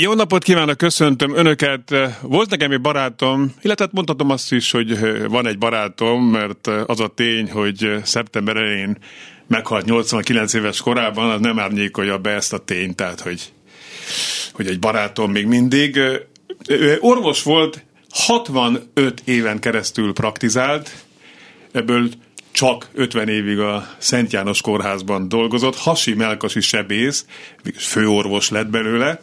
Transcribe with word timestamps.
Jó 0.00 0.14
napot 0.14 0.42
kívánok, 0.42 0.76
köszöntöm 0.76 1.36
Önöket. 1.36 1.94
Volt 2.22 2.50
nekem 2.50 2.70
egy 2.70 2.80
barátom, 2.80 3.54
illetve 3.62 3.84
hát 3.84 3.94
mondhatom 3.94 4.30
azt 4.30 4.52
is, 4.52 4.70
hogy 4.70 4.98
van 5.28 5.46
egy 5.46 5.58
barátom, 5.58 6.24
mert 6.24 6.66
az 6.66 7.00
a 7.00 7.08
tény, 7.08 7.50
hogy 7.50 7.94
szeptember 8.02 8.56
elején 8.56 8.96
meghalt 9.46 9.84
89 9.84 10.54
éves 10.54 10.80
korában, 10.80 11.30
az 11.30 11.40
nem 11.40 11.58
árnyékolja 11.58 12.18
be 12.18 12.30
ezt 12.30 12.52
a 12.52 12.58
tényt, 12.58 12.96
tehát 12.96 13.20
hogy, 13.20 13.52
hogy 14.52 14.66
egy 14.66 14.78
barátom 14.78 15.30
még 15.30 15.46
mindig. 15.46 16.00
Orvos 17.00 17.42
volt, 17.42 17.84
65 18.08 19.22
éven 19.24 19.58
keresztül 19.58 20.12
praktizált, 20.12 20.90
ebből 21.72 22.08
csak 22.54 22.88
50 22.94 23.28
évig 23.28 23.58
a 23.58 23.88
Szent 23.98 24.32
János 24.32 24.60
kórházban 24.60 25.28
dolgozott, 25.28 25.76
Hasi 25.76 26.14
Melkasi 26.14 26.60
sebész, 26.60 27.26
főorvos 27.76 28.50
lett 28.50 28.66
belőle, 28.66 29.20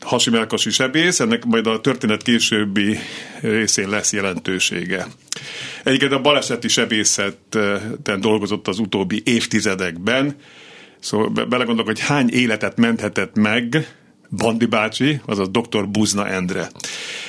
Hasi 0.00 0.30
Melkasi 0.30 0.70
sebész, 0.70 1.20
ennek 1.20 1.44
majd 1.44 1.66
a 1.66 1.80
történet 1.80 2.22
későbbi 2.22 2.98
részén 3.40 3.88
lesz 3.88 4.12
jelentősége. 4.12 5.06
Egyébként 5.84 6.12
a 6.12 6.20
baleseti 6.20 6.68
sebészetten 6.68 8.20
dolgozott 8.20 8.68
az 8.68 8.78
utóbbi 8.78 9.22
évtizedekben, 9.24 10.36
szóval 11.00 11.28
belegondolok, 11.28 11.86
hogy 11.86 12.00
hány 12.00 12.30
életet 12.30 12.76
menthetett 12.76 13.34
meg 13.34 13.94
Bandi 14.36 14.66
bácsi, 14.66 15.20
azaz 15.26 15.48
dr. 15.50 15.88
Buzna 15.88 16.28
Endre. 16.28 16.68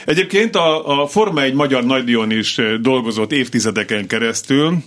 Egyébként 0.05 0.55
a, 0.55 1.01
a 1.01 1.07
Forma 1.07 1.41
egy 1.41 1.53
magyar 1.53 1.83
nagydíjon 1.85 2.31
is 2.31 2.61
dolgozott 2.81 3.31
évtizedeken 3.31 4.07
keresztül, 4.07 4.77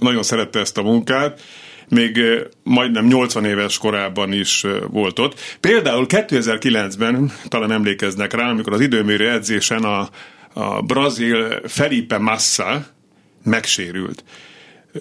nagyon 0.00 0.22
szerette 0.22 0.58
ezt 0.58 0.78
a 0.78 0.82
munkát, 0.82 1.40
még 1.88 2.20
majdnem 2.62 3.06
80 3.06 3.44
éves 3.44 3.78
korában 3.78 4.32
is 4.32 4.66
volt 4.88 5.18
ott. 5.18 5.40
Például 5.60 6.06
2009-ben, 6.08 7.32
talán 7.48 7.72
emlékeznek 7.72 8.32
rá, 8.32 8.50
amikor 8.50 8.72
az 8.72 8.80
időmérő 8.80 9.30
edzésen 9.30 9.84
a, 9.84 10.08
a 10.52 10.82
brazil 10.82 11.60
Felipe 11.68 12.18
Massa 12.18 12.86
megsérült. 13.44 14.24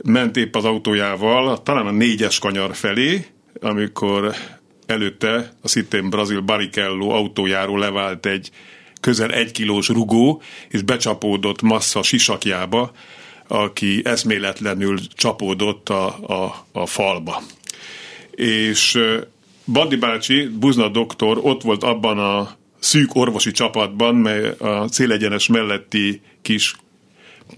Ment 0.04 0.38
épp 0.38 0.56
az 0.56 0.66
autójával, 0.66 1.64
talán 1.64 1.88
a 1.88 1.92
négyes 1.92 2.40
kanyar 2.40 2.76
felé, 2.76 3.26
amikor 3.62 4.34
előtte 4.86 5.54
a 5.62 5.68
szintén 5.68 6.10
brazil 6.10 6.40
Barrichello 6.40 7.10
autójáról 7.10 7.80
levált 7.80 8.26
egy 8.26 8.52
közel 9.02 9.32
egy 9.32 9.52
kilós 9.52 9.88
rugó, 9.88 10.42
és 10.70 10.82
becsapódott 10.82 11.62
Massa 11.62 12.04
sisakjába, 12.04 12.92
aki 13.52 14.02
eszméletlenül 14.03 15.00
csapódott 15.08 15.89
a, 15.89 16.05
a, 16.08 16.66
a 16.72 16.86
falba. 16.86 17.42
És 18.31 19.00
Bandi 19.66 19.95
bácsi, 19.95 20.47
Buzna 20.47 20.88
doktor 20.88 21.39
ott 21.42 21.61
volt 21.61 21.83
abban 21.83 22.20
a 22.20 22.58
szűk 22.80 23.16
orvosi 23.16 23.52
csapatban, 23.52 24.16
mely 24.16 24.50
a 24.59 24.88
célegyenes 24.88 25.47
melletti 25.47 26.22
kis 26.42 26.75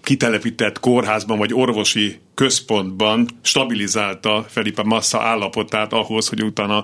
kitelepített 0.03 0.79
kórházban 0.79 1.37
vagy 1.37 1.53
orvosi 1.53 2.19
központban 2.33 3.27
stabilizálta 3.41 4.45
Felipe 4.49 4.83
Massa 4.83 5.21
állapotát 5.21 5.93
ahhoz, 5.93 6.27
hogy 6.27 6.43
utána 6.43 6.83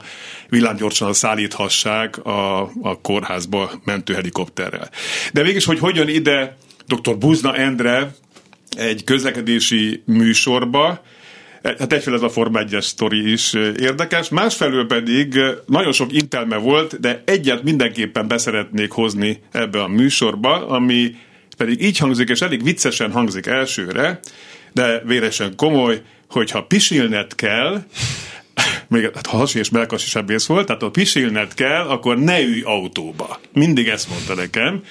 villámgyorsan 0.50 1.14
szállíthassák 1.14 2.26
a, 2.26 2.62
a 2.82 3.02
kórházba 3.02 3.72
mentőhelikopterrel. 3.84 4.90
De 5.34 5.44
mégis, 5.44 5.66
hogy 5.66 5.80
hogyan 5.80 6.08
ide 6.08 6.58
dr. 6.88 7.18
Buzna 7.18 7.56
Endre, 7.56 8.16
egy 8.78 9.04
közlekedési 9.04 10.02
műsorba, 10.06 11.02
Hát 11.64 11.94
egyfelől 11.94 12.18
ez 12.18 12.26
a 12.26 12.30
Forma 12.30 12.60
1 12.60 12.78
sztori 12.80 13.32
is 13.32 13.54
érdekes, 13.80 14.30
másfelől 14.30 14.86
pedig 14.86 15.40
nagyon 15.66 15.92
sok 15.92 16.14
intelme 16.14 16.58
volt, 16.58 17.00
de 17.00 17.22
egyet 17.26 17.64
mindenképpen 17.64 18.28
beszeretnék 18.28 18.92
hozni 18.92 19.42
ebbe 19.52 19.82
a 19.82 19.88
műsorba, 19.88 20.68
ami 20.68 21.16
pedig 21.58 21.82
így 21.82 21.98
hangzik, 21.98 22.30
és 22.30 22.42
elég 22.42 22.64
viccesen 22.64 23.12
hangzik 23.12 23.46
elsőre, 23.46 24.20
de 24.74 25.02
véresen 25.06 25.56
komoly, 25.56 26.02
hogyha 26.30 26.64
pisilnet 26.64 27.36
kell, 27.36 27.84
még 28.90 29.10
hát 29.14 29.26
hasi 29.26 29.60
és 29.60 29.70
melkas 29.70 30.16
is 30.28 30.46
volt, 30.46 30.66
tehát 30.66 30.82
ha 30.82 30.90
pisilnet 30.90 31.54
kell, 31.54 31.86
akkor 31.88 32.18
ne 32.18 32.42
ülj 32.42 32.62
autóba. 32.62 33.40
Mindig 33.54 33.88
ezt 33.88 34.10
mondta 34.10 34.36
nekem 34.36 34.84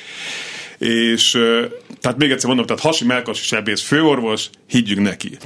és 0.79 1.31
tehát 2.01 2.19
még 2.19 2.31
egyszer 2.31 2.49
mondom, 2.49 2.67
tehát 2.67 2.83
Hasi 2.83 3.05
Melkasi 3.05 3.43
sebész 3.43 3.83
főorvos, 3.83 4.51
higgyünk 4.69 5.01
neki. 5.01 5.37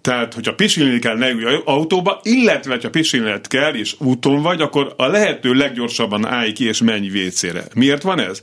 Tehát, 0.00 0.34
hogyha 0.34 0.54
pisilni 0.54 0.98
kell, 0.98 1.16
ne 1.16 1.30
ülj 1.30 1.56
autóba, 1.64 2.20
illetve, 2.22 2.78
ha 2.82 2.90
pisilned 2.90 3.46
kell, 3.46 3.74
és 3.74 3.94
úton 3.98 4.42
vagy, 4.42 4.60
akkor 4.60 4.94
a 4.96 5.06
lehető 5.06 5.52
leggyorsabban 5.52 6.26
állj 6.26 6.52
ki, 6.52 6.64
és 6.64 6.82
menj 6.82 7.08
vécére. 7.08 7.64
Miért 7.74 8.02
van 8.02 8.20
ez? 8.20 8.42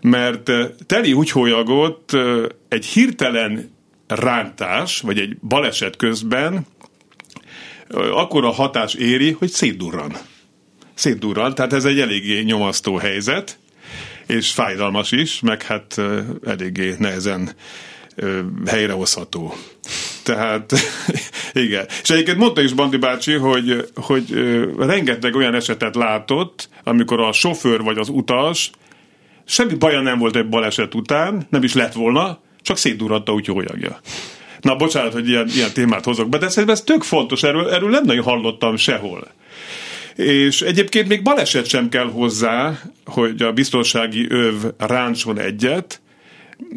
Mert 0.00 0.50
teli 0.86 1.12
húgyhólyagot 1.12 2.12
egy 2.68 2.86
hirtelen 2.86 3.70
rántás, 4.06 5.00
vagy 5.00 5.18
egy 5.18 5.36
baleset 5.38 5.96
közben 5.96 6.66
akkor 8.12 8.44
a 8.44 8.50
hatás 8.50 8.94
éri, 8.94 9.30
hogy 9.30 9.48
szétdurran. 9.48 10.16
Szétdurran, 10.94 11.54
tehát 11.54 11.72
ez 11.72 11.84
egy 11.84 12.00
eléggé 12.00 12.40
nyomasztó 12.40 12.96
helyzet, 12.96 13.58
és 14.26 14.50
fájdalmas 14.50 15.12
is, 15.12 15.40
meg 15.40 15.62
hát 15.62 16.00
eléggé 16.46 16.94
nehezen 16.98 17.50
helyrehozható. 18.66 19.54
Tehát 20.22 20.72
igen. 21.52 21.86
És 22.02 22.10
egyébként 22.10 22.38
mondta 22.38 22.60
is 22.60 22.72
Bandi 22.72 22.96
bácsi, 22.96 23.32
hogy, 23.32 23.90
hogy 23.94 24.24
rengeteg 24.78 25.34
olyan 25.34 25.54
esetet 25.54 25.94
látott, 25.94 26.68
amikor 26.84 27.20
a 27.20 27.32
sofőr 27.32 27.82
vagy 27.82 27.98
az 27.98 28.08
utas 28.08 28.70
semmi 29.50 29.74
baja 29.74 30.00
nem 30.00 30.18
volt 30.18 30.36
egy 30.36 30.48
baleset 30.48 30.94
után, 30.94 31.46
nem 31.50 31.62
is 31.62 31.74
lett 31.74 31.92
volna, 31.92 32.38
csak 32.62 32.76
szétdurratta 32.76 33.32
úgy 33.32 33.46
hólyagja. 33.46 34.00
Na, 34.60 34.76
bocsánat, 34.76 35.12
hogy 35.12 35.28
ilyen, 35.28 35.48
ilyen 35.48 35.72
témát 35.72 36.04
hozok 36.04 36.28
be, 36.28 36.38
de 36.38 36.48
szerintem 36.48 36.74
ez 36.74 36.82
tök 36.82 37.02
fontos, 37.02 37.42
erről, 37.42 37.70
erről 37.70 37.90
nem 37.90 38.04
nagyon 38.04 38.24
hallottam 38.24 38.76
sehol. 38.76 39.28
És 40.24 40.62
egyébként 40.62 41.08
még 41.08 41.22
baleset 41.22 41.66
sem 41.66 41.88
kell 41.88 42.10
hozzá, 42.10 42.82
hogy 43.04 43.42
a 43.42 43.52
biztonsági 43.52 44.26
öv 44.28 44.54
ráncson 44.78 45.38
egyet, 45.38 46.00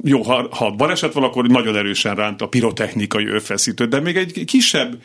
jó, 0.04 0.22
ha, 0.22 0.48
ha 0.52 0.72
baleset 0.72 1.14
van, 1.14 1.24
akkor 1.24 1.48
nagyon 1.48 1.76
erősen 1.76 2.16
ránt 2.16 2.42
a 2.42 2.48
pirotechnikai 2.48 3.28
övfeszítő, 3.28 3.86
de 3.86 4.00
még 4.00 4.16
egy 4.16 4.44
kisebb, 4.46 4.98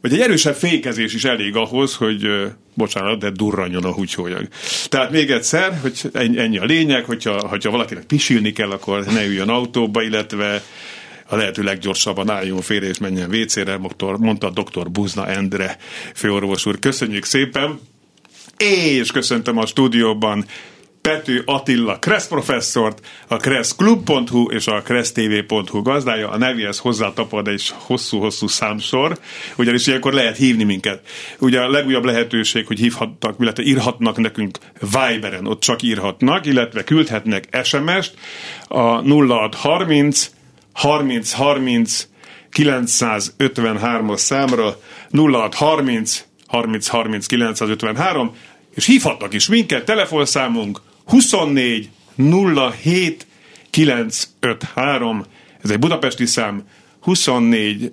vagy 0.00 0.12
egy 0.12 0.20
erősebb 0.20 0.54
fékezés 0.54 1.14
is 1.14 1.24
elég 1.24 1.56
ahhoz, 1.56 1.94
hogy 1.94 2.28
bocsánat, 2.74 3.18
de 3.18 3.30
durranjon 3.30 3.84
a 3.84 3.92
húgyhólyag. 3.92 4.48
Tehát 4.88 5.10
még 5.10 5.30
egyszer, 5.30 5.78
hogy 5.82 6.00
ennyi 6.12 6.58
a 6.58 6.64
lényeg, 6.64 7.04
hogyha, 7.04 7.48
hogyha 7.48 7.70
valakinek 7.70 8.04
pisilni 8.04 8.52
kell, 8.52 8.70
akkor 8.70 9.04
ne 9.04 9.26
üljön 9.26 9.48
autóba, 9.48 10.02
illetve 10.02 10.62
a 11.30 11.36
lehető 11.36 11.62
leggyorsabban 11.62 12.30
álljon 12.30 12.60
félre 12.60 12.86
és 12.86 12.98
menjen 12.98 13.34
WC-re, 13.34 13.78
mondta 13.98 14.46
a 14.46 14.50
dr. 14.50 14.90
Buzna 14.90 15.26
Endre 15.26 15.76
főorvos 16.14 16.66
úr. 16.66 16.78
Köszönjük 16.78 17.24
szépen! 17.24 17.80
És 18.56 19.10
köszöntöm 19.10 19.58
a 19.58 19.66
stúdióban 19.66 20.44
Pető 21.00 21.42
Attila 21.44 21.98
Kressz 21.98 22.26
professzort, 22.26 23.06
a 23.28 23.36
kresszklub.hu 23.36 24.50
és 24.50 24.66
a 24.66 24.82
kressztv.hu 24.82 25.82
gazdája, 25.82 26.30
a 26.30 26.36
nevéhez 26.36 26.78
hozzátapad 26.78 27.48
egy 27.48 27.72
hosszú-hosszú 27.76 28.46
számsor, 28.46 29.18
ugyanis 29.56 29.86
ilyenkor 29.86 30.12
lehet 30.12 30.36
hívni 30.36 30.64
minket. 30.64 31.06
Ugye 31.38 31.60
a 31.60 31.70
legújabb 31.70 32.04
lehetőség, 32.04 32.66
hogy 32.66 32.78
hívhatnak, 32.78 33.36
illetve 33.40 33.62
írhatnak 33.62 34.16
nekünk 34.16 34.58
Viberen, 34.80 35.46
ott 35.46 35.60
csak 35.60 35.82
írhatnak, 35.82 36.46
illetve 36.46 36.84
küldhetnek 36.84 37.58
SMS-t 37.62 38.14
a 38.68 38.80
0630 38.80 40.30
30 40.80 41.32
30 41.32 42.08
953-as 42.52 44.16
számra 44.16 44.78
0630 45.10 46.24
30 46.46 46.86
30 46.86 47.26
953 47.26 48.34
és 48.74 48.86
hívhatnak 48.86 49.34
is 49.34 49.48
minket, 49.48 49.84
telefonszámunk 49.84 50.80
24 51.04 51.90
07 52.82 53.26
953, 53.70 55.24
ez 55.62 55.70
egy 55.70 55.78
budapesti 55.78 56.26
szám, 56.26 56.62
24 57.00 57.90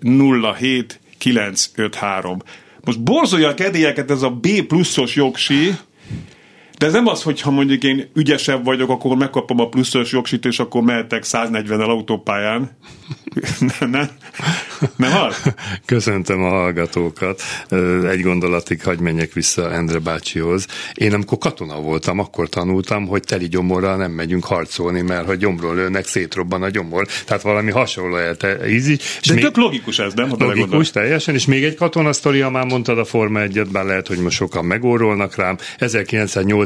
07 0.57 0.99
953. 1.17 2.41
Most 2.83 3.03
borzolja 3.03 3.47
a 3.47 3.53
kedélyeket 3.53 4.11
ez 4.11 4.21
a 4.21 4.29
B 4.29 4.61
pluszos 4.61 5.15
jogsi, 5.15 5.75
De 6.77 6.85
ez 6.85 6.93
nem 6.93 7.07
az, 7.07 7.23
hogy 7.23 7.41
ha 7.41 7.51
mondjuk 7.51 7.83
én 7.83 8.09
ügyesebb 8.13 8.63
vagyok, 8.63 8.89
akkor 8.89 9.15
megkapom 9.15 9.59
a 9.59 9.67
pluszos 9.67 10.11
jogsit, 10.11 10.45
és 10.45 10.59
akkor 10.59 10.81
mehetek 10.81 11.23
140-el 11.25 11.87
autópályán. 11.87 12.77
nem, 13.79 13.89
nem, 13.89 14.09
nem 14.95 15.13
az? 15.15 15.41
Köszöntöm 15.85 16.43
a 16.43 16.49
hallgatókat. 16.49 17.41
Egy 18.09 18.21
gondolatig 18.21 18.83
hagy 18.83 18.99
menjek 18.99 19.33
vissza 19.33 19.71
Endre 19.71 19.99
bácsihoz. 19.99 20.67
Én 20.93 21.13
amikor 21.13 21.37
katona 21.37 21.81
voltam, 21.81 22.19
akkor 22.19 22.49
tanultam, 22.49 23.07
hogy 23.07 23.21
teli 23.21 23.47
gyomorral 23.47 23.97
nem 23.97 24.11
megyünk 24.11 24.45
harcolni, 24.45 25.01
mert 25.01 25.25
ha 25.25 25.35
gyomról 25.35 25.75
lőnek, 25.75 26.05
szétrobban 26.05 26.63
a 26.63 26.69
gyomor. 26.69 27.07
Tehát 27.25 27.43
valami 27.43 27.71
hasonló 27.71 28.17
ízi. 28.67 28.97
De 29.27 29.33
még... 29.33 29.43
tök 29.43 29.57
logikus 29.57 29.99
ez, 29.99 30.13
nem? 30.13 30.29
Logikus, 30.37 30.91
teljesen. 30.91 31.35
És 31.35 31.45
még 31.45 31.63
egy 31.63 31.75
katona 31.75 32.13
sztoria, 32.13 32.49
már 32.49 32.65
mondtad 32.65 32.97
a 32.97 33.05
Forma 33.05 33.41
1 33.41 33.61
bár 33.71 33.85
lehet, 33.85 34.07
hogy 34.07 34.17
most 34.17 34.35
sokan 34.35 34.65
megórolnak 34.65 35.35
rám. 35.35 35.57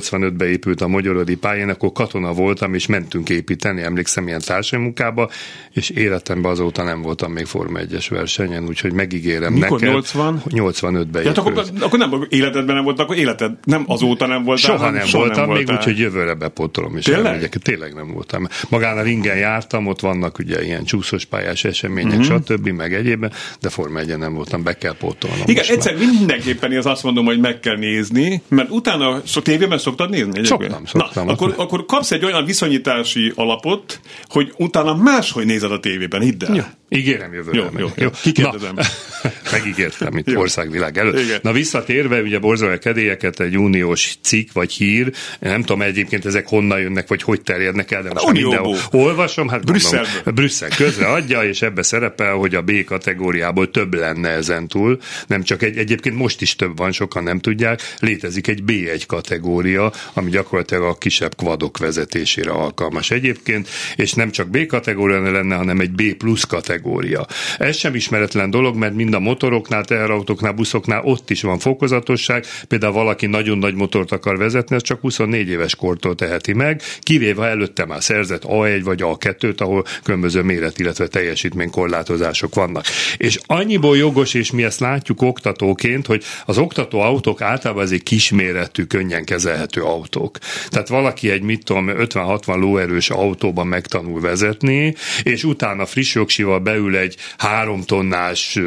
1985-ben 0.02 0.48
épült 0.48 0.82
a 0.82 0.88
Magyarodi 0.88 1.36
pályán, 1.36 1.70
akkor 1.70 1.92
katona 1.92 2.34
voltam, 2.34 2.74
és 2.74 2.88
mentünk 2.88 3.30
építeni, 3.30 3.82
emlékszem 3.82 4.28
ilyen 4.28 4.42
társamunkába, 4.46 5.30
és 5.72 5.90
életemben 5.90 6.52
azóta 6.52 6.84
nem 6.84 7.02
voltam 7.02 7.32
még 7.32 7.46
Forma 7.46 7.80
1-es 7.80 8.06
versenyen, 8.10 8.68
úgyhogy 8.68 8.94
megígérem 8.94 9.54
Mikor, 9.54 9.80
neked. 9.80 9.94
80? 9.94 10.42
85-ben 10.50 11.24
ja, 11.24 11.32
akkor, 11.32 11.66
akkor, 11.80 12.00
nem 12.00 12.26
életedben 12.30 12.76
nem 12.76 12.84
volt, 12.84 13.00
akkor 13.00 13.18
életed 13.18 13.52
nem 13.64 13.84
azóta 13.88 14.28
nem 14.28 14.44
voltál. 14.44 14.78
Soha 14.78 14.90
nem 14.90 15.06
soha 15.06 15.26
voltam, 15.26 15.48
nem 15.48 15.58
még 15.58 15.70
úgyhogy 15.70 15.98
jövőre 15.98 16.34
bepótolom. 16.34 16.98
És 16.98 17.04
Tényleg? 17.04 17.26
Elmegyek. 17.26 17.56
Tényleg 17.56 17.94
nem 17.94 18.12
voltam. 18.14 18.48
Magán 18.70 18.98
a 18.98 19.02
ringen 19.02 19.38
jártam, 19.38 19.88
ott 19.88 20.00
vannak 20.00 20.40
ugye 20.40 20.64
ilyen 20.64 20.84
csúszós 20.84 21.26
pályás 21.26 21.64
események, 21.64 22.20
uh-huh. 22.20 22.42
stb. 22.46 22.68
meg 22.68 22.94
egyébben, 22.94 23.32
de 23.62 23.70
Forma 23.70 24.00
1 24.00 24.18
nem 24.18 24.34
voltam, 24.34 24.64
be 24.64 24.78
kell 24.78 24.96
pótolnom. 24.98 25.44
Igen, 25.46 25.66
egyszer 25.68 25.94
már. 25.94 26.06
mindenképpen 26.06 26.78
az 26.78 26.86
azt 26.86 27.04
mondom, 27.04 27.26
hogy 27.26 27.40
meg 27.40 27.60
kell 27.60 27.78
nézni, 27.78 28.42
mert 28.48 28.70
utána 28.70 29.22
so, 29.26 29.42
tévében 29.42 29.78
szoktad 29.92 30.10
nézni? 30.10 30.40
Egyébként? 30.40 30.72
Szoktam, 30.72 30.86
szoktam. 30.86 31.26
Na, 31.26 31.32
akkor, 31.32 31.54
akkor 31.58 31.86
kapsz 31.86 32.12
egy 32.12 32.26
olyan 32.26 32.46
viszonyítási 32.46 33.32
alapot, 33.36 34.00
hogy 34.28 34.54
utána 34.58 34.96
máshogy 34.96 35.46
nézed 35.46 35.72
a 35.72 35.80
tévében, 35.80 36.22
hidd 36.22 36.46
el. 36.46 36.56
Ja. 36.56 36.80
Ígérem 36.94 37.34
jövőre. 37.34 37.58
Jó, 37.58 37.66
jó, 37.78 37.88
jó. 37.96 38.10
Kikérdezem. 38.22 38.76
Na, 38.76 38.82
megígértem, 39.52 40.14
mint 40.14 40.36
országvilág 40.36 40.98
előtt. 40.98 41.20
Igen. 41.20 41.40
Na 41.44 41.52
visszatérve, 41.52 42.22
ugye 42.22 42.40
borzolja 42.40 42.78
kedélyeket 42.78 43.40
egy 43.40 43.58
uniós 43.58 44.18
cikk 44.22 44.52
vagy 44.54 44.72
hír, 44.72 45.12
nem 45.40 45.62
tudom 45.62 45.82
egyébként 45.82 46.26
ezek 46.26 46.48
honnan 46.48 46.80
jönnek, 46.80 47.08
vagy 47.08 47.24
hogy 47.24 47.42
terjednek 47.42 47.92
el, 47.92 48.02
de 48.02 48.10
most 48.14 48.32
mindenhol 48.32 48.78
olvasom, 48.92 49.48
hát 49.48 49.66
Brüsszel. 49.66 50.06
Brüsszel 50.26 50.70
közre 50.70 51.08
adja, 51.08 51.44
és 51.44 51.62
ebbe 51.62 51.82
szerepel, 51.82 52.34
hogy 52.34 52.56
a 52.56 52.62
B 52.62 52.84
kategóriából 52.84 53.72
több 53.72 53.94
lenne 53.94 54.30
ezen 54.30 54.68
túl, 54.68 55.00
nem 55.28 55.44
csak 55.44 55.62
egy, 55.64 55.78
egyébként 55.78 56.16
most 56.16 56.42
is 56.42 56.56
több 56.56 56.78
van, 56.78 56.92
sokan 56.92 57.24
nem 57.24 57.40
tudják, 57.40 57.82
létezik 58.00 58.48
egy 58.48 58.64
B1 58.68 59.04
kategória, 59.08 59.81
ami 60.14 60.30
gyakorlatilag 60.30 60.84
a 60.84 60.94
kisebb 60.94 61.36
kvadok 61.36 61.78
vezetésére 61.78 62.52
alkalmas 62.52 63.12
egyébként, 63.12 63.70
és 63.96 64.14
nem 64.14 64.32
csak 64.32 64.50
B 64.50 64.66
kategória 64.66 65.32
lenne, 65.32 65.56
hanem 65.56 65.80
egy 65.80 65.92
B 65.92 66.14
plusz 66.14 66.44
kategória 66.44 66.60
kategória. 66.62 67.26
Ez 67.58 67.78
sem 67.78 67.96
ismeretlen 67.96 68.50
dolog, 68.50 68.76
mert 68.76 68.94
mind 68.94 69.14
a 69.14 69.20
motoroknál, 69.20 69.86
teherautóknál, 69.86 70.52
buszoknál 70.52 71.02
ott 71.04 71.30
is 71.30 71.42
van 71.42 71.60
fokozatosság. 71.60 72.46
Például 72.68 72.94
valaki 72.94 73.26
nagyon 73.26 73.58
nagy 73.58 73.76
motort 73.76 74.12
akar 74.12 74.38
vezetni, 74.38 74.76
az 74.76 74.82
csak 74.82 75.02
24 75.02 75.50
éves 75.50 75.76
kortól 75.76 76.16
teheti 76.16 76.54
meg, 76.54 76.82
kivéve 77.00 77.46
előtte 77.46 77.86
már 77.86 78.04
szerzett 78.04 78.44
A1 78.46 78.82
vagy 78.84 79.00
A2-t, 79.04 79.58
ahol 79.58 79.86
különböző 80.04 80.42
méret, 80.42 80.80
illetve 80.80 81.08
teljesítménykorlátozások 81.08 82.56
vannak. 82.56 82.86
És 83.18 83.40
annyiból 83.46 83.98
jogos, 83.98 84.34
és 84.34 84.52
mi 84.52 84.64
ezt 84.64 84.80
látjuk 84.80 85.22
oktatóként, 85.22 86.06
hogy 86.06 86.24
az 86.46 86.58
oktató 86.58 87.00
autók 87.00 87.42
általában 87.42 87.84
ezek 87.84 88.04
kisméretű, 88.04 88.84
könnyen 88.84 89.24
kezelhető 89.26 89.71
autók. 89.80 90.38
Tehát 90.70 90.88
valaki 90.88 91.30
egy, 91.30 91.42
mit 91.42 91.64
tudom, 91.64 91.90
50-60 91.90 92.60
lóerős 92.60 93.10
autóban 93.10 93.68
megtanul 93.68 94.22
vezetni, 94.22 94.96
és 95.24 95.44
utána 95.44 95.86
friss 95.86 96.16
jogsival 96.16 96.60
beül 96.60 96.98
egy 96.98 97.16
három 97.38 97.82
tonnás 97.82 98.60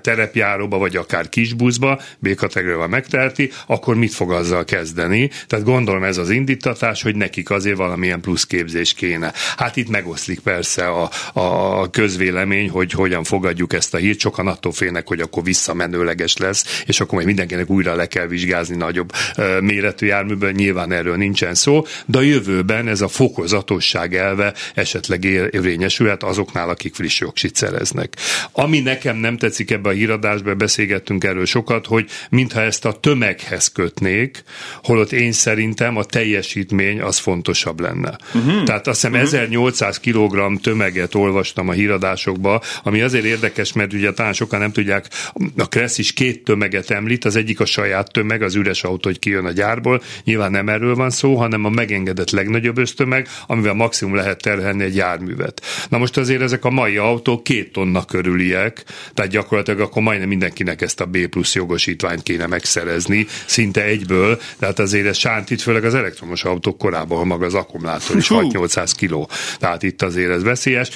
terepjáróba, 0.00 0.78
vagy 0.78 0.96
akár 0.96 1.28
kisbuszba, 1.28 2.00
B 2.18 2.34
kategóriával 2.34 2.88
megteheti, 2.88 3.50
akkor 3.66 3.94
mit 3.94 4.14
fog 4.14 4.32
azzal 4.32 4.64
kezdeni? 4.64 5.30
Tehát 5.46 5.64
gondolom 5.64 6.04
ez 6.04 6.18
az 6.18 6.30
indítatás, 6.30 7.02
hogy 7.02 7.16
nekik 7.16 7.50
azért 7.50 7.76
valamilyen 7.76 8.20
plusz 8.20 8.44
képzés 8.44 8.94
kéne. 8.94 9.32
Hát 9.56 9.76
itt 9.76 9.88
megoszlik 9.88 10.40
persze 10.40 10.86
a, 10.88 11.10
a 11.32 11.90
közvélemény, 11.90 12.70
hogy 12.70 12.92
hogyan 12.92 13.24
fogadjuk 13.24 13.72
ezt 13.72 13.94
a 13.94 13.96
hírt, 13.96 14.20
sokan 14.20 14.46
attól 14.46 14.72
félnek, 14.72 15.08
hogy 15.08 15.20
akkor 15.20 15.42
visszamenőleges 15.42 16.36
lesz, 16.36 16.82
és 16.86 17.00
akkor 17.00 17.14
majd 17.14 17.26
mindenkinek 17.26 17.70
újra 17.70 17.94
le 17.94 18.06
kell 18.06 18.26
vizsgázni 18.26 18.76
nagyobb 18.76 19.12
méretű 19.60 20.09
járműből, 20.10 20.50
nyilván 20.50 20.92
erről 20.92 21.16
nincsen 21.16 21.54
szó, 21.54 21.84
de 22.06 22.18
a 22.18 22.22
jövőben 22.22 22.88
ez 22.88 23.00
a 23.00 23.08
fokozatosság 23.08 24.14
elve 24.14 24.54
esetleg 24.74 25.24
érvényesülhet 25.24 26.22
azoknál, 26.22 26.68
akik 26.68 26.94
friss 26.94 27.20
jogsit 27.20 27.56
szereznek. 27.56 28.16
Ami 28.52 28.80
nekem 28.80 29.16
nem 29.16 29.36
tetszik 29.36 29.70
ebbe 29.70 29.88
a 29.88 29.92
híradásba, 29.92 30.54
beszélgettünk 30.54 31.24
erről 31.24 31.46
sokat, 31.46 31.86
hogy 31.86 32.10
mintha 32.30 32.60
ezt 32.60 32.84
a 32.84 32.92
tömeghez 32.92 33.68
kötnék, 33.68 34.42
holott 34.82 35.12
én 35.12 35.32
szerintem 35.32 35.96
a 35.96 36.04
teljesítmény 36.04 37.00
az 37.00 37.18
fontosabb 37.18 37.80
lenne. 37.80 38.18
Uh-huh. 38.34 38.64
Tehát 38.64 38.86
azt 38.86 39.00
hiszem 39.00 39.12
uh-huh. 39.12 39.28
1800 39.28 40.00
kg 40.00 40.60
tömeget 40.60 41.14
olvastam 41.14 41.68
a 41.68 41.72
híradásokba, 41.72 42.62
ami 42.82 43.00
azért 43.00 43.24
érdekes, 43.24 43.72
mert 43.72 43.92
ugye 43.92 44.12
talán 44.12 44.32
sokan 44.32 44.60
nem 44.60 44.72
tudják, 44.72 45.08
a 45.56 45.68
Kressz 45.68 45.98
is 45.98 46.12
két 46.12 46.44
tömeget 46.44 46.90
említ, 46.90 47.24
az 47.24 47.36
egyik 47.36 47.60
a 47.60 47.64
saját 47.64 48.12
tömeg, 48.12 48.42
az 48.42 48.54
üres 48.54 48.84
autó, 48.84 49.08
hogy 49.08 49.18
kijön 49.18 49.44
a 49.44 49.52
gyárból, 49.52 49.99
nyilván 50.24 50.50
nem 50.50 50.68
erről 50.68 50.94
van 50.94 51.10
szó, 51.10 51.34
hanem 51.34 51.64
a 51.64 51.68
megengedett 51.68 52.30
legnagyobb 52.30 52.78
ösztömeg, 52.78 53.28
amivel 53.46 53.74
maximum 53.74 54.14
lehet 54.14 54.42
terhelni 54.42 54.84
egy 54.84 54.96
járművet. 54.96 55.62
Na 55.88 55.98
most 55.98 56.16
azért 56.16 56.42
ezek 56.42 56.64
a 56.64 56.70
mai 56.70 56.96
autók 56.96 57.44
két 57.44 57.72
tonna 57.72 58.04
körüliek, 58.04 58.84
tehát 59.14 59.30
gyakorlatilag 59.30 59.80
akkor 59.80 60.02
majdnem 60.02 60.28
mindenkinek 60.28 60.80
ezt 60.80 61.00
a 61.00 61.06
B 61.06 61.26
plusz 61.26 61.54
jogosítványt 61.54 62.22
kéne 62.22 62.46
megszerezni, 62.46 63.26
szinte 63.46 63.84
egyből, 63.84 64.40
tehát 64.58 64.78
azért 64.78 65.06
ez 65.06 65.16
sántít, 65.16 65.62
főleg 65.62 65.84
az 65.84 65.94
elektromos 65.94 66.44
autók 66.44 66.78
korában, 66.78 67.18
ha 67.18 67.24
maga 67.24 67.46
az 67.46 67.54
akkumulátor 67.54 68.16
is 68.16 68.26
6-800 68.30 68.90
kiló. 68.96 69.28
Tehát 69.58 69.82
itt 69.82 70.02
azért 70.02 70.30
ez 70.30 70.42
veszélyes, 70.42 70.88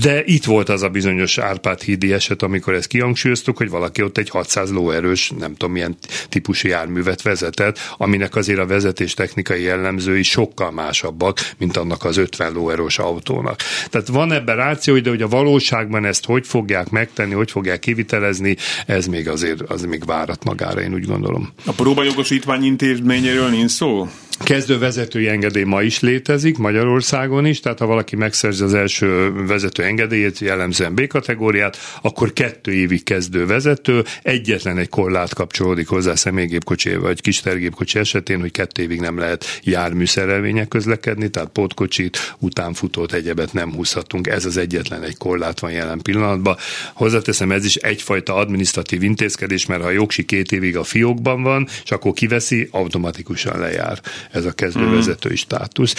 de 0.00 0.22
itt 0.24 0.44
volt 0.44 0.68
az 0.68 0.82
a 0.82 0.88
bizonyos 0.88 1.38
Árpád 1.38 1.80
hídi 1.80 2.12
eset, 2.12 2.42
amikor 2.42 2.74
ezt 2.74 2.86
kihangsúlyoztuk, 2.86 3.56
hogy 3.56 3.70
valaki 3.70 4.02
ott 4.02 4.18
egy 4.18 4.28
600 4.28 4.70
lóerős, 4.70 5.32
nem 5.38 5.54
tudom 5.54 5.72
milyen 5.72 5.96
típusú 6.28 6.68
járművet 6.68 7.22
vezetett, 7.22 7.78
aminek 7.96 8.36
azért 8.52 8.70
a 8.70 8.74
vezetés 8.74 9.14
technikai 9.14 9.62
jellemzői 9.62 10.22
sokkal 10.22 10.70
másabbak, 10.70 11.38
mint 11.58 11.76
annak 11.76 12.04
az 12.04 12.16
50 12.16 12.52
lóerős 12.52 12.98
autónak. 12.98 13.60
Tehát 13.90 14.08
van 14.08 14.32
ebben 14.32 14.56
ráció, 14.56 14.98
de 14.98 15.10
hogy 15.10 15.22
a 15.22 15.28
való 15.28 15.50
valóságban 15.52 16.04
ezt 16.04 16.24
hogy 16.24 16.46
fogják 16.46 16.90
megtenni, 16.90 17.32
hogy 17.34 17.50
fogják 17.50 17.78
kivitelezni, 17.78 18.56
ez 18.86 19.06
még 19.06 19.28
azért 19.28 19.60
az 19.60 19.82
még 19.82 20.04
várat 20.04 20.44
magára, 20.44 20.80
én 20.80 20.94
úgy 20.94 21.06
gondolom. 21.06 21.52
A 21.66 21.72
próbajogosítvány 21.72 22.64
intézményéről 22.64 23.48
nincs 23.48 23.70
szó? 23.70 24.08
Kezdő 24.38 24.78
vezetői 24.78 25.28
engedély 25.28 25.62
ma 25.62 25.82
is 25.82 26.00
létezik 26.00 26.58
Magyarországon 26.58 27.46
is, 27.46 27.60
tehát 27.60 27.78
ha 27.78 27.86
valaki 27.86 28.16
megszerzi 28.16 28.62
az 28.62 28.74
első 28.74 29.32
vezető 29.46 29.82
engedélyét, 29.82 30.38
jellemzően 30.38 30.94
B 30.94 31.06
kategóriát, 31.06 31.78
akkor 32.02 32.32
kettő 32.32 32.72
évig 32.72 33.02
kezdő 33.02 33.46
vezető, 33.46 34.04
egyetlen 34.22 34.78
egy 34.78 34.88
korlát 34.88 35.34
kapcsolódik 35.34 35.88
hozzá 35.88 36.14
személygépkocsi 36.14 36.94
vagy 36.94 37.20
kis 37.20 37.40
tergépkocsi 37.40 37.98
esetén, 37.98 38.40
hogy 38.40 38.50
kettő 38.50 38.82
évig 38.82 39.00
nem 39.00 39.18
lehet 39.18 39.60
járműszerelvények 39.62 40.68
közlekedni, 40.68 41.28
tehát 41.28 41.48
pótkocsit, 41.48 42.34
utánfutót, 42.38 43.12
egyebet 43.12 43.52
nem 43.52 43.72
húzhatunk. 43.72 44.26
Ez 44.26 44.44
az 44.44 44.56
egyetlen 44.56 45.02
egy 45.02 45.16
korlát 45.16 45.60
van 45.60 45.72
jelen 45.72 46.00
pillanatban. 46.02 46.56
Hozzáteszem, 46.92 47.52
ez 47.52 47.64
is 47.64 47.76
egyfajta 47.76 48.34
administratív 48.34 49.02
intézkedés, 49.02 49.66
mert 49.66 49.82
ha 49.82 49.88
a 49.88 49.90
jogsi 49.90 50.24
két 50.24 50.52
évig 50.52 50.76
a 50.76 50.84
fiókban 50.84 51.42
van, 51.42 51.68
és 51.84 51.90
akkor 51.90 52.12
kiveszi, 52.12 52.68
automatikusan 52.70 53.58
lejár 53.58 54.00
ez 54.30 54.44
a 54.44 54.52
kezdővezetői 54.52 55.36
státusz. 55.36 55.94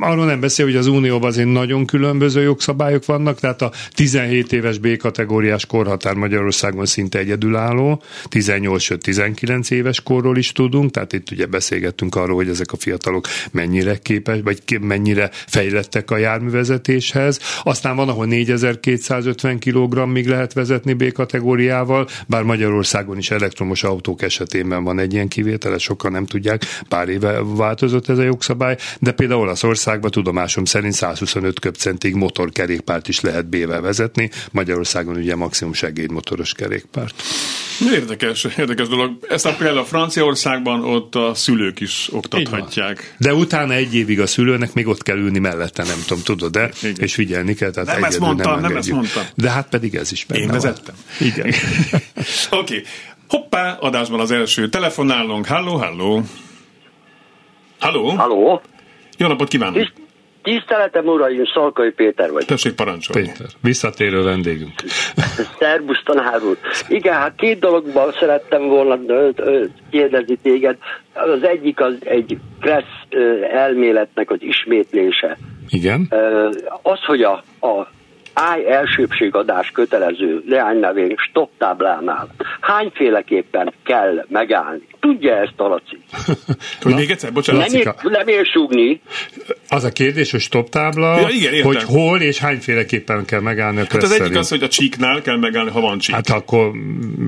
Arról 0.00 0.24
nem 0.24 0.40
beszél, 0.40 0.64
hogy 0.64 0.76
az 0.76 0.86
Unióban 0.86 1.28
azért 1.28 1.48
nagyon 1.48 1.86
különböző 1.86 2.42
jogszabályok 2.42 3.04
vannak, 3.04 3.40
tehát 3.40 3.62
a 3.62 3.72
17 3.90 4.52
éves 4.52 4.78
B 4.78 4.96
kategóriás 4.96 5.66
korhatár 5.66 6.14
Magyarországon 6.14 6.86
szinte 6.86 7.18
egyedülálló, 7.18 8.02
18 8.28 8.84
19 9.00 9.70
éves 9.70 10.00
korról 10.00 10.36
is 10.36 10.52
tudunk, 10.52 10.90
tehát 10.90 11.12
itt 11.12 11.30
ugye 11.30 11.46
beszélgettünk 11.46 12.14
arról, 12.14 12.36
hogy 12.36 12.48
ezek 12.48 12.72
a 12.72 12.76
fiatalok 12.76 13.26
mennyire 13.50 13.96
képes, 13.98 14.38
vagy 14.44 14.62
mennyire 14.80 15.30
fejlettek 15.32 16.10
a 16.10 16.16
járművezetéshez. 16.16 17.40
Aztán 17.62 17.96
van, 17.96 18.08
ahol 18.08 18.26
4250 18.26 19.58
kg-ig 19.58 20.28
lehet 20.28 20.52
vezetni 20.52 20.92
B 20.92 21.12
kategóriával, 21.12 22.08
bár 22.26 22.42
Magyarországon 22.42 23.18
is 23.18 23.30
elektromos 23.30 23.82
autók 23.82 24.22
esetében 24.22 24.84
van 24.84 24.98
egy 24.98 25.12
ilyen 25.12 25.28
kivétel, 25.28 25.78
sokan 25.78 26.12
nem 26.12 26.26
tudják, 26.26 26.62
pár 26.88 27.08
éve 27.08 27.40
változott 27.56 28.08
ez 28.08 28.18
a 28.18 28.22
jogszabály, 28.22 28.76
de 29.00 29.12
például 29.12 29.40
Olaszországban 29.40 30.10
tudomásom 30.10 30.64
szerint 30.64 30.92
125 30.92 31.60
köbcentig 31.60 32.14
motorkerékpárt 32.14 33.08
is 33.08 33.20
lehet 33.20 33.48
B-vel 33.48 33.80
vezetni, 33.80 34.30
Magyarországon 34.50 35.16
ugye 35.16 35.34
maximum 35.34 35.72
segédmotoros 35.72 36.52
kerékpárt. 36.52 37.22
Érdekes, 37.92 38.46
érdekes 38.56 38.88
dolog. 38.88 39.18
Ezt 39.28 39.46
a 39.46 39.54
például 39.54 39.78
a 39.78 39.84
Franciaországban 39.84 40.84
ott 40.84 41.14
a 41.14 41.34
szülők 41.34 41.80
is 41.80 42.08
oktathatják. 42.12 43.14
De 43.18 43.34
utána 43.34 43.72
egy 43.72 43.94
évig 43.94 44.20
a 44.20 44.26
szülőnek 44.26 44.74
még 44.74 44.86
ott 44.86 45.02
kell 45.02 45.16
ülni 45.16 45.38
mellette, 45.38 45.82
nem 45.82 45.98
tudom, 46.06 46.22
tudod, 46.22 46.52
de 46.52 46.70
és 46.96 47.14
figyelni 47.14 47.54
kell. 47.54 47.70
Tehát 47.70 47.88
nem 47.88 48.04
ezt 48.04 48.18
mondtam, 48.18 48.52
nem, 48.52 48.60
nem 48.60 48.76
ezt 48.76 48.90
mondtam. 48.90 49.22
De 49.34 49.50
hát 49.50 49.68
pedig 49.68 49.94
ez 49.94 50.12
is 50.12 50.24
benne 50.24 50.40
Én 50.40 50.48
vezettem. 50.48 50.94
Van. 51.18 51.28
Igen. 51.28 51.46
Oké. 52.50 52.76
okay. 52.76 52.82
Hoppá, 53.28 53.76
adásban 53.80 54.20
az 54.20 54.30
első 54.30 54.68
telefonálunk. 54.68 55.46
Halló, 55.46 55.76
halló. 55.76 56.22
Halló. 57.80 58.08
Halló. 58.08 58.60
Jó 59.18 59.26
napot 59.26 59.48
kívánok. 59.48 59.86
Tiszteletem 60.42 61.06
uraim, 61.06 61.44
Szalkai 61.54 61.90
Péter 61.90 62.30
vagy. 62.30 62.44
Tessék 62.46 62.74
parancsolni. 62.74 63.28
Péter, 63.28 63.46
visszatérő 63.62 64.22
vendégünk. 64.22 64.72
Szerbusz 65.58 66.02
tanár 66.04 66.42
úr. 66.42 66.58
Igen, 66.88 67.14
hát 67.14 67.34
két 67.36 67.58
dologban 67.58 68.12
szerettem 68.12 68.68
volna 68.68 68.98
kérdezni 69.90 70.36
téged. 70.42 70.76
Az 71.14 71.42
egyik 71.42 71.80
az 71.80 71.94
egy 72.04 72.38
Kressz 72.60 73.06
elméletnek 73.52 74.30
az 74.30 74.38
ismétlése. 74.40 75.38
Igen. 75.68 76.12
Az, 76.82 77.04
hogy 77.06 77.22
a, 77.22 77.32
a 77.60 77.88
állj 78.38 78.66
elsőbségadás 78.66 79.70
kötelező 79.70 80.42
leánynevén 80.46 81.14
stop 81.28 81.50
táblánál 81.58 82.28
hányféleképpen 82.60 83.72
kell 83.84 84.24
megállni? 84.28 84.86
Tudja 85.00 85.36
ezt 85.36 85.52
a 85.56 85.68
Laci? 85.68 85.98
hogy 86.82 86.94
még 86.94 87.10
egyszer, 87.10 87.32
bocsánat. 87.32 87.70
Nem, 87.70 87.80
ér, 87.80 87.94
nem 88.02 88.28
ér 88.28 88.46
súgni. 88.46 89.00
Az 89.68 89.84
a 89.84 89.90
kérdés, 89.90 90.30
hogy 90.30 90.40
stop 90.40 90.68
tábla, 90.68 91.20
ja, 91.20 91.28
igen, 91.28 91.62
hogy 91.62 91.82
hol 91.82 92.20
és 92.20 92.38
hányféleképpen 92.38 93.24
kell 93.24 93.40
megállni 93.40 93.80
a 93.80 93.84
hát 93.90 94.02
az 94.02 94.20
egyik 94.20 94.36
az, 94.36 94.48
hogy 94.48 94.62
a 94.62 94.68
csíknál 94.68 95.22
kell 95.22 95.36
megállni, 95.36 95.70
ha 95.70 95.80
van 95.80 95.98
csík. 95.98 96.14
Hát 96.14 96.30
akkor 96.30 96.70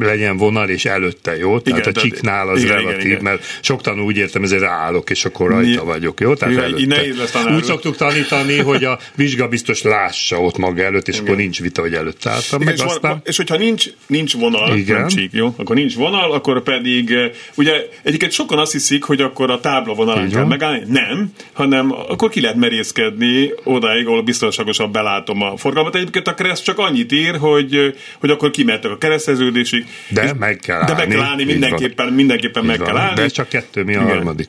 legyen 0.00 0.36
vonal 0.36 0.68
és 0.68 0.84
előtte, 0.84 1.36
jó? 1.36 1.60
Tehát 1.60 1.80
igen, 1.80 1.92
a 1.94 2.00
csíknál 2.00 2.48
az 2.48 2.62
igen, 2.62 2.76
relatív, 2.76 2.98
igen, 2.98 3.10
igen. 3.10 3.22
mert 3.22 3.44
sok 3.60 3.80
tanul 3.80 4.04
úgy 4.04 4.16
értem, 4.16 4.42
ezért 4.42 4.62
ráállok, 4.62 5.10
és 5.10 5.24
akkor 5.24 5.50
rajta 5.50 5.84
vagyok, 5.84 6.20
jó? 6.20 6.34
Tehát 6.34 6.54
igen, 6.54 6.92
előtte. 6.92 7.54
Úgy 7.54 7.64
szoktuk 7.64 7.96
tanítani, 7.96 8.58
hogy 8.58 8.84
a 8.84 8.98
vizsgabiztos 9.14 9.82
lássa 9.82 10.40
ott 10.40 10.58
maga 10.58 10.82
előtt, 10.82 10.97
és 11.06 11.14
igen. 11.14 11.26
akkor 11.26 11.36
nincs 11.36 11.60
vita, 11.60 11.80
hogy 11.80 11.94
előtt 11.94 12.26
álltam. 12.26 12.62
Meg 12.64 12.74
és, 12.74 12.80
aztán... 12.80 13.10
van, 13.10 13.20
és 13.24 13.36
hogyha 13.36 13.56
nincs, 13.56 13.86
nincs 14.06 14.34
vonal, 14.34 14.76
igen. 14.76 14.98
nem 14.98 15.08
csík, 15.08 15.32
jó? 15.32 15.54
Akkor 15.56 15.76
nincs 15.76 15.94
vonal, 15.94 16.32
akkor 16.32 16.62
pedig, 16.62 17.10
eh, 17.10 17.30
ugye 17.54 17.72
egyiket 18.02 18.30
sokan 18.30 18.58
azt 18.58 18.72
hiszik, 18.72 19.04
hogy 19.04 19.20
akkor 19.20 19.50
a 19.50 19.60
tábla 19.60 19.94
vonalán 19.94 20.30
kell 20.30 20.44
megállni. 20.44 20.82
Nem, 20.86 21.32
hanem 21.52 21.92
akkor 21.92 22.30
ki 22.30 22.40
lehet 22.40 22.56
merészkedni 22.56 23.50
odáig, 23.64 24.06
ahol 24.06 24.22
biztonságosan 24.22 24.92
belátom 24.92 25.42
a 25.42 25.56
forgalmat. 25.56 25.94
Egyébként 25.94 26.26
a 26.26 26.34
kereszt 26.34 26.64
csak 26.64 26.78
annyit 26.78 27.12
ír, 27.12 27.36
hogy, 27.36 27.94
hogy 28.20 28.30
akkor 28.30 28.50
kimehetek 28.50 28.90
a 28.90 28.98
kereszteződésig. 28.98 29.86
De 30.08 30.32
meg 30.38 30.56
kell 30.56 30.76
állni. 30.76 30.92
De 30.92 30.96
meg 30.96 31.08
kell 31.08 31.20
állni, 31.20 31.44
mindenképpen, 31.44 32.12
mindenképpen 32.12 32.64
meg 32.64 32.78
kell 32.78 32.96
állni. 32.96 33.20
De 33.20 33.28
csak 33.28 33.48
kettő, 33.48 33.82
mi 33.82 33.94
a 33.94 34.00
Igen. 34.00 34.14
harmadik? 34.14 34.48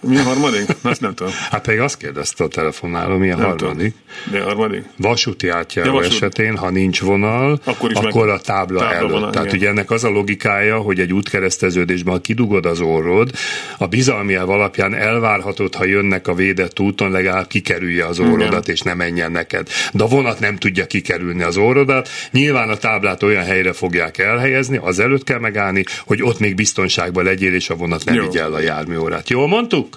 Mi 0.00 0.16
a 0.16 0.22
harmadik? 0.22 0.66
Azt 0.82 1.00
nem 1.00 1.14
tudom. 1.14 1.32
Hát 1.50 1.62
pedig 1.64 1.80
azt 1.80 1.96
kérdezte 1.96 2.44
a 2.44 2.48
telefonáló, 2.48 3.16
mi 3.16 3.30
a 3.30 3.36
nem 3.36 3.46
harmadik? 3.46 3.94
Mi 4.30 4.38
a 4.38 4.44
harmadik? 4.44 4.84
Vasúti 4.96 5.48
átjáró 5.48 5.92
vasút... 5.92 6.12
esetén, 6.12 6.56
ha 6.56 6.70
nincs 6.70 7.00
vonal, 7.00 7.60
akkor, 7.64 7.90
akkor 7.94 8.28
a 8.28 8.40
tábla, 8.40 8.78
tábla 8.78 8.94
előtt. 8.94 9.10
Vonal, 9.10 9.30
Tehát 9.30 9.46
igen. 9.46 9.58
ugye 9.58 9.68
ennek 9.68 9.90
az 9.90 10.04
a 10.04 10.08
logikája, 10.08 10.78
hogy 10.78 11.00
egy 11.00 11.12
útkereszteződésben, 11.12 12.14
ha 12.14 12.20
kidugod 12.20 12.66
az 12.66 12.80
orrod, 12.80 13.30
a 13.78 13.86
bizalmi 13.86 14.34
elv 14.34 14.50
alapján 14.50 14.94
elvárhatod, 14.94 15.74
ha 15.74 15.84
jönnek 15.84 16.28
a 16.28 16.34
védett 16.34 16.80
úton, 16.80 17.10
legalább 17.10 17.46
kikerülje 17.46 18.06
az 18.06 18.18
orrodat, 18.18 18.62
igen. 18.62 18.74
és 18.74 18.80
ne 18.80 18.94
menjen 18.94 19.32
neked. 19.32 19.68
De 19.92 20.04
a 20.04 20.06
vonat 20.06 20.40
nem 20.40 20.56
tudja 20.56 20.86
kikerülni 20.86 21.42
az 21.42 21.56
orrodat. 21.56 22.08
Nyilván 22.30 22.68
a 22.68 22.76
táblát 22.76 23.22
olyan 23.22 23.44
helyre 23.44 23.72
fogják 23.72 24.18
elhelyezni, 24.18 24.78
az 24.82 24.98
előtt 24.98 25.24
kell 25.24 25.38
megállni, 25.38 25.84
hogy 26.06 26.22
ott 26.22 26.38
még 26.38 26.54
biztonságban 26.54 27.24
legyél, 27.24 27.54
és 27.54 27.70
a 27.70 27.74
vonat 27.74 28.04
nem 28.04 28.18
vigye 28.18 28.40
el 28.40 28.52
a 28.52 28.60
járműórát. 28.60 29.30
Jó 29.30 29.46
mondtuk? 29.50 29.88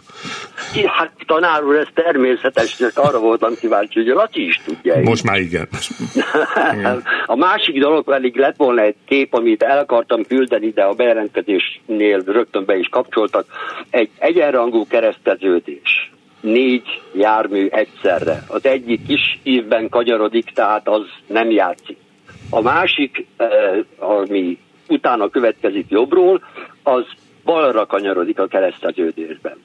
Hát 0.85 1.11
tanár 1.25 1.63
úr, 1.63 1.75
ez 1.75 1.87
természetes, 1.93 2.79
arra 2.93 3.19
voltam 3.19 3.53
kíváncsi, 3.59 3.99
hogy 3.99 4.09
a 4.09 4.13
Laci 4.13 4.45
is 4.45 4.61
tudja. 4.65 4.99
Most 5.01 5.23
már 5.23 5.39
igen. 5.39 5.67
a 7.25 7.35
másik 7.35 7.79
dolog 7.79 8.03
pedig 8.03 8.35
lett 8.35 8.55
volna 8.55 8.81
egy 8.81 8.95
kép, 9.05 9.33
amit 9.33 9.63
el 9.63 9.77
akartam 9.77 10.23
küldeni, 10.23 10.69
de 10.69 10.83
a 10.83 10.93
bejelentkezésnél 10.93 12.23
rögtön 12.25 12.65
be 12.65 12.77
is 12.77 12.87
kapcsoltak. 12.87 13.45
Egy 13.89 14.09
egyenrangú 14.17 14.87
kereszteződés. 14.87 16.11
Négy 16.41 17.01
jármű 17.13 17.67
egyszerre. 17.67 18.43
Az 18.47 18.65
egyik 18.65 19.05
kis 19.07 19.39
ívben 19.43 19.89
kagyarodik, 19.89 20.51
tehát 20.53 20.87
az 20.87 21.05
nem 21.27 21.51
játszik. 21.51 21.97
A 22.49 22.61
másik, 22.61 23.25
eh, 23.37 23.47
ami 23.97 24.57
utána 24.87 25.29
következik 25.29 25.85
jobbról, 25.89 26.41
az 26.83 27.05
balra 27.43 27.85
kanyarodik 27.85 28.39
a 28.39 28.47
kereszteződésben. 28.47 29.57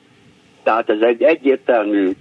Tehát 0.62 0.90
ez 0.90 1.00
egy 1.00 1.22
egyértelmű 1.22 2.12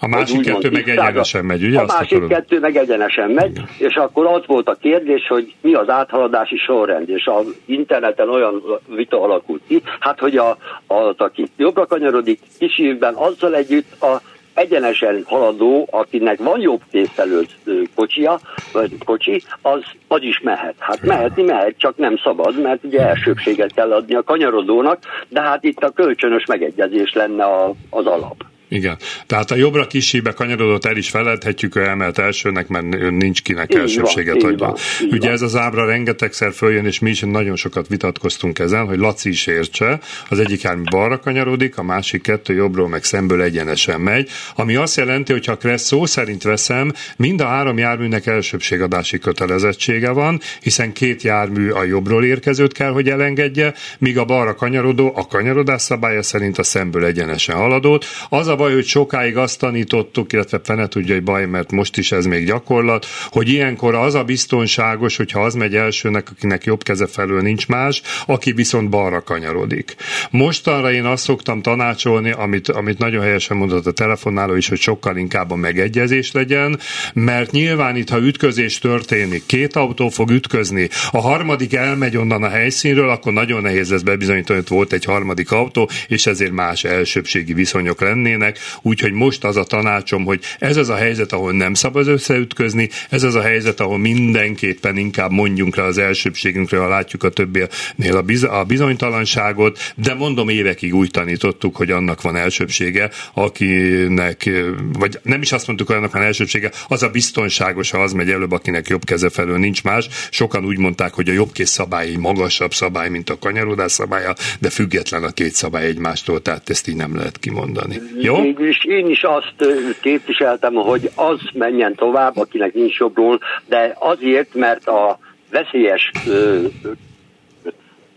a 0.00 0.06
másik 0.06 0.44
kettő 0.44 0.70
meg 0.70 0.88
egyenesen 0.88 1.44
megy, 1.44 1.64
ugye? 1.64 1.78
A 1.78 1.84
másik 1.84 2.16
akarod? 2.16 2.28
kettő 2.28 2.60
meg 2.60 2.76
egyenesen 2.76 3.30
megy, 3.30 3.50
Igen. 3.50 3.68
és 3.78 3.94
akkor 3.94 4.26
az 4.26 4.42
volt 4.46 4.68
a 4.68 4.74
kérdés, 4.74 5.26
hogy 5.28 5.54
mi 5.60 5.74
az 5.74 5.88
áthaladási 5.88 6.56
sorrend, 6.56 7.08
és 7.08 7.26
az 7.26 7.54
interneten 7.64 8.28
olyan 8.28 8.62
vita 8.88 9.22
alakult 9.22 9.62
ki, 9.68 9.82
hát 10.00 10.18
hogy 10.18 10.36
a, 10.36 10.56
az, 10.86 11.14
aki 11.16 11.46
jobbra 11.56 11.86
kanyarodik, 11.86 12.40
kis 12.58 12.78
évben 12.78 13.14
azzal 13.14 13.54
együtt 13.54 14.02
a 14.02 14.20
egyenesen 14.56 15.22
haladó, 15.26 15.88
akinek 15.90 16.38
van 16.38 16.60
jobb 16.60 16.80
készfelő 16.90 17.46
kocsia, 17.94 18.40
vagy 18.72 18.92
kocsi, 19.04 19.42
az, 19.62 19.80
az 20.08 20.22
is 20.22 20.40
mehet. 20.40 20.74
Hát 20.78 21.02
mehetni 21.02 21.42
mehet, 21.42 21.74
csak 21.78 21.96
nem 21.96 22.16
szabad, 22.16 22.60
mert 22.60 22.84
ugye 22.84 23.06
elsőbséget 23.06 23.72
kell 23.72 23.92
adni 23.92 24.14
a 24.14 24.22
kanyarodónak, 24.22 24.98
de 25.28 25.40
hát 25.40 25.64
itt 25.64 25.82
a 25.82 25.90
kölcsönös 25.90 26.44
megegyezés 26.44 27.12
lenne 27.12 27.44
a, 27.44 27.72
az 27.90 28.06
alap. 28.06 28.44
Igen. 28.68 28.96
Tehát 29.26 29.50
a 29.50 29.54
jobbra 29.54 29.86
kisébe 29.86 30.32
kanyarodott 30.32 30.84
el 30.84 30.96
is 30.96 31.10
feledhetjük, 31.10 31.76
ő 31.76 31.84
emelt 31.84 32.18
elsőnek, 32.18 32.68
mert 32.68 33.10
nincs 33.10 33.42
kinek 33.42 33.72
így 33.72 33.78
elsőbséget 33.78 34.42
van, 34.42 34.52
adva. 34.52 34.66
Van, 34.66 35.08
Ugye 35.10 35.26
van. 35.26 35.34
ez 35.34 35.42
az 35.42 35.56
ábra 35.56 35.86
rengetegszer 35.86 36.52
följön, 36.52 36.86
és 36.86 36.98
mi 36.98 37.10
is 37.10 37.20
nagyon 37.20 37.56
sokat 37.56 37.88
vitatkoztunk 37.88 38.58
ezen, 38.58 38.86
hogy 38.86 38.98
Laci 38.98 39.28
is 39.28 39.46
értse, 39.46 40.00
az 40.28 40.38
egyik 40.38 40.62
jármű 40.62 40.82
balra 40.90 41.18
kanyarodik, 41.18 41.78
a 41.78 41.82
másik 41.82 42.22
kettő 42.22 42.54
jobbról 42.54 42.88
meg 42.88 43.04
szemből 43.04 43.42
egyenesen 43.42 44.00
megy, 44.00 44.28
ami 44.54 44.74
azt 44.74 44.96
jelenti, 44.96 45.32
hogy 45.32 45.44
ha 45.46 45.56
Kressz 45.56 45.86
szó 45.86 46.06
szerint 46.06 46.42
veszem, 46.42 46.92
mind 47.16 47.40
a 47.40 47.46
három 47.46 47.78
járműnek 47.78 48.26
elsőbségadási 48.26 49.18
kötelezettsége 49.18 50.10
van, 50.10 50.40
hiszen 50.60 50.92
két 50.92 51.22
jármű 51.22 51.70
a 51.70 51.84
jobbról 51.84 52.24
érkezőt 52.24 52.72
kell, 52.72 52.90
hogy 52.90 53.08
elengedje, 53.08 53.74
míg 53.98 54.18
a 54.18 54.24
balra 54.24 54.54
kanyarodó 54.54 55.12
a 55.16 55.26
kanyarodás 55.26 55.82
szabálya 55.82 56.22
szerint 56.22 56.58
a 56.58 56.62
szemből 56.62 57.04
egyenesen 57.04 57.56
haladót. 57.56 58.04
Az 58.28 58.46
a 58.48 58.55
baj, 58.56 58.72
hogy 58.72 58.86
sokáig 58.86 59.36
azt 59.36 59.58
tanítottuk, 59.58 60.32
illetve 60.32 60.60
fene 60.64 60.88
tudja, 60.88 61.14
hogy 61.14 61.22
baj, 61.22 61.46
mert 61.46 61.70
most 61.70 61.96
is 61.96 62.12
ez 62.12 62.24
még 62.24 62.46
gyakorlat, 62.46 63.06
hogy 63.28 63.48
ilyenkor 63.48 63.94
az 63.94 64.14
a 64.14 64.24
biztonságos, 64.24 65.16
hogyha 65.16 65.40
az 65.40 65.54
megy 65.54 65.74
elsőnek, 65.74 66.30
akinek 66.30 66.64
jobb 66.64 66.82
keze 66.82 67.06
felől 67.06 67.40
nincs 67.40 67.66
más, 67.66 68.02
aki 68.26 68.52
viszont 68.52 68.90
balra 68.90 69.22
kanyarodik. 69.22 69.94
Mostanra 70.30 70.92
én 70.92 71.04
azt 71.04 71.22
szoktam 71.22 71.62
tanácsolni, 71.62 72.30
amit, 72.30 72.68
amit 72.68 72.98
nagyon 72.98 73.22
helyesen 73.22 73.56
mondott 73.56 73.86
a 73.86 73.92
telefonáló 73.92 74.54
is, 74.54 74.68
hogy 74.68 74.78
sokkal 74.78 75.16
inkább 75.16 75.50
a 75.50 75.56
megegyezés 75.56 76.32
legyen, 76.32 76.78
mert 77.12 77.50
nyilván 77.50 77.96
itt, 77.96 78.08
ha 78.08 78.18
ütközés 78.18 78.78
történik, 78.78 79.46
két 79.46 79.76
autó 79.76 80.08
fog 80.08 80.30
ütközni, 80.30 80.88
a 81.10 81.20
harmadik 81.20 81.74
elmegy 81.74 82.16
onnan 82.16 82.42
a 82.42 82.48
helyszínről, 82.48 83.08
akkor 83.08 83.32
nagyon 83.32 83.62
nehéz 83.62 83.90
lesz 83.90 84.02
bebizonyítani, 84.02 84.58
hogy 84.58 84.68
volt 84.68 84.92
egy 84.92 85.04
harmadik 85.04 85.50
autó, 85.50 85.90
és 86.08 86.26
ezért 86.26 86.52
más 86.52 86.84
elsőbségi 86.84 87.52
viszonyok 87.52 88.00
lennének 88.00 88.45
legyenek, 88.46 88.58
úgyhogy 88.82 89.12
most 89.12 89.44
az 89.44 89.56
a 89.56 89.64
tanácsom, 89.64 90.24
hogy 90.24 90.40
ez 90.58 90.76
az 90.76 90.88
a 90.88 90.94
helyzet, 90.94 91.32
ahol 91.32 91.52
nem 91.52 91.74
szabad 91.74 92.08
összeütközni, 92.08 92.88
ez 93.10 93.22
az 93.22 93.34
a 93.34 93.40
helyzet, 93.40 93.80
ahol 93.80 93.98
mindenképpen 93.98 94.96
inkább 94.96 95.30
mondjunk 95.30 95.76
rá 95.76 95.82
az 95.82 95.98
elsőbségünkre, 95.98 96.78
ha 96.78 96.88
látjuk 96.88 97.22
a 97.22 97.28
többinél 97.28 98.16
a, 98.16 98.22
biz- 98.22 98.44
a 98.44 98.64
bizonytalanságot, 98.64 99.92
de 99.96 100.14
mondom, 100.14 100.48
évekig 100.48 100.94
úgy 100.94 101.10
tanítottuk, 101.10 101.76
hogy 101.76 101.90
annak 101.90 102.22
van 102.22 102.36
elsőbsége, 102.36 103.10
akinek, 103.34 104.50
vagy 104.92 105.18
nem 105.22 105.42
is 105.42 105.52
azt 105.52 105.66
mondtuk, 105.66 105.86
hogy 105.86 105.96
annak 105.96 106.12
van 106.12 106.22
elsőbsége, 106.22 106.70
az 106.88 107.02
a 107.02 107.08
biztonságos, 107.08 107.90
ha 107.90 107.98
az 107.98 108.12
megy 108.12 108.30
előbb, 108.30 108.52
akinek 108.52 108.88
jobb 108.88 109.04
keze 109.04 109.28
felől 109.28 109.58
nincs 109.58 109.82
más. 109.82 110.08
Sokan 110.30 110.64
úgy 110.64 110.78
mondták, 110.78 111.14
hogy 111.14 111.28
a 111.28 111.32
jobb 111.32 111.52
kész 111.52 111.70
szabály 111.70 112.14
magasabb 112.14 112.74
szabály, 112.74 113.08
mint 113.08 113.30
a 113.30 113.38
kanyarodás 113.38 113.92
szabálya, 113.92 114.34
de 114.58 114.70
független 114.70 115.24
a 115.24 115.30
két 115.30 115.54
szabály 115.54 115.86
egymástól, 115.86 116.42
tehát 116.42 116.70
ezt 116.70 116.88
így 116.88 116.96
nem 116.96 117.16
lehet 117.16 117.38
kimondani. 117.38 118.00
Jó? 118.20 118.35
Mégis 118.40 118.84
én 118.84 119.06
is 119.06 119.22
azt 119.22 119.54
képviseltem, 120.00 120.74
hogy 120.74 121.10
az 121.14 121.40
menjen 121.52 121.94
tovább, 121.94 122.36
akinek 122.36 122.74
nincs 122.74 122.98
jobbról, 122.98 123.40
de 123.66 123.96
azért, 123.98 124.54
mert 124.54 124.86
a 124.86 125.18
veszélyes 125.50 126.12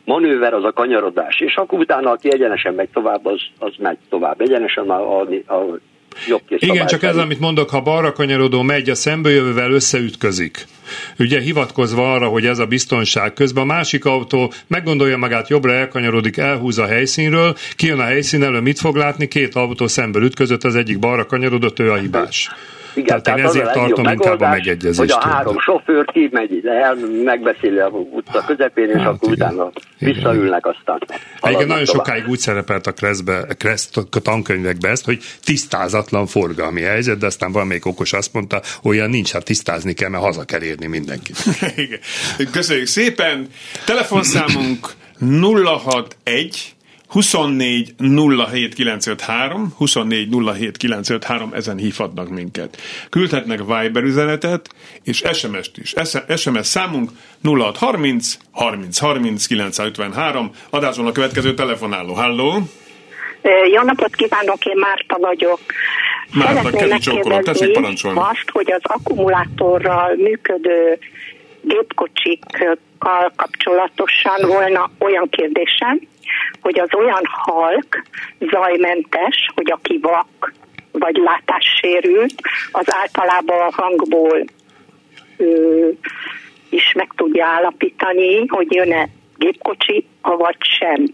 manőver 0.06 0.54
az 0.54 0.64
a 0.64 0.72
kanyarodás, 0.72 1.40
és 1.40 1.56
akkor 1.56 1.80
utána, 1.80 2.12
aki 2.12 2.34
egyenesen 2.34 2.74
megy 2.74 2.90
tovább, 2.90 3.26
az, 3.26 3.42
az 3.60 3.74
megy 3.78 3.98
tovább. 4.10 4.42
Egyenesen 4.42 4.90
a, 4.90 5.20
a, 5.20 5.28
a 5.48 5.80
jobb 6.28 6.42
Igen, 6.48 6.88
csak 6.88 7.04
ez, 7.04 7.18
amit 7.18 7.40
mondok, 7.40 7.70
ha 7.70 7.82
balra 7.82 8.12
kanyarodó 8.12 8.62
megy, 8.62 8.90
a 8.90 8.96
szembejövővel 8.96 9.72
összeütközik. 9.72 10.68
Ugye 11.20 11.40
hivatkozva 11.40 12.14
arra, 12.14 12.28
hogy 12.28 12.46
ez 12.46 12.60
a 12.60 12.66
biztonság 12.66 13.34
közben 13.34 13.64
a 13.64 13.66
másik 13.66 14.06
autó 14.06 14.54
meggondolja 14.68 15.18
magát, 15.18 15.50
jobbra 15.50 15.74
elkanyarodik, 15.74 16.38
elhúz 16.38 16.78
a 16.78 16.86
helyszínről, 16.86 17.58
kijön 17.76 18.00
a 18.00 18.04
helyszínelő, 18.04 18.60
mit 18.60 18.80
fog 18.80 18.96
látni? 18.96 19.28
Két 19.28 19.56
autó 19.56 19.88
szemből 19.88 20.24
ütközött, 20.24 20.64
az 20.64 20.76
egyik 20.76 21.00
balra 21.00 21.26
kanyarodott, 21.26 21.80
ő 21.80 21.92
a 21.92 21.98
hibás. 21.98 22.50
Igen, 22.94 23.08
tehát, 23.08 23.24
tehát 23.24 23.40
én 23.40 23.46
ezért 23.46 23.72
tartom 23.72 24.06
inkább 24.06 24.42
a 24.42 24.50
megegyezést. 24.50 25.00
Hogy 25.00 25.12
a 25.12 25.30
három 25.30 25.60
sofőr 25.60 26.06
kimegy, 26.06 26.66
el, 26.66 26.96
megbeszéli 27.24 27.80
a 27.80 27.88
utca 27.88 28.44
közepén, 28.46 28.90
és 28.90 28.96
hát 28.96 29.08
akkor 29.08 29.34
igen. 29.34 29.54
utána 29.54 29.72
visszaülnek 29.98 30.66
aztán. 30.66 31.00
Igen, 31.42 31.68
nagyon 31.68 31.68
tovább. 31.68 32.06
sokáig 32.06 32.28
úgy 32.28 32.40
szerepelt 32.40 32.88
a 32.88 32.92
Kreszbe, 32.92 33.48
Kressz 33.58 33.90
tankönyvekbe 34.24 34.90
ezt, 34.90 35.06
hogy 35.06 35.20
tisztázatlan 35.44 36.26
forgalmi 36.26 36.82
helyzet, 36.82 37.18
de 37.18 37.26
aztán 37.26 37.52
valamelyik 37.52 37.86
okos 37.86 38.14
azt 38.14 38.34
mondta, 38.34 38.62
olyan 38.84 39.10
nincs, 39.10 39.32
hát 39.32 39.44
tisztázni 39.44 39.94
kell, 39.94 40.10
mert 40.10 40.24
haza 40.24 40.44
kell 40.44 40.62
érni 40.62 40.88
mindenkit. 40.88 41.38
Igen. 41.76 42.00
Köszönjük 42.52 42.88
szépen! 42.88 43.48
Telefonszámunk 43.86 44.88
061 45.64 46.74
24 47.10 47.96
07 47.98 48.74
953, 48.74 49.74
24 49.78 50.30
07 50.30 50.78
953, 50.78 51.54
ezen 51.54 51.78
hívhatnak 51.78 52.30
minket. 52.30 52.78
Küldhetnek 53.10 53.60
Viber 53.60 54.04
üzenetet, 54.04 54.70
és 55.04 55.24
SMS-t 55.34 55.78
is. 55.78 55.94
SMS 56.36 56.68
számunk 56.68 57.10
0630 57.44 58.38
30 58.52 58.98
30 58.98 59.46
953, 59.46 60.52
adáson 60.70 61.06
a 61.06 61.12
következő 61.12 61.54
telefonáló. 61.54 62.14
Halló! 62.14 62.60
Jó 63.74 63.82
napot 63.82 64.16
kívánok, 64.16 64.66
én 64.66 64.78
Márta 64.78 65.18
vagyok. 65.20 65.60
Márta, 66.34 66.54
Szeretném 66.54 66.88
megkérdezni 66.90 67.74
azt, 68.14 68.50
hogy 68.52 68.72
az 68.72 68.82
akkumulátorral 68.84 70.16
működő 70.16 71.00
gépkocsikkal 73.00 73.32
kapcsolatosan 73.36 74.48
volna 74.48 74.90
olyan 75.00 75.30
kérdésem, 75.30 76.00
hogy 76.62 76.80
az 76.80 76.94
olyan 76.94 77.24
halk 77.26 78.04
zajmentes, 78.40 79.50
hogy 79.56 79.72
aki 79.72 80.00
vak 80.02 80.54
vagy 80.92 81.16
látássérült, 81.16 82.34
az 82.72 82.94
általában 82.94 83.60
a 83.60 83.82
hangból 83.82 84.46
ö, 85.38 85.88
is 86.70 86.94
meg 86.96 87.10
tudja 87.16 87.46
állapítani, 87.46 88.48
hogy 88.48 88.74
jön-e 88.74 89.08
gépkocsi, 89.38 90.06
vagy 90.22 90.58
sem. 90.60 91.06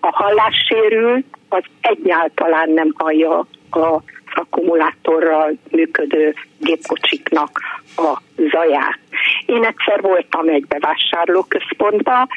A 0.00 0.08
hallássérült 0.10 1.26
az 1.48 1.62
egyáltalán 1.80 2.70
nem 2.70 2.92
hallja 2.96 3.46
a 3.70 4.02
akkumulátorral 4.34 5.52
működő 5.70 6.34
gépkocsiknak 6.58 7.60
a 7.96 8.20
zaját. 8.36 8.98
Én 9.46 9.64
egyszer 9.64 10.00
voltam 10.00 10.48
egy 10.48 10.66
bevásárlóközpontba, 10.66 12.28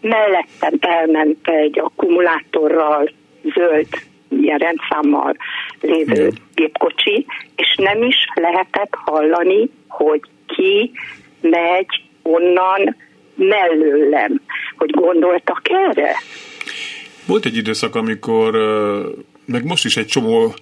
mellettem 0.00 0.74
elment 0.80 1.48
egy 1.48 1.78
akkumulátorral 1.78 3.10
zöld 3.54 3.86
ilyen 4.28 4.58
rendszámmal 4.58 5.36
lévő 5.80 6.32
gépkocsi, 6.54 7.26
és 7.56 7.74
nem 7.76 8.02
is 8.02 8.16
lehetett 8.34 8.92
hallani, 8.92 9.70
hogy 9.88 10.20
ki 10.46 10.90
megy 11.40 12.02
onnan 12.22 12.96
mellőlem. 13.34 14.40
Hogy 14.76 14.90
gondoltak 14.90 15.60
erre? 15.70 16.16
Volt 17.26 17.44
egy 17.44 17.56
időszak, 17.56 17.94
amikor, 17.94 18.54
meg 19.44 19.64
most 19.64 19.84
is 19.84 19.96
egy 19.96 20.06
csomó 20.06 20.54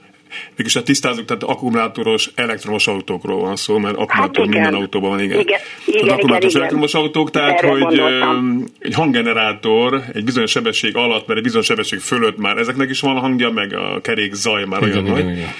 mégis 0.56 0.76
a 0.76 0.82
tisztázunk, 0.82 1.26
tehát 1.26 1.42
akkumulátoros 1.42 2.30
elektromos 2.34 2.86
autókról 2.86 3.40
van 3.40 3.56
szó, 3.56 3.78
mert 3.78 3.96
akkumulátor 3.96 4.44
hát 4.44 4.54
minden 4.54 4.74
autóban 4.74 5.10
van, 5.10 5.20
igen. 5.20 5.40
igen, 5.40 5.58
igen 5.84 6.00
tehát 6.00 6.16
akkumulátoros 6.16 6.50
igen, 6.50 6.62
elektromos 6.62 6.94
autók, 6.94 7.30
tehát 7.30 7.58
Erre 7.58 7.68
hogy 7.68 7.80
gondoltam. 7.80 8.64
egy 8.78 8.94
hanggenerátor 8.94 10.02
egy 10.12 10.24
bizonyos 10.24 10.50
sebesség 10.50 10.96
alatt, 10.96 11.26
mert 11.26 11.38
egy 11.38 11.44
bizonyos 11.44 11.66
sebesség 11.66 11.98
fölött 11.98 12.38
már 12.38 12.56
ezeknek 12.56 12.90
is 12.90 13.00
van 13.00 13.16
a 13.16 13.20
hangja, 13.20 13.50
meg 13.50 13.74
a 13.74 14.00
kerék 14.00 14.32
zaj 14.32 14.64
már 14.64 14.82
igen, 14.82 14.92
olyan 14.92 15.06
igen, 15.06 15.24
nagy. 15.24 15.36
Igen 15.36 15.54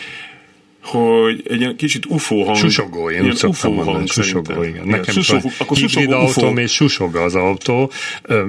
hogy 0.82 1.42
egy 1.48 1.60
ilyen 1.60 1.76
kicsit 1.76 2.06
UFO 2.06 2.44
hang. 2.44 2.56
Susogó, 2.56 3.10
én 3.10 3.24
úgy 3.24 3.34
szoktam 3.34 3.72
mondani, 3.74 4.06
susogó, 4.06 4.62
igen. 4.62 4.86
Nekem 4.86 5.14
susog, 5.14 5.44
is 5.44 5.58
akkor 5.58 5.76
hibrid 5.76 6.12
autóm 6.12 6.56
és 6.56 6.72
susog 6.72 7.16
az 7.16 7.34
autó. 7.34 7.90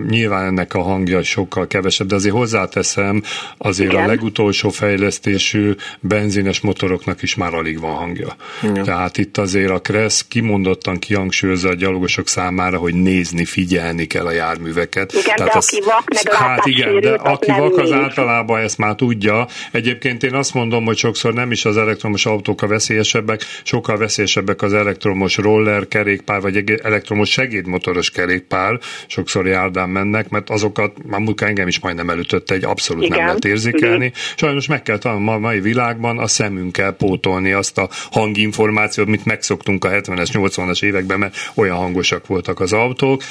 Nyilván 0.10 0.46
ennek 0.46 0.74
a 0.74 0.82
hangja 0.82 1.24
sokkal 1.24 1.68
kevesebb, 1.68 2.08
de 2.08 2.15
azért 2.15 2.34
hozzáteszem, 2.36 3.24
azért 3.58 3.92
igen. 3.92 4.04
a 4.04 4.08
legutolsó 4.08 4.70
fejlesztésű 4.70 5.76
benzines 6.00 6.60
motoroknak 6.60 7.22
is 7.22 7.36
már 7.36 7.54
alig 7.54 7.80
van 7.80 7.96
hangja. 7.96 8.36
Igen. 8.63 8.84
Tehát 8.84 9.18
itt 9.18 9.38
azért 9.38 9.72
a 9.72 9.80
Kressz 9.80 10.26
kimondottan 10.28 11.00
kihangsúlyozza 11.00 11.70
a 11.70 11.74
gyalogosok 11.74 12.28
számára, 12.28 12.78
hogy 12.78 12.94
nézni, 12.94 13.46
figyelni 13.46 14.06
kell 14.06 14.26
a 14.26 14.32
járműveket. 14.32 15.12
Igen, 15.12 15.36
Tehát 15.36 15.52
de 15.52 15.58
az, 15.58 15.68
aki 15.68 15.84
vak, 15.86 16.04
meg 16.10 16.34
Hát 16.34 16.65
igen, 16.65 17.00
de 17.00 17.12
aki 17.12 17.52
vak 17.52 17.78
az 17.78 17.92
általában 17.92 18.60
ezt 18.62 18.78
már 18.78 18.96
tudja. 18.96 19.48
Egyébként 19.72 20.24
én 20.24 20.34
azt 20.34 20.54
mondom, 20.54 20.86
hogy 20.86 20.98
sokszor 20.98 21.34
nem 21.34 21.52
is 21.52 21.65
az 21.65 21.78
elektromos 21.78 22.18
autók 22.25 22.62
a 22.62 22.67
veszélyesebbek, 22.67 23.41
sokkal 23.63 23.97
veszélyesebbek 23.97 24.62
az 24.62 24.73
elektromos 24.73 25.38
roller 25.38 25.88
kerékpár, 25.88 26.41
vagy 26.41 26.71
elektromos 26.84 27.29
segédmotoros 27.29 28.12
kerékpár, 28.12 28.79
sokszor 29.08 29.47
járdán 29.47 29.89
mennek, 29.89 30.29
mert 30.29 30.49
azokat, 30.49 31.05
már 31.05 31.19
munka 31.19 31.45
engem 31.45 31.67
is 31.67 31.79
majdnem 31.79 32.10
elütött 32.10 32.51
egy, 32.51 32.63
abszolút 32.63 33.03
Igen. 33.03 33.17
nem 33.17 33.25
lehet 33.25 33.45
érzékelni. 33.45 34.05
Igen. 34.05 34.17
Sajnos 34.36 34.67
meg 34.67 34.82
kell 34.82 34.97
talán 34.97 35.27
a 35.27 35.38
mai 35.38 35.60
világban 35.60 36.17
a 36.17 36.27
szemünkkel 36.27 36.91
pótolni 36.91 37.51
azt 37.51 37.77
a 37.77 37.89
hanginformációt, 38.12 39.08
mint 39.08 39.25
megszoktunk 39.25 39.86
a 39.86 39.89
70-es, 39.89 40.29
80-as 40.34 40.84
években, 40.84 41.19
mert 41.19 41.51
olyan 41.55 41.77
hangosak 41.77 42.27
voltak 42.27 42.60
az 42.60 42.73
autók. 42.73 43.23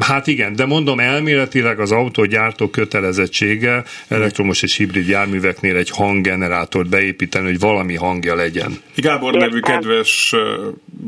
Hát 0.00 0.26
igen, 0.26 0.56
de 0.56 0.66
mondom, 0.66 1.00
elméletileg 1.00 1.80
az 1.80 1.92
autógyártó 1.92 2.68
kötelezettsége 2.68 3.84
elektromos 4.08 4.62
és 4.62 4.76
hibrid 4.76 5.08
járműveknél 5.08 5.76
egy 5.76 5.90
hanggenerátort 5.90 6.88
beépíteni, 6.88 7.44
hogy 7.46 7.58
valami 7.58 7.94
hangja 7.96 8.34
legyen. 8.34 8.80
Gábor 8.96 9.34
nevű 9.34 9.60
kedves 9.60 10.34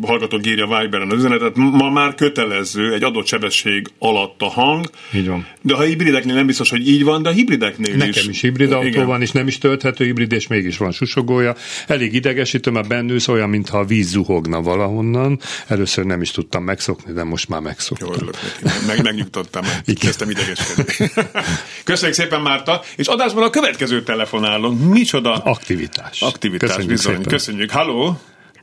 hallgatók 0.03 0.47
írja 0.47 0.67
Viberen 0.67 1.11
az 1.11 1.19
üzenetet, 1.19 1.57
ma 1.57 1.91
már 1.91 2.15
kötelező 2.15 2.93
egy 2.93 3.03
adott 3.03 3.27
sebesség 3.27 3.87
alatt 3.99 4.43
a 4.43 4.49
hang. 4.49 4.91
Így 5.15 5.29
van. 5.29 5.47
De 5.63 5.75
ha 5.75 5.83
hibrideknél 5.83 6.35
nem 6.35 6.47
biztos, 6.47 6.71
hogy 6.71 6.89
így 6.89 7.05
van, 7.05 7.23
de 7.23 7.29
a 7.29 7.33
hibrideknél 7.33 7.93
Nekem 7.93 8.09
is. 8.09 8.15
Nekem 8.15 8.31
is 8.31 8.41
hibrid 8.41 8.73
autó 8.73 8.87
Igen. 8.87 9.07
van, 9.07 9.23
és 9.23 9.31
nem 9.31 9.47
is 9.47 9.59
tölthető 9.59 10.05
hibrid, 10.05 10.33
és 10.33 10.47
mégis 10.47 10.77
van 10.77 10.93
susogója. 10.93 11.55
Elég 11.87 12.15
idegesítő, 12.15 12.71
mert 12.71 12.89
bennülsz 12.89 13.29
olyan, 13.29 13.49
mintha 13.49 13.79
a 13.79 13.85
víz 13.85 14.09
zuhogna 14.09 14.63
valahonnan. 14.63 15.41
Először 15.67 16.05
nem 16.05 16.23
is 16.23 16.31
tudtam 16.31 16.65
megszokni, 16.65 17.13
de 17.13 17.25
most 17.25 17.49
már 17.49 17.61
megszoktam. 17.61 18.09
Jó, 18.21 18.31
Meg, 18.87 19.03
megnyugtattam, 19.03 19.63
kezdtem 20.01 20.31
idegeskedni. 20.31 21.11
Köszönjük 21.85 22.17
szépen, 22.17 22.41
Márta. 22.41 22.83
És 22.97 23.07
adásban 23.07 23.43
a 23.43 23.51
következő 23.51 24.03
telefonálom. 24.03 24.77
Micsoda? 24.79 25.35
Aktivitás. 25.35 26.23
Aktivitás. 26.23 26.69
Köszönjük 26.69 26.78
bizony. 26.87 27.15
Szépen. 27.15 27.29
Köszönjük. 27.29 27.71
Halló? 27.71 28.21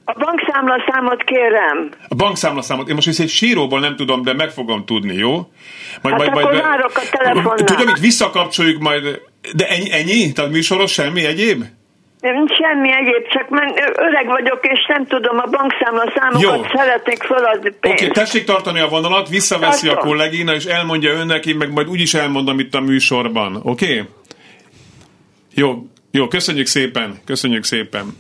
A 0.08 0.14
bankszámla 0.20 0.84
számot 0.88 1.24
kérem. 1.24 1.90
A 2.08 2.16
bankszámla 2.16 2.62
számot. 2.62 2.90
Én 2.90 2.96
most 2.96 3.08
is 3.08 3.20
egy 3.20 3.30
síróból 3.30 3.80
nem 3.80 3.96
tudom, 3.96 4.22
de 4.22 4.34
meg 4.34 4.50
fogom 4.50 4.86
tudni, 4.86 5.14
jó? 5.14 5.32
Majd, 5.32 5.52
hát 6.02 6.18
majd, 6.18 6.30
akkor 6.30 6.44
majd, 6.44 6.64
várok 6.64 6.92
a 6.96 7.18
telefonnál. 7.18 7.56
Tudja, 7.56 7.86
mit 7.86 8.00
visszakapcsoljuk 8.00 8.82
majd. 8.82 9.22
De 9.54 9.68
ennyi? 9.68 9.92
ennyi? 9.92 10.32
Tehát 10.32 10.52
műsoros 10.52 10.92
semmi 10.92 11.26
egyéb? 11.26 11.64
Nem, 12.20 12.48
semmi 12.48 12.92
egyéb, 12.92 13.28
csak 13.28 13.50
men, 13.50 13.74
öreg 13.96 14.26
vagyok, 14.26 14.60
és 14.62 14.86
nem 14.88 15.06
tudom, 15.08 15.38
a 15.38 15.46
bankszámla 15.50 16.14
számokat 16.16 16.42
Jó. 16.42 16.66
szeretnék 16.74 17.24
feladni 17.24 17.70
pénzt. 17.70 18.02
Oké, 18.02 18.10
okay, 18.10 18.24
tessék 18.24 18.44
tartani 18.44 18.80
a 18.80 18.88
vonalat, 18.88 19.30
visszaveszi 19.30 19.88
Tartom. 19.88 20.04
a 20.04 20.08
kollégina, 20.08 20.54
és 20.54 20.66
elmondja 20.66 21.12
önnek, 21.14 21.46
én 21.46 21.56
meg 21.56 21.72
majd 21.72 21.88
úgyis 21.88 22.14
elmondom 22.14 22.60
itt 22.60 22.76
a 22.76 22.80
műsorban. 22.80 23.56
Oké? 23.64 23.86
Okay? 23.86 24.04
Jó, 25.54 25.88
jó, 26.16 26.28
köszönjük 26.28 26.68
szépen, 26.68 27.20
köszönjük 27.26 27.64
szépen. 27.64 28.16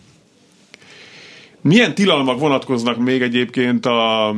Milyen 1.61 1.95
tilalmak 1.95 2.39
vonatkoznak 2.39 2.97
még 2.97 3.21
egyébként 3.21 3.85
a, 3.85 4.29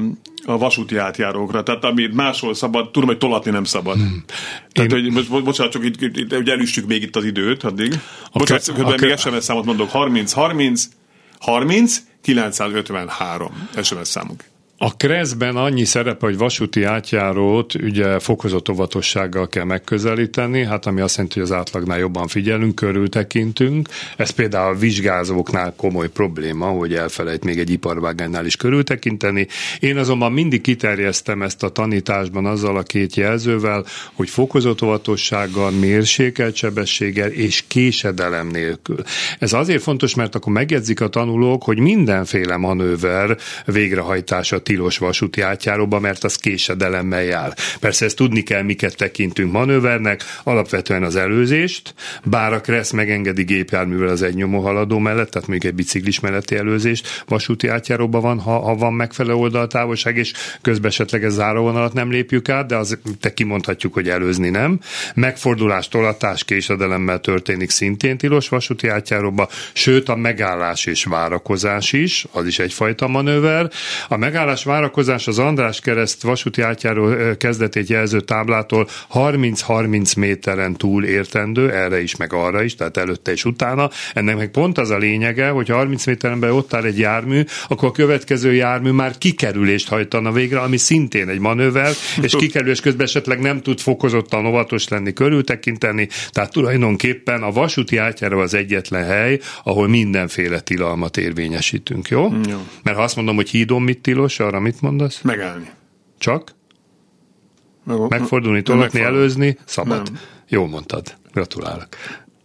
a 0.46 0.58
vasúti 0.58 0.98
átjárókra? 0.98 1.64
Tehát 1.64 1.84
amit 1.84 2.14
máshol 2.14 2.54
szabad, 2.54 2.92
tudom, 2.92 3.08
hogy 3.08 3.18
tolatni 3.18 3.52
nem 3.52 3.64
szabad. 3.64 3.96
Hmm. 3.96 4.24
Tehát, 4.72 4.92
Én... 4.92 5.02
hogy 5.02 5.12
most, 5.12 5.44
bocsánat, 5.44 5.72
csak 5.72 5.86
itt, 5.86 6.02
itt, 6.02 6.18
itt 6.18 6.50
elüstjük 6.50 6.88
még 6.88 7.02
itt 7.02 7.16
az 7.16 7.24
időt 7.24 7.64
addig. 7.64 7.94
A 8.32 8.38
bocsánat, 8.38 8.74
kö, 8.74 8.84
a 8.84 8.96
kö... 8.96 9.08
még 9.08 9.18
SMS 9.18 9.44
számot 9.44 9.66
mondok. 9.66 9.90
30, 9.90 10.32
30, 10.32 10.88
30, 11.40 12.02
953 12.22 13.70
SMS 13.84 14.08
számunk. 14.08 14.44
A 14.80 14.96
Kreszben 14.96 15.56
annyi 15.56 15.84
szerepe, 15.84 16.26
hogy 16.26 16.38
vasúti 16.38 16.84
átjárót 16.84 17.74
ugye 17.74 18.20
fokozott 18.20 18.70
óvatossággal 18.70 19.48
kell 19.48 19.64
megközelíteni, 19.64 20.66
hát 20.66 20.86
ami 20.86 21.02
azt 21.02 21.16
jelenti, 21.16 21.40
hogy 21.40 21.50
az 21.50 21.56
átlagnál 21.56 21.98
jobban 21.98 22.28
figyelünk, 22.28 22.76
körültekintünk. 22.76 23.90
Ez 24.18 24.30
például 24.30 24.74
a 24.74 24.78
vizsgázóknál 24.78 25.74
komoly 25.78 26.10
probléma, 26.10 26.66
hogy 26.66 26.94
elfelejt 26.94 27.44
még 27.44 27.60
egy 27.60 27.70
iparvágánynál 27.70 28.46
is 28.46 28.56
körültekinteni. 28.56 29.48
Én 29.80 29.98
azonban 29.98 30.32
mindig 30.32 30.62
kiterjesztem 30.62 31.42
ezt 31.42 31.64
a 31.64 31.70
tanításban 31.70 32.46
azzal 32.46 32.78
a 32.78 32.84
két 32.84 33.16
jelzővel, 33.16 33.86
hogy 34.14 34.30
fokozott 34.30 34.82
óvatossággal, 34.82 35.72
mérsékelt 35.72 36.56
sebességgel 36.56 37.30
és 37.30 37.64
késedelem 37.68 38.48
nélkül. 38.48 39.02
Ez 39.40 39.54
azért 39.54 39.82
fontos, 39.82 40.16
mert 40.16 40.36
akkor 40.36 40.54
megjegyzik 40.54 41.02
a 41.02 41.08
tanulók, 41.08 41.64
hogy 41.64 41.80
mindenféle 41.80 42.58
manőver 42.58 43.38
végrehajtása 43.66 44.66
tilos 44.68 44.98
vasúti 44.98 45.42
átjáróba, 45.42 46.00
mert 46.00 46.24
az 46.24 46.36
késedelemmel 46.36 47.24
jár. 47.24 47.54
Persze 47.80 48.06
ezt 48.06 48.16
tudni 48.16 48.42
kell, 48.42 48.62
miket 48.62 48.96
tekintünk 48.96 49.52
manővernek, 49.52 50.24
alapvetően 50.44 51.04
az 51.04 51.16
előzést, 51.16 51.94
bár 52.24 52.54
a 52.54 52.62
Kressz 52.62 52.92
megengedi 52.92 53.44
gépjárművel 53.44 54.08
az 54.08 54.22
egynyomó 54.22 54.60
haladó 54.60 54.98
mellett, 55.00 55.30
tehát 55.32 55.48
még 55.48 55.66
egy 55.66 55.74
biciklis 55.74 56.20
melletti 56.20 56.56
előzést 56.56 57.24
vasúti 57.28 57.68
átjáróba 57.68 58.20
van, 58.20 58.40
ha, 58.40 58.60
ha 58.60 58.76
van 58.76 58.94
megfelelő 58.94 59.36
oldaltávolság, 59.36 60.18
és 60.18 60.34
közben 60.62 60.90
esetleg 60.90 61.24
ez 61.24 61.34
záróvonalat 61.34 61.94
nem 61.94 62.12
lépjük 62.12 62.50
át, 62.50 62.68
de 62.68 62.76
az 62.76 62.98
te 63.20 63.34
kimondhatjuk, 63.34 63.94
hogy 63.94 64.10
előzni 64.10 64.50
nem. 64.50 64.80
Megfordulás, 65.14 65.88
tolatás 65.88 66.44
késedelemmel 66.44 67.20
történik 67.20 67.70
szintén 67.70 68.18
tilos 68.18 68.50
vasúti 68.50 68.88
átjáróba, 68.88 69.50
sőt 69.74 70.10
a 70.10 70.16
megállás 70.16 70.86
és 70.86 71.04
várakozás 71.04 71.94
is, 71.94 72.26
az 72.32 72.46
is 72.46 72.60
egyfajta 72.60 73.08
manőver. 73.08 73.72
A 74.08 74.18
megállás 74.18 74.57
Város 74.64 74.88
várakozás 74.88 75.28
az 75.28 75.40
András 75.40 75.80
kereszt 75.80 76.22
vasúti 76.22 76.62
átjáró 76.62 77.10
kezdetét 77.38 77.88
jelző 77.88 78.20
táblától 78.20 78.88
30-30 79.14 80.18
méteren 80.18 80.76
túl 80.76 81.04
értendő, 81.04 81.72
erre 81.72 82.02
is, 82.02 82.16
meg 82.16 82.34
arra 82.34 82.64
is, 82.64 82.76
tehát 82.76 82.98
előtte 82.98 83.32
és 83.32 83.46
utána. 83.46 83.90
Ennek 84.14 84.36
meg 84.38 84.52
pont 84.52 84.78
az 84.78 84.90
a 84.90 84.98
lényege, 84.98 85.50
hogy 85.50 85.70
30 85.70 86.06
méteren 86.06 86.40
belül 86.40 86.56
ott 86.56 86.74
áll 86.74 86.84
egy 86.84 87.00
jármű, 87.00 87.44
akkor 87.68 87.90
a 87.90 87.92
következő 87.92 88.54
jármű 88.54 88.92
már 88.92 89.18
kikerülést 89.18 89.88
hajtana 89.88 90.32
végre, 90.32 90.60
ami 90.60 90.78
szintén 90.78 91.30
egy 91.30 91.40
manőver, 91.40 91.92
és 92.22 92.36
kikerülés 92.40 92.80
közben 92.80 93.06
esetleg 93.06 93.40
nem 93.40 93.62
tud 93.62 93.80
fokozottan 93.80 94.46
óvatos 94.46 94.88
lenni, 94.88 95.14
körültekinteni, 95.14 96.08
tehát 96.30 96.52
tulajdonképpen 96.52 97.44
a 97.44 97.52
vasúti 97.52 97.98
átjáró 97.98 98.40
az 98.40 98.54
egyetlen 98.54 99.06
hely, 99.06 99.40
ahol 99.64 99.88
mindenféle 99.88 100.60
tilalmat 100.60 101.18
érvényesítünk, 101.18 102.08
jó? 102.08 102.32
jó. 102.50 102.66
Mert 102.84 102.98
ha 102.98 103.04
azt 103.04 103.16
mondom, 103.16 103.36
hogy 103.36 103.50
hídon 103.50 103.82
mit 103.82 104.00
tilos, 104.02 104.40
arra 104.48 104.60
mit 104.60 104.82
mondasz? 104.82 105.22
Megállni. 105.22 105.70
Csak? 106.18 106.56
Meg, 107.84 107.98
Megfordulni, 108.10 108.62
tolatni, 108.62 109.02
előzni? 109.02 109.58
Szabad. 109.66 110.04
Nem. 110.12 110.20
Jó 110.48 110.66
mondtad. 110.66 111.16
Gratulálok. 111.32 111.88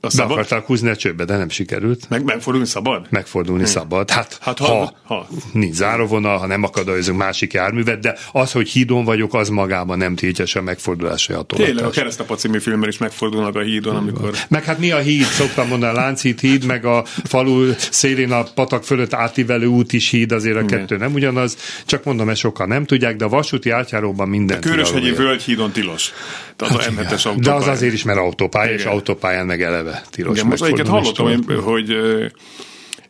A 0.05 0.11
szabad? 0.11 0.29
Be 0.29 0.35
akarták 0.35 0.67
húzni 0.67 0.89
a 0.89 0.97
csőbe, 0.97 1.25
de 1.25 1.37
nem 1.37 1.49
sikerült. 1.49 2.09
Meg, 2.09 2.25
megfordulni 2.25 2.67
szabad? 2.67 3.07
Megfordulni 3.11 3.63
hmm. 3.63 3.71
szabad. 3.71 4.11
Hát, 4.11 4.39
hát 4.41 4.59
ha, 4.59 4.67
ha, 4.67 4.93
ha, 5.05 5.29
nincs 5.53 5.75
záróvonal, 5.75 6.39
ha 6.39 6.47
nem 6.47 6.63
akadályozunk 6.63 7.19
másik 7.19 7.53
járművet, 7.53 8.01
de 8.01 8.19
az, 8.33 8.53
hogy 8.53 8.69
hídon 8.69 9.05
vagyok, 9.05 9.35
az 9.35 9.49
magában 9.49 9.99
nem 9.99 10.15
tiltja 10.15 10.47
sem 10.47 10.65
megfordulási 10.65 11.33
hatólatást. 11.33 11.75
Tényleg, 11.75 11.91
a 11.91 11.95
Keresztapa 11.95 12.35
című 12.35 12.59
filmben 12.59 12.89
is 12.89 12.99
megfordulnak 12.99 13.57
a 13.57 13.61
hídon, 13.61 13.97
amikor... 13.97 14.31
Meg 14.49 14.65
hát 14.65 14.79
mi 14.79 14.91
a 14.91 14.99
híd? 14.99 15.25
Szoktam 15.25 15.69
mondani, 15.69 15.93
a 15.93 16.01
Lánchíd 16.01 16.41
híd, 16.41 16.65
meg 16.65 16.85
a 16.85 17.05
falu 17.25 17.73
szélén 17.91 18.33
a 18.33 18.43
patak 18.43 18.85
fölött 18.85 19.15
átívelő 19.15 19.67
út 19.67 19.93
is 19.93 20.11
híd, 20.11 20.33
azért 20.33 20.57
a 20.57 20.65
kettő 20.65 20.97
nem 20.97 21.15
ugyanaz. 21.15 21.57
Csak 21.87 22.05
mondom, 22.05 22.29
ezt 22.29 22.41
sokan 22.41 22.69
nem 22.69 22.85
tudják, 22.85 23.17
de 23.17 23.25
a 23.25 23.29
vasúti 23.29 23.71
átjáróban 23.71 24.29
minden. 24.29 24.57
A 24.57 24.61
Köröshegyi 24.61 25.13
völgyhídon 25.13 25.71
tilos. 25.73 26.13
Tehát 26.57 26.83
hát 26.83 27.13
az 27.13 27.25
m 27.25 27.41
De 27.41 27.53
az 27.53 27.67
azért 27.67 27.93
is, 27.93 28.03
mert 28.03 28.19
autópálya, 28.19 28.73
Igen. 28.73 28.79
és 28.79 28.85
autópályán 28.85 29.47
meg 29.47 29.63
eleve 29.63 30.03
tilos. 30.11 30.37
Igen, 30.37 30.49
most 30.49 30.63
egyiket 30.63 30.89
hallottam, 30.89 31.27
hogy, 31.27 31.59
hogy 31.63 31.97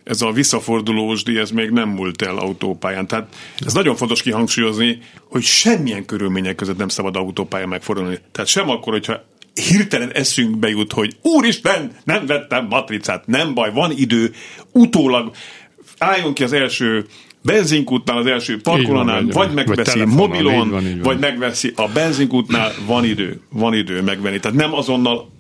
ez 0.05 0.23
a 0.23 0.33
visszafordulós 0.33 1.23
díj, 1.23 1.39
ez 1.39 1.51
még 1.51 1.71
nem 1.71 1.89
múlt 1.89 2.23
el 2.23 2.39
autópályán. 2.39 3.07
Tehát 3.07 3.35
ez 3.67 3.73
nagyon 3.73 3.97
fontos 3.97 4.23
kihangsúlyozni, 4.23 4.99
hogy 5.29 5.43
semmilyen 5.43 6.05
körülmények 6.05 6.55
között 6.55 6.77
nem 6.77 6.89
szabad 6.89 7.17
autópályán 7.17 7.69
megfordulni. 7.69 8.19
Tehát 8.33 8.51
sem 8.51 8.71
akkor, 8.71 8.93
hogyha 8.93 9.25
hirtelen 9.55 10.13
eszünkbe 10.13 10.69
jut, 10.69 10.93
hogy 10.93 11.17
úristen, 11.23 11.97
nem 12.05 12.27
vettem 12.27 12.67
matricát, 12.67 13.27
nem 13.27 13.55
baj, 13.55 13.73
van 13.73 13.93
idő, 13.97 14.33
utólag 14.73 15.35
álljon 15.99 16.35
ki 16.35 16.45
az 16.45 16.53
első 16.53 17.07
benzinkútnál 17.43 18.17
az 18.17 18.27
első 18.27 18.61
parkolónál, 18.61 19.25
vagy 19.27 19.53
megveszi 19.53 19.99
vagy 19.99 20.09
mobilon, 20.09 20.67
így 20.67 20.71
van, 20.71 20.87
így 20.87 20.93
van. 20.93 21.03
vagy 21.03 21.19
megveszi 21.19 21.73
a 21.77 21.89
benzinkútnál, 21.89 22.73
van 22.87 23.05
idő, 23.05 23.41
van 23.49 23.75
idő 23.75 24.03
megvenni. 24.03 24.41
Tehát 24.41 24.57
nem 24.57 24.75
azonnal 24.75 25.31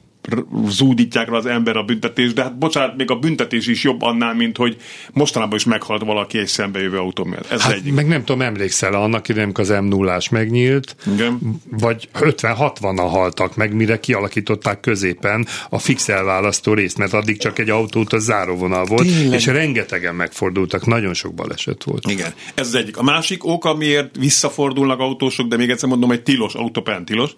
zúdítják 0.68 1.28
rá 1.28 1.36
az 1.36 1.46
ember 1.46 1.76
a 1.76 1.82
büntetés, 1.82 2.32
de 2.32 2.42
hát 2.42 2.58
bocsánat, 2.58 2.96
még 2.96 3.10
a 3.10 3.14
büntetés 3.14 3.66
is 3.66 3.82
jobb 3.82 4.02
annál, 4.02 4.34
mint 4.34 4.56
hogy 4.56 4.76
mostanában 5.12 5.56
is 5.56 5.64
meghalt 5.64 6.02
valaki 6.02 6.38
egy 6.38 6.52
jövő 6.72 6.98
autó 6.98 7.24
miatt. 7.24 7.50
Ez 7.50 7.60
hát, 7.60 7.72
egyik. 7.72 7.94
Meg 7.94 8.06
nem 8.06 8.24
tudom, 8.24 8.42
emlékszel, 8.42 8.94
annak 8.94 9.28
idején, 9.28 9.44
amikor 9.44 9.64
az 9.70 9.80
m 9.80 9.84
0 9.84 10.20
megnyílt, 10.30 10.96
Igen. 11.14 11.60
vagy 11.70 12.08
50-60-an 12.14 13.06
haltak 13.10 13.56
meg, 13.56 13.74
mire 13.74 14.00
kialakították 14.00 14.80
középen 14.80 15.46
a 15.70 15.78
fix 15.78 16.08
elválasztó 16.08 16.74
részt, 16.74 16.98
mert 16.98 17.12
addig 17.12 17.38
csak 17.38 17.58
egy 17.58 17.70
autót 17.70 18.12
a 18.12 18.18
záróvonal 18.18 18.84
volt, 18.84 19.06
Tényleg? 19.06 19.38
és 19.38 19.46
rengetegen 19.46 20.14
megfordultak, 20.14 20.86
nagyon 20.86 21.14
sok 21.14 21.34
baleset 21.34 21.84
volt. 21.84 22.10
Igen, 22.10 22.34
ez 22.54 22.66
az 22.66 22.74
egyik. 22.74 22.96
A 22.96 23.02
másik 23.02 23.44
ok, 23.44 23.64
amiért 23.64 24.16
visszafordulnak 24.16 25.00
autósok, 25.00 25.48
de 25.48 25.56
még 25.56 25.70
egyszer 25.70 25.88
mondom, 25.88 26.08
hogy 26.08 26.22
tilos, 26.22 26.54
autópályán 26.54 27.04
tilos, 27.04 27.34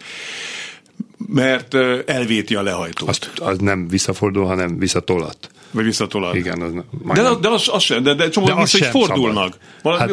mert 1.27 1.75
elvéti 2.07 2.55
a 2.55 2.63
lehajtót. 2.63 3.09
Azt, 3.09 3.31
az 3.37 3.59
nem 3.59 3.89
visszafordul, 3.89 4.47
hanem 4.47 4.79
visszatolat. 4.79 5.51
Vagy 5.71 5.85
visszatolat. 5.85 6.35
Igen, 6.35 6.61
az 6.61 6.73
de, 7.15 7.35
de 7.41 7.49
az, 7.49 7.69
az 7.73 7.83
sem, 7.83 8.03
de, 8.03 8.15
de 8.15 8.29
csomó 8.29 8.47
de 8.47 8.55
vissza 8.55 8.79
is 8.79 8.87
fordulnak. 8.87 9.57
Valami, 9.83 10.13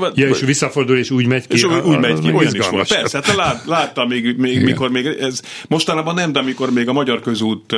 hát, 0.00 0.12
ja, 0.14 0.28
és 0.28 0.40
visszafordul, 0.40 0.98
és 0.98 1.10
úgy 1.10 1.26
megy 1.26 1.46
ki. 1.46 1.54
És 1.54 1.64
úgy, 1.64 1.82
úgy 1.84 1.98
megy 1.98 2.20
ki, 2.20 2.32
olyan 2.32 2.54
is 2.54 2.68
volt. 2.68 2.88
Persze, 2.88 3.20
hát 3.24 3.34
lát, 3.34 3.64
láttam 3.64 4.08
még, 4.08 4.36
még 4.36 4.62
mikor 4.62 4.90
még 4.90 5.06
ez, 5.06 5.40
mostanában 5.68 6.14
nem, 6.14 6.32
de 6.32 6.38
amikor 6.38 6.70
még 6.70 6.88
a 6.88 6.92
Magyar 6.92 7.20
Közút 7.20 7.76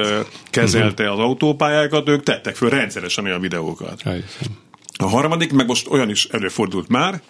kezelte 0.50 1.02
uh-huh. 1.02 1.18
az 1.18 1.24
autópályákat, 1.24 2.08
ők 2.08 2.22
tettek 2.22 2.56
föl 2.56 2.70
rendszeresen 2.70 3.24
olyan 3.24 3.40
videókat. 3.40 4.02
A 4.98 5.06
harmadik, 5.06 5.52
meg 5.52 5.66
most 5.66 5.88
olyan 5.90 6.10
is 6.10 6.24
előfordult 6.24 6.88
már, 6.88 7.20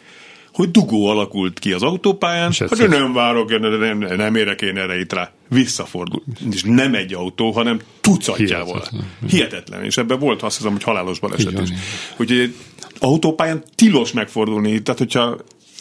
hogy 0.59 0.71
dugó 0.71 1.07
alakult 1.07 1.59
ki 1.59 1.73
az 1.73 1.83
autópályán, 1.83 2.53
hogy 2.69 2.89
nem 2.89 3.13
várok, 3.13 3.59
nem, 3.79 3.99
nem 3.99 4.35
érek 4.35 4.63
én 4.63 4.77
erre 4.77 4.99
itt 4.99 5.13
rá. 5.13 5.33
Visszafordul. 5.49 6.23
És 6.53 6.63
nem 6.63 6.95
egy 6.95 7.15
autó, 7.15 7.51
hanem 7.51 7.81
tucatjával. 8.01 8.67
Hihetetlen. 8.67 9.05
Hihetetlen. 9.29 9.85
És 9.85 9.97
ebben 9.97 10.19
volt 10.19 10.43
azt 10.43 10.57
hiszem, 10.57 10.73
hogy 10.73 10.83
halálos 10.83 11.19
baleset 11.19 11.61
is. 11.61 11.69
Úgyhogy 12.17 12.55
autópályán 12.99 13.63
tilos 13.75 14.13
megfordulni. 14.13 14.83
Tehát, 14.83 14.99
hogyha 14.99 15.37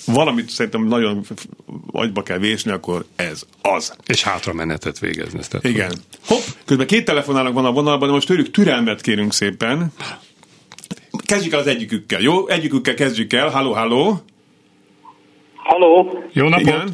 valamit 0.06 0.50
szerintem 0.50 0.88
nagyon 0.88 1.26
agyba 1.92 2.24
kell 2.24 2.38
vésni, 2.38 2.72
akkor 2.72 3.06
ez 3.16 3.44
az. 3.62 3.94
És 4.06 4.24
hátra 4.24 4.54
menetet 4.54 5.00
végezni. 5.00 5.40
Ezt 5.40 5.58
Igen. 5.62 5.92
Hopp, 6.26 6.44
közben 6.66 6.88
két 6.88 7.06
telefonálnak 7.06 7.54
van 7.54 7.66
a 7.66 7.72
vonalban, 7.72 8.08
de 8.08 8.14
most 8.14 8.28
tőlük 8.28 8.52
türelmet 8.52 9.02
kérünk 9.02 9.34
szépen. 9.34 9.92
Kezdjük 11.26 11.54
el 11.54 11.60
az 11.60 11.68
egyikükkel, 11.68 12.22
jó? 12.22 12.48
Egyikükkel 12.48 12.94
kezdjük 12.94 13.34
el. 13.34 13.50
Halló, 13.50 13.74
halló. 13.74 14.24
Halló! 15.78 16.24
Jó 16.34 16.48
napot! 16.48 16.68
Igen. 16.68 16.88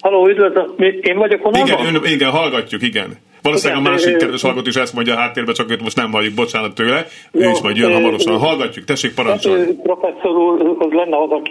Halló, 0.00 0.28
üdvözlöm! 0.28 0.74
Én 1.00 1.16
vagyok 1.16 1.42
honnan? 1.42 1.66
Igen, 1.66 1.94
ön, 1.94 2.04
igen, 2.04 2.30
hallgatjuk, 2.30 2.82
igen. 2.82 3.16
Valószínűleg 3.42 3.80
igen, 3.80 3.92
a 3.92 3.94
másik 3.94 4.16
kedves 4.16 4.42
hallgató 4.42 4.68
is 4.68 4.76
ezt 4.76 4.94
mondja 4.94 5.14
a 5.14 5.16
háttérben, 5.16 5.54
csak 5.54 5.70
őt 5.70 5.82
most 5.82 5.96
nem 5.96 6.12
halljuk, 6.12 6.34
bocsánat 6.34 6.74
tőle. 6.74 7.06
Jó, 7.32 7.40
ő 7.40 7.50
is 7.50 7.60
majd 7.60 7.76
jön 7.76 7.92
hamarosan. 7.92 8.38
Hallgatjuk, 8.38 8.84
tessék 8.84 9.14
parancsolni. 9.14 9.74
Professzor 9.82 10.36
úrhoz 10.36 10.92
lenne 10.92 11.16
az 11.16 11.30
a 11.30 11.42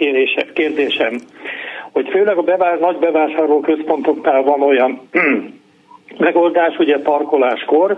kérdésem, 0.54 1.20
hogy 1.92 2.08
főleg 2.10 2.38
a 2.38 2.42
bevár, 2.42 2.78
nagy 2.78 2.96
bevásárló 2.96 3.60
központoknál 3.60 4.42
van 4.42 4.62
olyan 4.62 5.08
megoldás 6.18 6.78
ugye 6.78 6.98
parkoláskor, 6.98 7.96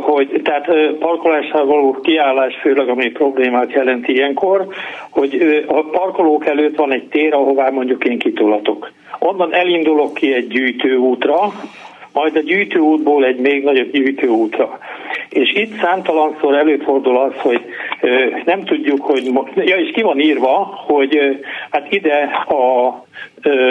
hogy 0.00 0.40
tehát 0.44 0.66
parkolással 0.98 1.66
való 1.66 1.98
kiállás 2.02 2.54
főleg, 2.60 2.88
ami 2.88 3.10
problémát 3.10 3.72
jelent 3.72 4.08
ilyenkor, 4.08 4.66
hogy 5.10 5.64
a 5.66 5.82
parkolók 5.82 6.46
előtt 6.46 6.76
van 6.76 6.92
egy 6.92 7.08
tér, 7.08 7.34
ahová 7.34 7.70
mondjuk 7.70 8.04
én 8.04 8.18
kitolatok. 8.18 8.90
Onnan 9.18 9.54
elindulok 9.54 10.14
ki 10.14 10.34
egy 10.34 10.46
gyűjtőútra, 10.46 11.38
majd 12.12 12.36
a 12.36 12.40
gyűjtőútból 12.40 13.24
egy 13.24 13.38
még 13.40 13.64
nagyobb 13.64 13.90
gyűjtőútra. 13.90 14.78
És 15.28 15.52
itt 15.54 15.78
számtalanszor 15.80 16.54
előfordul 16.54 17.16
az, 17.16 17.32
hogy 17.36 17.60
nem 18.44 18.64
tudjuk, 18.64 19.00
hogy, 19.00 19.30
ja 19.54 19.76
és 19.76 19.90
ki 19.90 20.02
van 20.02 20.20
írva, 20.20 20.84
hogy 20.86 21.40
hát 21.70 21.92
ide 21.92 22.30
a, 22.46 22.86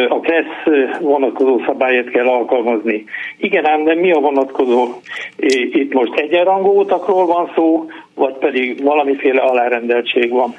a 0.09 0.19
KRESZ 0.19 0.99
vonatkozó 1.01 1.61
szabályt 1.65 2.09
kell 2.09 2.27
alkalmazni. 2.27 3.03
Igen, 3.37 3.65
ám 3.65 3.83
de 3.83 3.95
mi 3.95 4.11
a 4.11 4.19
vonatkozó? 4.19 4.87
Itt 5.71 5.93
most 5.93 6.13
egyenrangú 6.19 6.79
utakról 6.79 7.25
van 7.25 7.51
szó, 7.55 7.85
vagy 8.15 8.33
pedig 8.33 8.83
valamiféle 8.83 9.41
alárendeltség 9.41 10.29
van? 10.29 10.55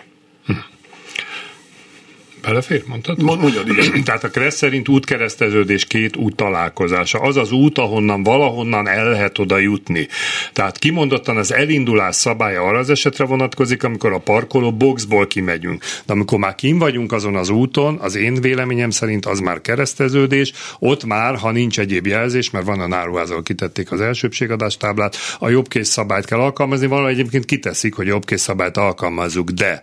Belefér, 2.43 2.83
mondtad? 2.87 3.23
Mondjad, 3.23 3.69
igen. 3.69 4.05
Tehát 4.05 4.25
a 4.25 4.29
Kressz 4.29 4.57
szerint 4.57 4.89
útkereszteződés 4.89 5.85
két 5.85 6.17
út 6.17 6.37
találkozása. 6.37 7.19
Az 7.19 7.37
az 7.37 7.53
út, 7.53 7.79
ahonnan 7.79 8.23
valahonnan 8.23 8.89
el 8.89 9.11
lehet 9.11 9.39
oda 9.39 9.59
jutni. 9.59 10.09
Tehát 10.53 10.79
kimondottan 10.79 11.37
az 11.37 11.53
elindulás 11.53 12.17
szabálya 12.17 12.63
arra 12.63 12.79
az 12.79 12.91
esetre 12.91 13.25
vonatkozik, 13.25 13.83
amikor 13.83 14.13
a 14.13 14.19
parkoló 14.19 14.73
boxból 14.73 15.27
kimegyünk. 15.27 15.85
De 16.07 16.13
amikor 16.13 16.39
már 16.39 16.55
kim 16.55 16.79
vagyunk 16.79 17.13
azon 17.13 17.37
az 17.37 17.49
úton, 17.49 17.99
az 18.01 18.15
én 18.15 18.35
véleményem 18.35 18.91
szerint 18.91 19.27
az 19.27 19.39
már 19.39 19.61
kereszteződés, 19.61 20.53
ott 20.79 21.05
már, 21.05 21.37
ha 21.37 21.51
nincs 21.51 21.79
egyéb 21.79 22.07
jelzés, 22.07 22.51
mert 22.51 22.67
van 22.67 22.81
a 22.81 22.87
náruházal 22.87 23.43
kitették 23.43 23.93
az 23.93 24.01
elsőbségadás 24.01 24.77
táblát, 24.77 25.17
a 25.39 25.49
jobbkész 25.49 25.89
szabályt 25.89 26.25
kell 26.25 26.39
alkalmazni, 26.39 26.87
valahogy 26.87 27.13
egyébként 27.13 27.45
kiteszik, 27.45 27.95
hogy 27.95 28.07
jobbkész 28.07 28.43
szabályt 28.43 28.77
alkalmazzuk, 28.77 29.51
de 29.51 29.83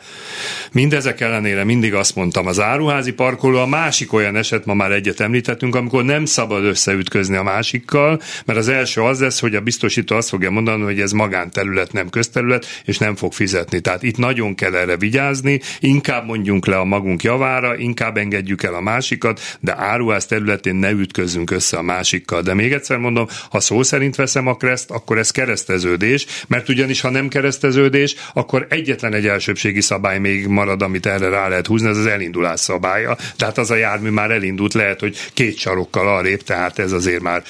mindezek 0.71 1.21
ellenére 1.21 1.63
mindig 1.63 1.93
azt 1.93 2.15
mondtam, 2.15 2.46
az 2.47 2.59
áruházi 2.59 3.13
parkoló 3.13 3.57
a 3.57 3.65
másik 3.65 4.13
olyan 4.13 4.35
eset, 4.35 4.65
ma 4.65 4.73
már 4.73 4.91
egyet 4.91 5.19
említettünk, 5.19 5.75
amikor 5.75 6.03
nem 6.03 6.25
szabad 6.25 6.63
összeütközni 6.63 7.35
a 7.35 7.43
másikkal, 7.43 8.21
mert 8.45 8.59
az 8.59 8.67
első 8.67 9.01
az 9.01 9.19
lesz, 9.19 9.39
hogy 9.39 9.55
a 9.55 9.61
biztosító 9.61 10.15
azt 10.15 10.29
fogja 10.29 10.51
mondani, 10.51 10.83
hogy 10.83 10.99
ez 10.99 11.11
magánterület, 11.11 11.91
nem 11.93 12.09
közterület, 12.09 12.65
és 12.85 12.97
nem 12.97 13.15
fog 13.15 13.33
fizetni. 13.33 13.79
Tehát 13.79 14.03
itt 14.03 14.17
nagyon 14.17 14.55
kell 14.55 14.75
erre 14.75 14.97
vigyázni, 14.97 15.59
inkább 15.79 16.25
mondjunk 16.25 16.65
le 16.65 16.77
a 16.77 16.83
magunk 16.83 17.23
javára, 17.23 17.77
inkább 17.77 18.17
engedjük 18.17 18.63
el 18.63 18.73
a 18.73 18.81
másikat, 18.81 19.57
de 19.59 19.75
áruház 19.77 20.25
területén 20.25 20.75
ne 20.75 20.91
ütközzünk 20.91 21.51
össze 21.51 21.77
a 21.77 21.81
másikkal. 21.81 22.41
De 22.41 22.53
még 22.53 22.71
egyszer 22.73 22.97
mondom, 22.97 23.27
ha 23.49 23.59
szó 23.59 23.83
szerint 23.83 24.15
veszem 24.15 24.47
a 24.47 24.55
kreszt, 24.55 24.91
akkor 24.91 25.17
ez 25.17 25.31
kereszteződés, 25.31 26.25
mert 26.47 26.69
ugyanis 26.69 27.01
ha 27.01 27.09
nem 27.09 27.27
kereszteződés, 27.27 28.15
akkor 28.33 28.67
egyetlen 28.69 29.13
egy 29.13 29.27
elsőbségi 29.27 29.81
szabály 29.81 30.19
még 30.19 30.47
marad, 30.47 30.81
amit 30.81 31.05
erre 31.05 31.29
rá 31.29 31.47
lehet 31.47 31.67
húzni, 31.67 31.87
ez 31.87 31.97
az 31.97 32.05
elindulás 32.37 32.59
szabálya. 32.59 33.17
Tehát 33.35 33.57
az 33.57 33.71
a 33.71 33.75
jármű 33.75 34.09
már 34.09 34.31
elindult, 34.31 34.73
lehet, 34.73 34.99
hogy 34.99 35.17
két 35.33 35.57
sarokkal 35.57 36.07
arrébb, 36.07 36.41
tehát 36.41 36.79
ez 36.79 36.91
azért 36.91 37.21
már 37.21 37.43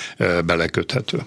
beleköthető. 0.45 1.19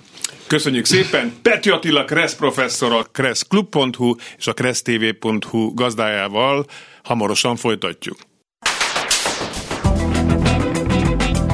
Köszönjük 0.47 0.85
szépen! 0.85 1.33
Pető 1.43 1.73
Attila 1.73 2.05
Kressz 2.05 2.35
professzor 2.35 2.93
a 2.93 3.03
kresszklub.hu 3.13 4.15
és 4.39 4.47
a 4.47 4.53
kressztv.hu 4.53 5.75
gazdájával 5.75 6.67
hamarosan 7.03 7.57
folytatjuk. 7.57 8.17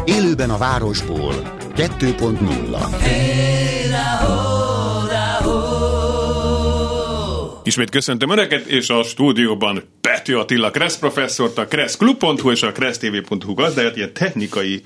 Élőben 0.05 0.51
a 0.51 0.59
városból 0.59 1.35
2.0 1.77 3.56
Ismét 7.77 7.91
köszöntöm 7.91 8.31
Önöket, 8.31 8.67
és 8.67 8.91
a 8.91 9.03
stúdióban 9.03 9.83
Pető 10.01 10.39
Attila 10.39 10.71
Kressz 10.71 10.99
professzort, 10.99 11.59
a 11.59 11.67
kresszklub.hu 11.67 12.51
és 12.51 12.63
a 12.63 12.73
kressztv.hu 12.73 13.55
gazdáját, 13.55 13.97
ilyen 13.97 14.13
technikai 14.13 14.83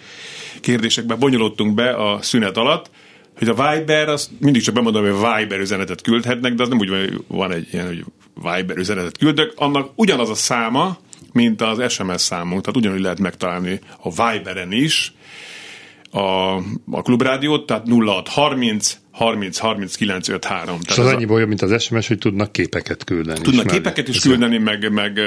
kérdésekben 0.60 1.18
bonyolultunk 1.18 1.74
be 1.74 1.90
a 1.90 2.22
szünet 2.22 2.56
alatt 2.56 2.90
hogy 3.38 3.48
a 3.48 3.54
Viber, 3.54 4.08
az 4.08 4.30
mindig 4.40 4.62
csak 4.62 4.74
bemondom, 4.74 5.02
hogy 5.02 5.12
Viber 5.12 5.58
üzenetet 5.58 6.02
küldhetnek, 6.02 6.54
de 6.54 6.62
az 6.62 6.68
nem 6.68 6.78
úgy 6.78 6.88
van, 6.88 7.24
van 7.28 7.52
egy 7.52 7.68
ilyen, 7.72 7.86
hogy 7.86 8.04
Viber 8.34 8.76
üzenetet 8.76 9.18
küldök, 9.18 9.52
annak 9.56 9.90
ugyanaz 9.94 10.30
a 10.30 10.34
száma, 10.34 10.98
mint 11.32 11.62
az 11.62 11.92
SMS 11.92 12.20
számunk, 12.20 12.60
tehát 12.60 12.76
ugyanúgy 12.76 13.00
lehet 13.00 13.20
megtalálni 13.20 13.80
a 14.02 14.10
Viberen 14.10 14.72
is 14.72 15.12
a, 16.10 16.56
a 16.90 17.02
klubrádiót, 17.02 17.66
tehát 17.66 17.86
0630 17.88 18.98
30 19.10 19.58
39 19.58 20.28
53. 20.28 20.78
És 20.86 20.98
az, 20.98 21.06
az 21.06 21.12
annyi 21.12 21.26
jobb, 21.28 21.48
mint 21.48 21.62
az 21.62 21.82
SMS, 21.82 22.08
hogy 22.08 22.18
tudnak 22.18 22.52
képeket 22.52 23.04
küldeni. 23.04 23.40
Tudnak 23.40 23.64
is, 23.64 23.72
képeket 23.72 24.08
is 24.08 24.20
küldeni, 24.20 24.58
meg, 24.58 24.92
meg 24.92 25.20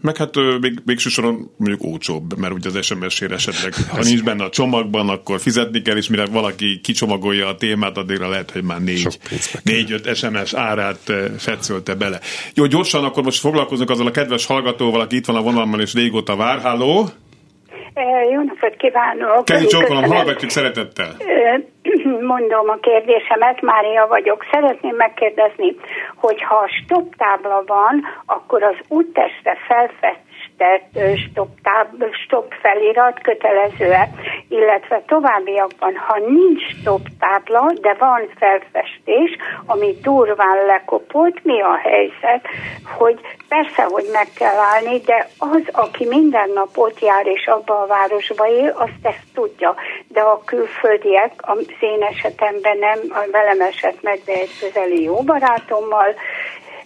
meg 0.00 0.16
hát 0.16 0.34
még, 0.60 0.80
végső 0.84 1.08
soron 1.08 1.50
mondjuk 1.56 1.84
ócsóbb, 1.84 2.38
mert 2.38 2.52
ugye 2.52 2.68
az 2.68 2.84
SMS-ére 2.84 3.34
esetleg, 3.34 3.74
ha 3.88 4.02
nincs 4.02 4.22
benne 4.22 4.44
a 4.44 4.50
csomagban, 4.50 5.08
akkor 5.08 5.40
fizetni 5.40 5.82
kell, 5.82 5.96
és 5.96 6.08
mire 6.08 6.26
valaki 6.26 6.80
kicsomagolja 6.82 7.48
a 7.48 7.56
témát, 7.56 7.96
addigra 7.96 8.28
lehet, 8.28 8.50
hogy 8.50 8.62
már 8.62 8.82
négy, 8.82 9.18
négy-öt 9.62 10.16
SMS 10.16 10.54
árát 10.54 11.12
fetszölte 11.38 11.94
bele. 11.94 12.20
Jó, 12.54 12.66
gyorsan 12.66 13.04
akkor 13.04 13.22
most 13.22 13.40
foglalkozunk 13.40 13.90
azzal 13.90 14.06
a 14.06 14.10
kedves 14.10 14.46
hallgatóval, 14.46 15.00
aki 15.00 15.16
itt 15.16 15.26
van 15.26 15.36
a 15.36 15.42
vonalban, 15.42 15.80
és 15.80 15.94
régóta 15.94 16.36
vár. 16.36 16.60
Háló! 16.60 17.10
Jó 18.30 18.42
napot 18.42 18.76
kívánok! 18.76 19.44
Kenny 19.44 19.66
Csókolom, 19.66 20.04
hallgatjuk 20.04 20.50
szeretettel! 20.50 21.10
Mondom 22.32 22.68
a 22.68 22.78
kérdésemet, 22.80 23.60
Mária 23.60 24.06
vagyok. 24.06 24.44
Szeretném 24.50 24.96
megkérdezni, 24.96 25.76
hogy 26.16 26.42
ha 26.42 26.68
stop 26.68 27.14
tábla 27.16 27.62
van, 27.66 28.04
akkor 28.26 28.62
az 28.62 28.76
úttestre 28.88 29.56
felfest 29.68 30.27
tett 30.58 30.98
stop, 31.30 31.48
táb, 31.62 32.04
stop 32.24 32.54
felirat 32.62 33.20
kötelező 33.22 33.92
illetve 34.48 35.02
továbbiakban, 35.06 35.96
ha 35.96 36.18
nincs 36.18 36.62
stop 36.80 37.00
tábla, 37.18 37.72
de 37.80 37.94
van 37.98 38.22
felfestés, 38.38 39.36
ami 39.66 39.96
durván 40.02 40.66
lekopott, 40.66 41.44
mi 41.44 41.60
a 41.60 41.76
helyzet, 41.76 42.46
hogy 42.96 43.20
persze, 43.48 43.82
hogy 43.82 44.04
meg 44.12 44.26
kell 44.34 44.56
állni, 44.56 44.98
de 44.98 45.28
az, 45.38 45.62
aki 45.72 46.06
minden 46.06 46.50
nap 46.50 46.76
ott 46.76 47.00
jár 47.00 47.26
és 47.26 47.46
abba 47.46 47.80
a 47.80 47.86
városba 47.86 48.48
él, 48.48 48.74
azt 48.76 49.02
ezt 49.02 49.24
tudja. 49.34 49.74
De 50.08 50.20
a 50.20 50.42
külföldiek, 50.44 51.32
az 51.36 51.66
én 51.80 52.02
esetemben 52.02 52.78
nem, 52.78 52.98
velem 53.30 53.60
esett 53.60 54.02
meg, 54.02 54.20
de 54.24 54.32
egy 54.32 54.58
közeli 54.60 55.02
jó 55.02 55.22
barátommal, 55.22 56.14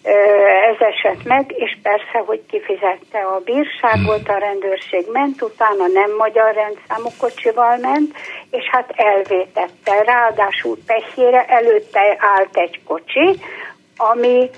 ez 0.03 0.77
esett 0.79 1.25
meg, 1.25 1.53
és 1.57 1.79
persze, 1.83 2.19
hogy 2.27 2.41
kifizette 2.47 3.19
a 3.19 3.41
bírságot, 3.45 4.29
a 4.29 4.39
rendőrség 4.39 5.07
ment, 5.13 5.43
utána 5.43 5.87
nem 5.87 6.17
magyar 6.17 6.55
rendszámú 6.55 7.09
kocsival 7.19 7.77
ment, 7.77 8.17
és 8.51 8.65
hát 8.71 8.93
elvétette. 8.97 10.03
Ráadásul 10.05 10.77
pehjére 10.87 11.45
előtte 11.45 12.17
állt 12.19 12.57
egy 12.57 12.81
kocsi, 12.85 13.39
ami, 13.97 14.51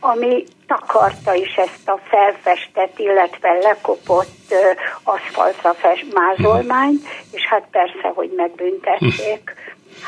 ami 0.00 0.44
takarta 0.66 1.34
is 1.34 1.54
ezt 1.54 1.88
a 1.88 1.98
felfestett, 2.08 2.98
illetve 2.98 3.52
lekopott 3.52 4.54
aszfaltra 5.02 5.74
mázolmányt, 6.14 7.02
és 7.32 7.46
hát 7.46 7.66
persze, 7.70 8.08
hogy 8.14 8.32
megbüntették. 8.36 9.54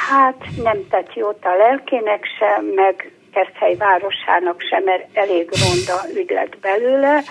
Hát 0.08 0.44
nem 0.62 0.88
tett 0.90 1.14
jót 1.14 1.44
a 1.44 1.56
lelkének 1.56 2.24
sem, 2.38 2.64
meg 2.64 3.11
Kerthely 3.32 3.76
városának 3.76 4.60
sem, 4.60 4.82
mert 4.84 5.16
elég 5.16 5.48
ronda 5.50 6.20
ügy 6.20 6.30
lett 6.30 6.58
belőle. 6.58 7.22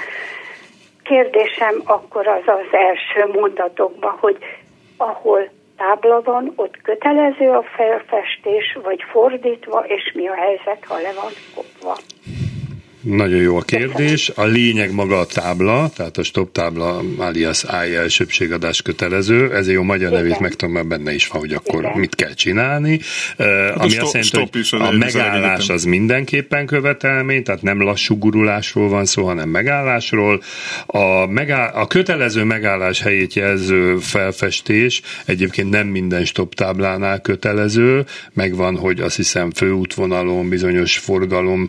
Kérdésem 1.04 1.82
akkor 1.86 2.28
az 2.28 2.44
az 2.46 2.72
első 2.72 3.40
mondatokban, 3.40 4.18
hogy 4.20 4.38
ahol 4.98 5.50
tábla 5.78 6.22
van, 6.22 6.54
ott 6.56 6.82
kötelező 6.82 7.50
a 7.50 7.64
felfestés, 7.76 8.78
vagy 8.84 9.04
fordítva, 9.12 9.80
és 9.88 10.12
mi 10.16 10.28
a 10.28 10.34
helyzet, 10.34 10.86
ha 10.88 10.96
le 10.96 11.14
van 11.14 11.32
kopva. 11.56 11.98
Nagyon 13.02 13.42
jó 13.42 13.58
a 13.58 13.62
kérdés. 13.62 14.32
A 14.36 14.46
lényeg 14.46 14.94
maga 14.94 15.20
a 15.20 15.26
tábla, 15.26 15.90
tehát 15.96 16.18
a 16.18 16.24
stop 16.24 16.52
tábla 16.52 17.02
alias 17.18 17.64
AI 17.64 17.96
elsőbségadás 17.96 18.82
kötelező, 18.82 19.54
ezért 19.54 19.76
jó 19.76 19.84
magyar 19.84 20.12
nevét 20.12 20.40
megtudom, 20.40 20.74
mert 20.74 20.88
benne 20.88 21.14
is 21.14 21.28
van, 21.28 21.42
hogy 21.42 21.54
akkor 21.54 21.84
Igen. 21.84 21.98
mit 21.98 22.16
kell 22.16 22.34
csinálni. 22.34 23.00
Uh, 23.38 23.48
ami 23.74 23.90
stop, 23.90 24.04
azt 24.14 24.34
jelenti, 24.34 24.60
hogy 24.70 24.82
a 24.82 24.92
megállás 24.92 25.70
az 25.70 25.84
mindenképpen 25.84 26.66
követelmény, 26.66 27.44
tehát 27.44 27.62
nem 27.62 27.82
lassú 27.82 28.18
gurulásról 28.18 28.90
van 28.90 29.06
szó, 29.06 29.26
hanem 29.26 29.50
megállásról. 29.50 30.42
A, 30.86 31.26
megáll, 31.26 31.72
a 31.74 31.88
kötelező 31.88 32.44
megállás 32.44 33.02
helyét 33.02 33.34
jelző 33.34 33.98
felfestés 33.98 35.02
egyébként 35.26 35.70
nem 35.70 35.88
minden 35.88 36.26
stop 36.26 36.56
táblánál 36.56 37.22
kötelező, 37.22 38.06
megvan, 38.34 38.78
hogy 38.78 39.00
azt 39.00 39.16
hiszem 39.16 39.52
főútvonalon 39.52 40.50
bizonyos 40.50 40.98
forgalom 40.98 41.68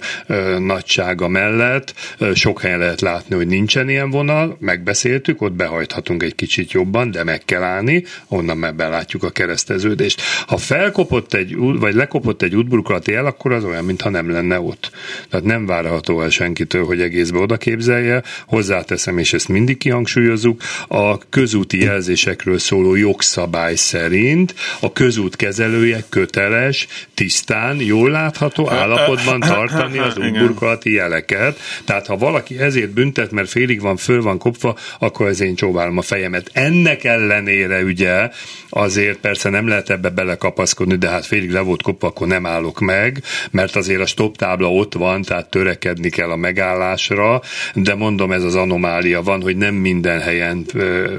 nagyság 0.58 1.20
Prága 1.22 1.38
mellett 1.38 1.94
sok 2.34 2.60
helyen 2.60 2.78
lehet 2.78 3.00
látni, 3.00 3.36
hogy 3.36 3.46
nincsen 3.46 3.88
ilyen 3.88 4.10
vonal, 4.10 4.56
megbeszéltük, 4.60 5.42
ott 5.42 5.52
behajthatunk 5.52 6.22
egy 6.22 6.34
kicsit 6.34 6.72
jobban, 6.72 7.10
de 7.10 7.24
meg 7.24 7.44
kell 7.44 7.62
állni, 7.62 8.04
onnan 8.28 8.56
meg 8.56 8.74
belátjuk 8.74 9.22
a 9.22 9.30
kereszteződést. 9.30 10.22
Ha 10.46 10.56
felkopott 10.56 11.34
egy, 11.34 11.56
vagy 11.56 11.94
lekopott 11.94 12.42
egy 12.42 12.56
útburkolati 12.56 13.14
el, 13.14 13.26
akkor 13.26 13.52
az 13.52 13.64
olyan, 13.64 13.84
mintha 13.84 14.08
nem 14.08 14.30
lenne 14.30 14.60
ott. 14.60 14.90
Tehát 15.28 15.46
nem 15.46 15.66
várható 15.66 16.22
el 16.22 16.30
senkitől, 16.30 16.84
hogy 16.84 17.00
egészbe 17.00 17.38
oda 17.38 17.56
képzelje. 17.56 18.22
Hozzáteszem, 18.46 19.18
és 19.18 19.32
ezt 19.32 19.48
mindig 19.48 19.78
kihangsúlyozzuk, 19.78 20.62
a 20.88 21.18
közúti 21.28 21.82
jelzésekről 21.82 22.58
szóló 22.58 22.94
jogszabály 22.94 23.74
szerint 23.74 24.54
a 24.80 24.92
közút 24.92 25.36
kezelője 25.36 26.04
köteles, 26.08 26.86
tisztán, 27.14 27.80
jól 27.80 28.10
látható 28.10 28.70
állapotban 28.70 29.40
tartani 29.40 29.98
az 29.98 30.18
útburkolati 30.18 30.92
jelet 30.92 31.10
feltételeket, 31.12 31.58
tehát 31.86 32.06
ha 32.06 32.16
valaki 32.16 32.58
ezért 32.58 32.90
büntet, 32.90 33.30
mert 33.30 33.48
félig 33.48 33.80
van, 33.80 33.96
föl 33.96 34.22
van 34.22 34.38
kopva, 34.38 34.76
akkor 34.98 35.26
ez 35.26 35.40
én 35.40 35.54
csóválom 35.54 35.98
a 35.98 36.02
fejemet. 36.02 36.50
Ennek 36.52 37.04
ellenére 37.04 37.82
ugye 37.82 38.28
azért 38.68 39.18
persze 39.18 39.50
nem 39.50 39.68
lehet 39.68 39.90
ebbe 39.90 40.08
belekapaszkodni, 40.10 40.96
de 40.96 41.08
hát 41.08 41.26
félig 41.26 41.50
le 41.50 41.60
volt 41.60 41.82
kopva, 41.82 42.06
akkor 42.06 42.26
nem 42.26 42.46
állok 42.46 42.80
meg, 42.80 43.22
mert 43.50 43.76
azért 43.76 44.00
a 44.00 44.06
stop 44.06 44.36
tábla 44.36 44.72
ott 44.72 44.94
van, 44.94 45.22
tehát 45.22 45.50
törekedni 45.50 46.08
kell 46.08 46.30
a 46.30 46.36
megállásra, 46.36 47.40
de 47.74 47.94
mondom, 47.94 48.32
ez 48.32 48.44
az 48.44 48.56
anomália 48.56 49.22
van, 49.22 49.42
hogy 49.42 49.56
nem 49.56 49.74
minden 49.74 50.20
helyen 50.20 50.64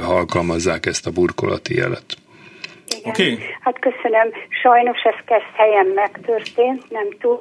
alkalmazzák 0.02 0.86
ezt 0.86 1.08
a 1.08 1.12
burkolati 1.12 1.76
jelet. 1.76 2.04
Oké. 3.04 3.32
Okay. 3.32 3.46
Hát 3.60 3.80
köszönöm. 3.80 4.28
Sajnos 4.62 5.02
ez 5.04 5.26
kezd 5.26 5.56
helyen 5.56 5.86
megtörtént, 5.96 6.90
nem 6.90 7.08
túl 7.20 7.40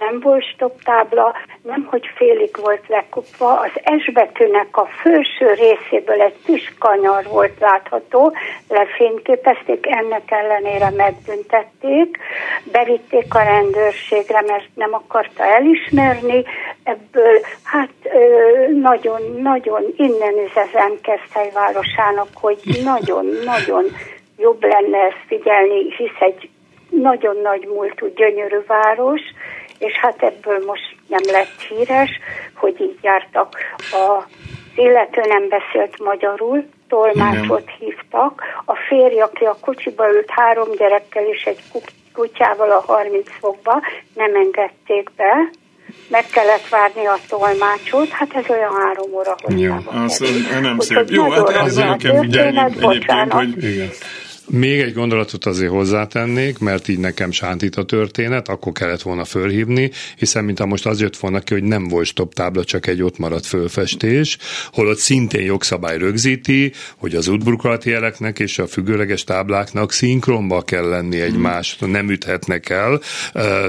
nem 0.00 0.20
volt 0.20 0.44
stoptábla, 0.44 1.34
nem 1.62 1.86
hogy 1.90 2.10
félig 2.14 2.56
volt 2.62 2.88
lekupva, 2.88 3.60
az 3.60 3.70
S 3.98 4.12
a 4.70 4.84
felső 4.84 5.52
részéből 5.52 6.20
egy 6.20 6.36
kis 6.44 6.72
kanyar 6.78 7.24
volt 7.24 7.58
látható, 7.60 8.32
lefényképezték, 8.68 9.86
ennek 9.86 10.30
ellenére 10.30 10.90
megbüntették, 10.90 12.18
bevitték 12.72 13.34
a 13.34 13.42
rendőrségre, 13.42 14.40
mert 14.46 14.68
nem 14.74 14.94
akarta 14.94 15.44
elismerni, 15.44 16.44
ebből 16.82 17.40
hát 17.62 17.90
nagyon-nagyon 18.80 19.82
innen 19.96 20.34
üzezen 20.46 20.98
Keszthely 21.02 21.50
városának, 21.54 22.28
hogy 22.34 22.58
nagyon-nagyon 22.84 23.84
jobb 24.38 24.62
lenne 24.62 24.98
ezt 24.98 25.24
figyelni, 25.26 25.94
hisz 25.96 26.20
egy 26.20 26.48
nagyon 26.90 27.36
nagy 27.42 27.66
múltú, 27.66 28.12
gyönyörű 28.14 28.58
város, 28.66 29.20
és 29.80 29.92
hát 30.00 30.22
ebből 30.22 30.64
most 30.66 30.96
nem 31.06 31.22
lett 31.32 31.60
híres, 31.68 32.10
hogy 32.54 32.80
így 32.80 32.98
jártak. 33.02 33.56
A 33.92 34.24
illető 34.76 35.20
nem 35.28 35.48
beszélt 35.48 35.98
magyarul, 35.98 36.68
tolmácsot 36.88 37.62
Igen. 37.62 37.74
hívtak. 37.78 38.42
A 38.64 38.74
férj, 38.88 39.20
aki 39.20 39.44
a 39.44 39.56
kocsiba 39.60 40.12
ült 40.12 40.30
három 40.30 40.68
gyerekkel 40.76 41.24
és 41.24 41.42
egy 41.42 41.60
kutyával 42.12 42.70
a 42.70 42.82
30 42.86 43.30
fokba, 43.40 43.82
nem 44.14 44.34
engedték 44.34 45.10
be, 45.16 45.50
meg 46.08 46.24
kellett 46.26 46.68
várni 46.68 47.06
a 47.06 47.18
tolmácsot, 47.28 48.08
hát 48.08 48.34
ez 48.34 48.44
olyan 48.48 48.72
három 48.72 49.12
óra 49.12 49.36
hosszában. 49.42 49.58
Jó, 49.58 50.02
az, 50.02 50.24
nem 50.60 50.78
szép. 50.78 51.08
Jó, 51.08 51.30
hát 51.30 51.48
ez 51.48 51.74
nekem 51.74 52.16
egyébként, 52.16 52.82
hogy 52.82 52.96
igen. 52.96 53.88
Még 54.52 54.80
egy 54.80 54.92
gondolatot 54.92 55.44
azért 55.44 55.70
hozzátennék, 55.70 56.58
mert 56.58 56.88
így 56.88 56.98
nekem 56.98 57.30
sántít 57.30 57.76
a 57.76 57.84
történet, 57.84 58.48
akkor 58.48 58.72
kellett 58.72 59.02
volna 59.02 59.24
fölhívni, 59.24 59.90
hiszen 60.16 60.44
mint 60.44 60.64
most 60.64 60.86
az 60.86 61.00
jött 61.00 61.16
volna 61.16 61.40
ki, 61.40 61.52
hogy 61.52 61.62
nem 61.62 61.88
volt 61.88 62.06
stop 62.06 62.34
tábla, 62.34 62.64
csak 62.64 62.86
egy 62.86 63.02
ott 63.02 63.18
maradt 63.18 63.46
fölfestés, 63.46 64.38
holott 64.72 64.98
szintén 64.98 65.42
jogszabály 65.42 65.98
rögzíti, 65.98 66.72
hogy 66.96 67.14
az 67.14 67.28
útburkolati 67.28 67.90
jeleknek 67.90 68.38
és 68.38 68.58
a 68.58 68.66
függőleges 68.66 69.24
tábláknak 69.24 69.92
szinkronba 69.92 70.62
kell 70.62 70.88
lenni 70.88 71.20
egymás, 71.20 71.76
hmm. 71.78 71.90
nem 71.90 72.10
üthetnek 72.10 72.68
el, 72.68 73.00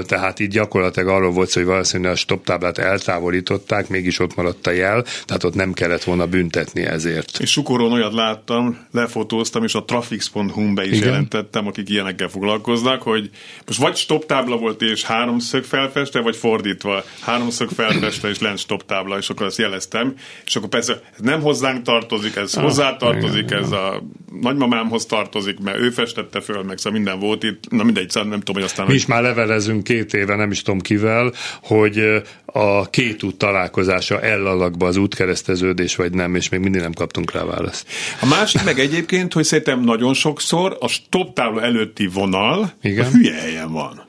tehát 0.06 0.40
így 0.40 0.50
gyakorlatilag 0.50 1.08
arról 1.08 1.30
volt 1.30 1.52
hogy 1.52 1.64
valószínűleg 1.64 2.12
a 2.12 2.16
stop 2.16 2.44
táblát 2.44 2.78
eltávolították, 2.78 3.88
mégis 3.88 4.18
ott 4.18 4.36
maradt 4.36 4.66
a 4.66 4.70
jel, 4.70 5.04
tehát 5.24 5.44
ott 5.44 5.54
nem 5.54 5.72
kellett 5.72 6.04
volna 6.04 6.26
büntetni 6.26 6.82
ezért. 6.82 7.38
És 7.40 7.50
Sukoron 7.50 7.92
olyat 7.92 8.12
láttam, 8.12 8.78
lefotóztam, 8.90 9.64
és 9.64 9.74
a 9.74 9.84
trafix.hu 9.84 10.71
be 10.74 10.84
is 10.84 10.96
Igen. 10.96 11.08
jelentettem, 11.08 11.66
akik 11.66 11.88
ilyenekkel 11.88 12.28
foglalkoznak, 12.28 13.02
hogy 13.02 13.30
most 13.66 13.78
vagy 13.78 13.96
stop 13.96 14.26
tábla 14.26 14.56
volt 14.56 14.82
és 14.82 15.04
háromszög 15.04 15.64
felfeste, 15.64 16.20
vagy 16.20 16.36
fordítva, 16.36 17.04
háromszög 17.20 17.68
felfeste 17.68 18.28
és 18.28 18.38
lent 18.38 18.58
stop 18.58 18.86
tábla, 18.86 19.18
és 19.18 19.30
akkor 19.30 19.46
azt 19.46 19.58
jeleztem, 19.58 20.14
és 20.44 20.56
akkor 20.56 20.68
persze 20.68 20.92
ez 20.92 21.20
nem 21.20 21.40
hozzánk 21.40 21.82
tartozik, 21.82 22.36
ez 22.36 22.54
ah, 22.56 22.62
hozzá 22.62 22.96
tartozik, 22.96 23.44
igen, 23.44 23.62
ez 23.62 23.66
igen. 23.66 23.78
a 23.78 24.02
nagymamámhoz 24.40 25.06
tartozik, 25.06 25.58
mert 25.58 25.78
ő 25.78 25.90
festette 25.90 26.40
föl, 26.40 26.62
meg 26.62 26.78
szóval 26.78 26.92
minden 26.92 27.18
volt 27.18 27.42
itt, 27.42 27.70
na 27.70 27.82
mindegy, 27.82 28.10
szóval 28.10 28.28
nem 28.28 28.38
tudom, 28.38 28.54
hogy 28.54 28.64
aztán... 28.64 28.86
Mi 28.86 28.94
is 28.94 29.06
már 29.06 29.22
levelezünk 29.22 29.84
két 29.84 30.14
éve, 30.14 30.36
nem 30.36 30.50
is 30.50 30.62
tudom 30.62 30.80
kivel, 30.80 31.32
hogy 31.62 32.22
a 32.52 32.90
két 32.90 33.22
út 33.22 33.36
találkozása 33.36 34.20
elalakba 34.20 34.86
az 34.86 34.96
útkereszteződés, 34.96 35.96
vagy 35.96 36.12
nem, 36.12 36.34
és 36.34 36.48
még 36.48 36.60
mindig 36.60 36.80
nem 36.80 36.92
kaptunk 36.92 37.32
rá 37.32 37.44
választ. 37.44 37.86
A 38.20 38.26
másik 38.26 38.64
meg 38.64 38.78
egyébként, 38.78 39.32
hogy 39.32 39.44
szerintem 39.44 39.80
nagyon 39.80 40.14
sokszor 40.14 40.76
a 40.80 40.88
stop 40.88 41.34
tábla 41.34 41.62
előtti 41.62 42.06
vonal 42.06 42.72
Igen. 42.82 43.04
a 43.04 43.08
hülye 43.08 43.34
helyen 43.34 43.72
van. 43.72 44.04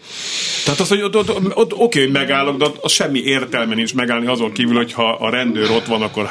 Tehát 0.63 0.79
az, 0.79 0.89
hogy 0.89 1.01
ott, 1.01 1.15
ott, 1.15 1.29
ott, 1.29 1.55
ott 1.55 1.73
oké, 1.73 1.99
hogy 1.99 2.11
megállok, 2.11 2.57
de 2.57 2.65
ott 2.65 2.89
semmi 2.89 3.19
értelme 3.19 3.75
nincs 3.75 3.93
megállni 3.93 4.27
azon 4.27 4.51
kívül, 4.51 4.75
hogy 4.75 4.93
ha 4.93 5.11
a 5.11 5.29
rendőr 5.29 5.69
ott 5.69 5.85
van, 5.85 6.01
akkor... 6.01 6.29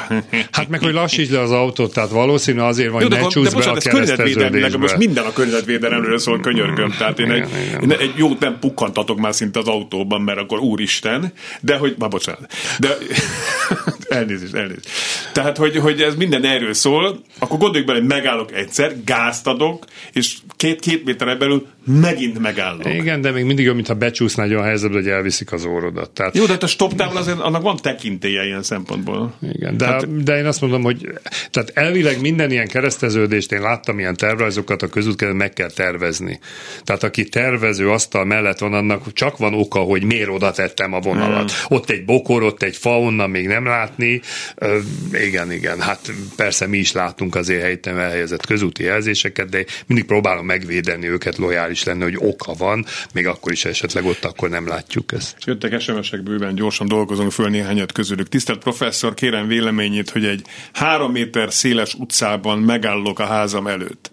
Hát 0.51 0.69
meg, 0.69 0.79
hogy 0.79 0.93
lassíts 0.93 1.29
le 1.29 1.39
az 1.39 1.51
autót, 1.51 1.93
tehát 1.93 2.09
valószínű 2.09 2.59
azért 2.59 2.91
van, 2.91 3.01
hogy 3.01 3.11
ne 3.11 3.27
csúsz 3.27 3.53
be 3.53 3.69
a 3.69 3.77
kereszteződésbe. 3.77 4.77
Most 4.77 4.97
minden 4.97 5.25
a 5.25 5.33
környezetvédelemről 5.33 6.17
szól, 6.17 6.39
könyörgöm. 6.39 6.95
Tehát 6.97 7.19
én 7.19 7.31
egy, 7.31 7.49
én 7.81 7.91
egy 7.91 8.13
jót 8.15 8.39
nem 8.39 8.59
pukkantatok 8.59 9.19
már 9.19 9.33
szinte 9.33 9.59
az 9.59 9.67
autóban, 9.67 10.21
mert 10.21 10.39
akkor 10.39 10.59
úristen, 10.59 11.33
de 11.61 11.77
hogy, 11.77 11.95
már 11.97 12.09
bocsánat, 12.09 12.53
de 12.79 12.97
elnézést, 14.13 14.53
elnézést. 14.53 14.89
Tehát, 15.33 15.57
hogy, 15.57 15.77
hogy 15.77 16.01
ez 16.01 16.15
minden 16.15 16.45
erről 16.45 16.73
szól, 16.73 17.23
akkor 17.39 17.57
gondoljuk 17.57 17.87
bele, 17.87 17.99
hogy 17.99 18.07
megállok 18.07 18.53
egyszer, 18.53 18.95
gázt 19.05 19.47
adok, 19.47 19.85
és 20.13 20.35
két-két 20.55 21.05
méterre 21.05 21.35
belül 21.35 21.67
megint 21.85 22.39
megállok. 22.39 22.93
Igen, 22.93 23.21
de 23.21 23.31
még 23.31 23.43
mindig 23.43 23.63
olyan, 23.63 23.75
mintha 23.75 23.93
becsúszna 23.93 24.43
egy 24.43 24.51
olyan 24.53 24.63
helyzetbe, 24.63 24.95
hogy 24.95 25.07
elviszik 25.07 25.51
az 25.51 25.65
órodat. 25.65 26.11
Tehát... 26.11 26.35
Jó, 26.35 26.45
de 26.45 26.51
hát 26.51 26.63
a 26.63 26.67
stop 26.67 26.93
távol 26.95 27.17
azért 27.17 27.39
annak 27.39 27.61
van 27.61 27.77
tekintélye 27.81 28.45
ilyen 28.45 28.63
szempontból. 28.63 29.33
Igen, 29.53 29.77
de, 29.77 29.85
hát... 29.85 30.23
de 30.23 30.37
én 30.37 30.45
azt 30.45 30.61
mondom, 30.61 30.83
hogy 30.83 31.09
tehát 31.51 31.71
elvileg 31.73 32.21
minden 32.21 32.51
ilyen 32.51 32.67
kereszteződést, 32.67 33.51
én 33.51 33.61
láttam 33.61 33.99
ilyen 33.99 34.15
tervrajzokat 34.15 34.81
a 34.81 34.87
közútkerül, 34.87 35.33
meg 35.33 35.53
kell 35.53 35.71
tervezni. 35.71 36.39
Tehát 36.83 37.03
aki 37.03 37.23
tervező 37.23 37.89
asztal 37.89 38.25
mellett 38.25 38.59
van, 38.59 38.73
annak 38.73 39.13
csak 39.13 39.37
van 39.37 39.53
oka, 39.53 39.79
hogy 39.79 40.03
miért 40.03 40.29
oda 40.29 40.51
tettem 40.51 40.93
a 40.93 40.99
vonalat. 40.99 41.51
Hmm. 41.51 41.77
Ott 41.77 41.89
egy 41.89 42.05
bokor, 42.05 42.43
ott 42.43 42.63
egy 42.63 42.75
fa, 42.75 42.99
onnan 42.99 43.29
még 43.29 43.47
nem 43.47 43.65
látni. 43.65 44.02
Ö, 44.55 44.79
igen, 45.11 45.51
igen, 45.51 45.81
hát 45.81 46.11
persze 46.35 46.67
mi 46.67 46.77
is 46.77 46.91
látunk 46.91 47.35
azért 47.35 47.61
helyten 47.61 47.99
elhelyezett 47.99 48.45
közúti 48.45 48.83
jelzéseket, 48.83 49.49
de 49.49 49.65
mindig 49.85 50.05
próbálom 50.05 50.45
megvédeni 50.45 51.07
őket 51.07 51.37
lojális 51.37 51.83
is 51.83 51.83
lenne, 51.83 52.03
hogy 52.03 52.17
oka 52.17 52.53
van, 52.53 52.85
még 53.13 53.27
akkor 53.27 53.51
is 53.51 53.65
esetleg 53.65 54.05
ott 54.05 54.25
akkor 54.25 54.49
nem 54.49 54.67
látjuk 54.67 55.11
ezt. 55.11 55.35
Jöttek 55.45 55.79
SMS-ek 55.79 56.23
bőven, 56.23 56.55
gyorsan 56.55 56.87
dolgozunk 56.87 57.31
föl 57.31 57.49
néhányat 57.49 57.91
közülük. 57.91 58.29
Tisztelt 58.29 58.59
professzor, 58.59 59.13
kérem 59.13 59.47
véleményét, 59.47 60.09
hogy 60.09 60.25
egy 60.25 60.45
három 60.73 61.11
méter 61.11 61.53
széles 61.53 61.93
utcában 61.93 62.59
megállok 62.59 63.19
a 63.19 63.25
házam 63.25 63.67
előtt 63.67 64.11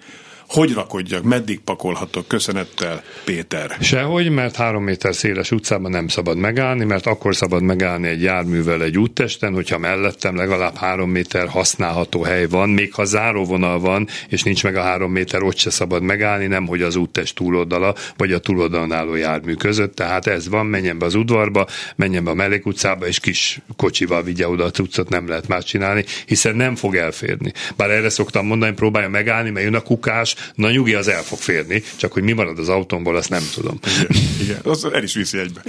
hogy 0.51 0.73
rakodjak, 0.73 1.23
meddig 1.23 1.61
pakolhatok? 1.61 2.29
Köszönettel, 2.29 3.03
Péter. 3.25 3.77
Sehogy, 3.81 4.31
mert 4.31 4.57
három 4.57 4.85
méter 4.85 5.15
széles 5.15 5.51
utcában 5.51 5.91
nem 5.91 6.09
szabad 6.09 6.37
megállni, 6.37 6.85
mert 6.85 7.07
akkor 7.07 7.37
szabad 7.37 7.63
megállni 7.63 8.09
egy 8.09 8.23
járművel 8.23 8.83
egy 8.83 8.99
úttesten, 8.99 9.55
hogyha 9.55 9.79
mellettem 9.79 10.37
legalább 10.37 10.77
három 10.77 11.11
méter 11.11 11.49
használható 11.49 12.23
hely 12.23 12.47
van, 12.47 12.69
még 12.69 12.95
ha 12.95 13.05
záróvonal 13.05 13.79
van, 13.79 14.09
és 14.29 14.43
nincs 14.43 14.65
meg 14.65 14.77
a 14.77 14.83
három 14.83 15.13
méter, 15.13 15.43
ott 15.43 15.57
se 15.57 15.71
szabad 15.71 16.03
megállni, 16.03 16.47
nem 16.47 16.67
hogy 16.67 16.83
az 16.83 16.97
úttest 16.97 17.35
túloldala, 17.35 17.95
vagy 18.17 18.33
a 18.33 18.39
túloldalon 18.39 18.93
álló 18.93 19.15
jármű 19.15 19.55
között. 19.55 19.95
Tehát 19.95 20.27
ez 20.27 20.49
van, 20.49 20.67
menjen 20.67 20.99
be 20.99 21.05
az 21.05 21.15
udvarba, 21.15 21.67
menjen 21.97 22.25
be 22.25 22.31
a 22.31 22.35
mellékutcába, 22.35 23.07
és 23.07 23.21
kis 23.21 23.61
kocsival 23.77 24.23
vigye 24.23 24.49
oda 24.49 24.65
a 24.65 24.71
cuccot, 24.71 25.09
nem 25.09 25.29
lehet 25.29 25.49
más 25.49 25.65
csinálni, 25.65 26.05
hiszen 26.27 26.57
nem 26.57 26.77
fog 26.77 26.97
elférni. 26.97 27.53
Bár 27.77 27.91
erre 27.91 28.09
szoktam 28.09 28.47
mondani, 28.47 28.75
próbálja 28.75 29.09
megállni, 29.09 29.51
mert 29.51 29.65
jön 29.65 29.75
a 29.75 29.81
kukás, 29.81 30.35
Na 30.55 30.71
nyugi, 30.71 30.95
az 30.95 31.09
el 31.09 31.23
fog 31.23 31.39
férni, 31.39 31.83
csak 31.97 32.13
hogy 32.13 32.23
mi 32.23 32.33
marad 32.33 32.59
az 32.59 32.69
autómból, 32.69 33.17
azt 33.17 33.31
nem 33.31 33.43
tudom. 33.55 33.79
Igen, 34.01 34.23
igen. 34.41 34.61
az 34.73 34.85
el 34.93 35.03
is 35.03 35.15
viszi 35.15 35.39
egybe. 35.39 35.63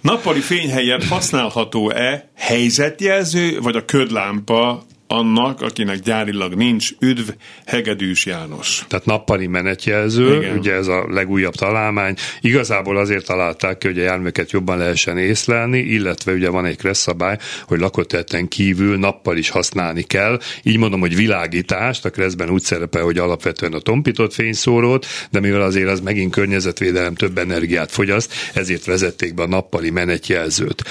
Nappali 0.00 0.40
fény 0.40 0.70
helyett 0.70 1.04
használható-e 1.04 2.30
helyzetjelző, 2.36 3.60
vagy 3.60 3.76
a 3.76 3.84
ködlámpa 3.84 4.86
annak, 5.06 5.60
akinek 5.60 5.98
gyárilag 5.98 6.54
nincs, 6.54 6.90
üdv, 6.98 7.28
Hegedűs 7.66 8.26
János. 8.26 8.84
Tehát 8.88 9.04
nappali 9.04 9.46
menetjelző, 9.46 10.36
Igen. 10.36 10.58
ugye 10.58 10.72
ez 10.72 10.86
a 10.86 11.06
legújabb 11.08 11.54
találmány. 11.54 12.14
Igazából 12.40 12.96
azért 12.96 13.26
találták 13.26 13.78
ki, 13.78 13.86
hogy 13.86 13.98
a 13.98 14.02
járműket 14.02 14.50
jobban 14.50 14.78
lehessen 14.78 15.18
észlelni, 15.18 15.78
illetve 15.78 16.32
ugye 16.32 16.50
van 16.50 16.64
egy 16.64 16.76
kresszabály, 16.76 17.38
hogy 17.66 17.80
lakott 17.80 18.14
kívül 18.48 18.98
nappal 18.98 19.36
is 19.36 19.48
használni 19.48 20.02
kell. 20.02 20.40
Így 20.62 20.78
mondom, 20.78 21.00
hogy 21.00 21.16
világítást, 21.16 22.04
a 22.04 22.10
kresszben 22.10 22.50
úgy 22.50 22.62
szerepel, 22.62 23.02
hogy 23.02 23.18
alapvetően 23.18 23.72
a 23.72 23.78
tompított 23.78 24.32
fényszórót, 24.32 25.06
de 25.30 25.40
mivel 25.40 25.60
azért 25.60 25.88
az 25.88 26.00
megint 26.00 26.32
környezetvédelem 26.32 27.14
több 27.14 27.38
energiát 27.38 27.90
fogyaszt, 27.90 28.32
ezért 28.54 28.84
vezették 28.84 29.34
be 29.34 29.42
a 29.42 29.46
nappali 29.46 29.90
menetjelzőt 29.90 30.84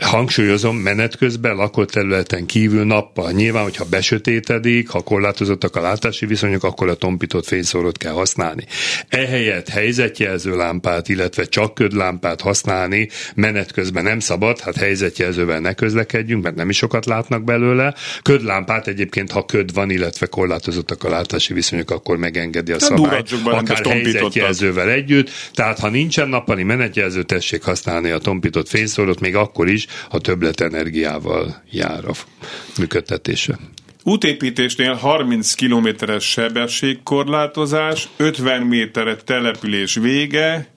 hangsúlyozom, 0.00 0.76
menet 0.76 1.16
közben 1.16 1.56
lakott 1.56 1.90
területen 1.90 2.46
kívül 2.46 2.84
nappal. 2.84 3.32
Nyilván, 3.32 3.62
hogyha 3.62 3.84
besötétedik, 3.90 4.88
ha 4.88 5.00
korlátozottak 5.00 5.76
a 5.76 5.80
látási 5.80 6.26
viszonyok, 6.26 6.64
akkor 6.64 6.88
a 6.88 6.94
tompított 6.94 7.46
fényszórót 7.46 7.98
kell 7.98 8.12
használni. 8.12 8.64
Ehelyett 9.08 9.68
helyzetjelző 9.68 10.56
lámpát, 10.56 11.08
illetve 11.08 11.44
csak 11.44 11.74
ködlámpát 11.74 12.40
használni 12.40 13.08
menet 13.34 13.72
közben 13.72 14.02
nem 14.02 14.18
szabad, 14.20 14.60
hát 14.60 14.76
helyzetjelzővel 14.76 15.60
ne 15.60 15.72
közlekedjünk, 15.72 16.42
mert 16.42 16.56
nem 16.56 16.68
is 16.68 16.76
sokat 16.76 17.06
látnak 17.06 17.44
belőle. 17.44 17.94
Ködlámpát 18.22 18.86
egyébként, 18.86 19.30
ha 19.30 19.44
köd 19.44 19.74
van, 19.74 19.90
illetve 19.90 20.26
korlátozottak 20.26 21.04
a 21.04 21.08
látási 21.08 21.52
viszonyok, 21.52 21.90
akkor 21.90 22.16
megengedi 22.16 22.72
a 22.72 22.80
szabály, 22.80 23.22
akár 23.44 23.86
helyzetjelzővel 23.86 24.90
együtt. 24.90 25.30
Tehát 25.52 25.78
ha 25.78 25.88
nincsen 25.88 26.28
nappali 26.28 26.62
menetjelző, 26.62 27.22
tessék 27.22 27.62
használni 27.62 28.10
a 28.10 28.18
tompított 28.18 28.68
fényszórót, 28.68 29.20
még 29.20 29.36
akkor 29.36 29.68
is, 29.68 29.86
ha 30.08 30.18
többlet 30.18 30.60
energiával 30.60 31.62
jár 31.70 32.04
a 32.04 32.12
működtetése. 32.78 33.58
Útépítésnél 34.02 34.94
30 34.94 35.54
kilométeres 35.54 36.24
sebességkorlátozás, 36.30 38.08
50 38.16 38.62
méteres 38.62 39.16
település 39.24 39.94
vége, 39.94 40.68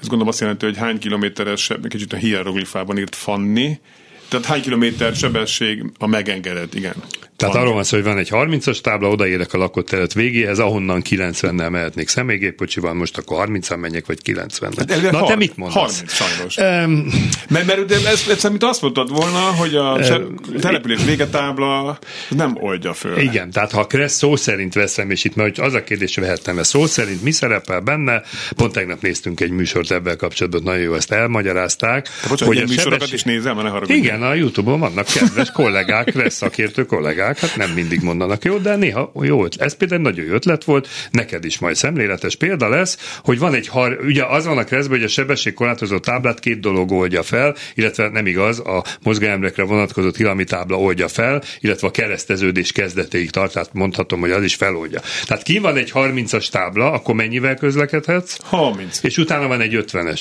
ez 0.00 0.06
gondolom 0.06 0.28
azt 0.28 0.40
jelenti, 0.40 0.64
hogy 0.64 0.76
hány 0.76 0.98
kilométeres, 0.98 1.70
kicsit 1.88 2.12
a 2.12 2.16
hieroglifában 2.16 2.98
írt 2.98 3.14
Fanni, 3.14 3.80
tehát 4.28 4.46
hány 4.46 4.60
kilométer 4.60 5.14
sebesség 5.14 5.84
a 5.98 6.06
megengedett, 6.06 6.74
igen. 6.74 6.94
Tehát 7.38 7.54
van. 7.54 7.62
arról 7.62 7.74
van 7.74 7.84
szó, 7.84 7.96
hogy 7.96 8.06
van 8.06 8.18
egy 8.18 8.28
30-as 8.30 8.80
tábla, 8.80 9.08
odaérek 9.08 9.52
a 9.52 9.58
lakott 9.58 9.86
terület 9.86 10.12
végéhez, 10.12 10.58
ahonnan 10.58 11.02
90-nel 11.08 11.70
mehetnék 11.70 12.08
személygépkocsival, 12.08 12.94
most 12.94 13.18
akkor 13.18 13.36
30 13.36 13.70
an 13.70 13.78
menjek, 13.78 14.06
vagy 14.06 14.22
90 14.22 14.72
nel 14.76 15.00
hát 15.00 15.10
Na, 15.10 15.26
te 15.26 15.36
mit 15.36 15.56
mondasz? 15.56 16.02
30 16.02 16.12
sajnos. 16.12 16.56
Um, 16.56 17.12
mert, 17.48 17.66
mert 17.66 17.84
de 17.84 17.94
ez, 17.94 18.24
ez, 18.28 18.44
amit 18.44 18.62
azt 18.62 18.82
mondtad 18.82 19.10
volna, 19.10 19.38
hogy 19.38 19.74
a 19.74 19.92
um, 19.92 20.34
település 20.60 21.04
végetábla 21.04 21.98
nem 22.28 22.56
oldja 22.60 22.92
föl. 22.92 23.18
Igen, 23.18 23.50
tehát 23.50 23.72
ha 23.72 23.86
a 23.90 24.08
szó 24.08 24.36
szerint 24.36 24.74
veszem, 24.74 25.10
és 25.10 25.24
itt 25.24 25.34
majd 25.34 25.58
az 25.58 25.74
a 25.74 25.84
kérdés, 25.84 26.16
vehettem 26.16 26.58
-e 26.58 26.62
szó 26.62 26.86
szerint, 26.86 27.22
mi 27.22 27.30
szerepel 27.30 27.80
benne, 27.80 28.22
pont 28.56 28.72
tegnap 28.72 29.02
néztünk 29.02 29.40
egy 29.40 29.50
műsort 29.50 29.90
ebben 29.90 30.16
kapcsolatban, 30.16 30.62
nagyon 30.62 30.82
jó 30.82 30.94
ezt 30.94 31.12
elmagyarázták. 31.12 32.08
Te 32.22 32.28
bocsánat, 32.28 32.54
hogy 32.54 32.62
a 32.62 32.66
műsorokat 32.66 32.92
sebesség... 32.92 33.14
is 33.14 33.22
nézem, 33.22 33.56
ne 33.56 33.68
haragudj. 33.68 33.92
Igen, 33.92 34.22
a 34.22 34.34
Youtube-on 34.34 34.80
vannak 34.80 35.06
kedves 35.06 35.50
kollégák, 35.50 36.04
Kressz 36.04 36.36
szakértő 36.36 36.84
kollégák, 36.84 37.27
kollégák, 37.28 37.38
hát 37.38 37.56
nem 37.56 37.74
mindig 37.74 38.02
mondanak 38.02 38.44
jó, 38.44 38.56
de 38.56 38.76
néha 38.76 39.12
jó 39.22 39.44
ötlet. 39.44 39.66
Ez 39.66 39.76
például 39.76 40.02
nagyon 40.02 40.24
jó 40.24 40.32
ötlet 40.32 40.64
volt, 40.64 40.88
neked 41.10 41.44
is 41.44 41.58
majd 41.58 41.76
szemléletes 41.76 42.36
példa 42.36 42.68
lesz, 42.68 43.18
hogy 43.22 43.38
van 43.38 43.54
egy 43.54 43.68
har, 43.68 43.98
ugye 44.02 44.24
az 44.24 44.46
van 44.46 44.58
a 44.58 44.64
keresztben, 44.64 44.98
hogy 44.98 45.06
a 45.06 45.10
sebességkorlátozó 45.10 45.98
táblát 45.98 46.40
két 46.40 46.60
dolog 46.60 46.92
oldja 46.92 47.22
fel, 47.22 47.54
illetve 47.74 48.08
nem 48.08 48.26
igaz, 48.26 48.58
a 48.58 48.84
mozgásemrekre 49.02 49.62
vonatkozó 49.62 50.10
tilami 50.10 50.44
tábla 50.44 50.76
oldja 50.76 51.08
fel, 51.08 51.42
illetve 51.60 51.86
a 51.86 51.90
kereszteződés 51.90 52.72
kezdetéig 52.72 53.30
tart, 53.30 53.52
tehát 53.52 53.72
mondhatom, 53.72 54.20
hogy 54.20 54.30
az 54.30 54.42
is 54.42 54.54
feloldja. 54.54 55.00
Tehát 55.24 55.42
ki 55.42 55.58
van 55.58 55.76
egy 55.76 55.90
30-as 55.94 56.48
tábla, 56.48 56.92
akkor 56.92 57.14
mennyivel 57.14 57.54
közlekedhetsz? 57.54 58.36
30. 58.42 59.02
És 59.02 59.18
utána 59.18 59.46
van 59.46 59.60
egy 59.60 59.84
50-es. 59.86 60.20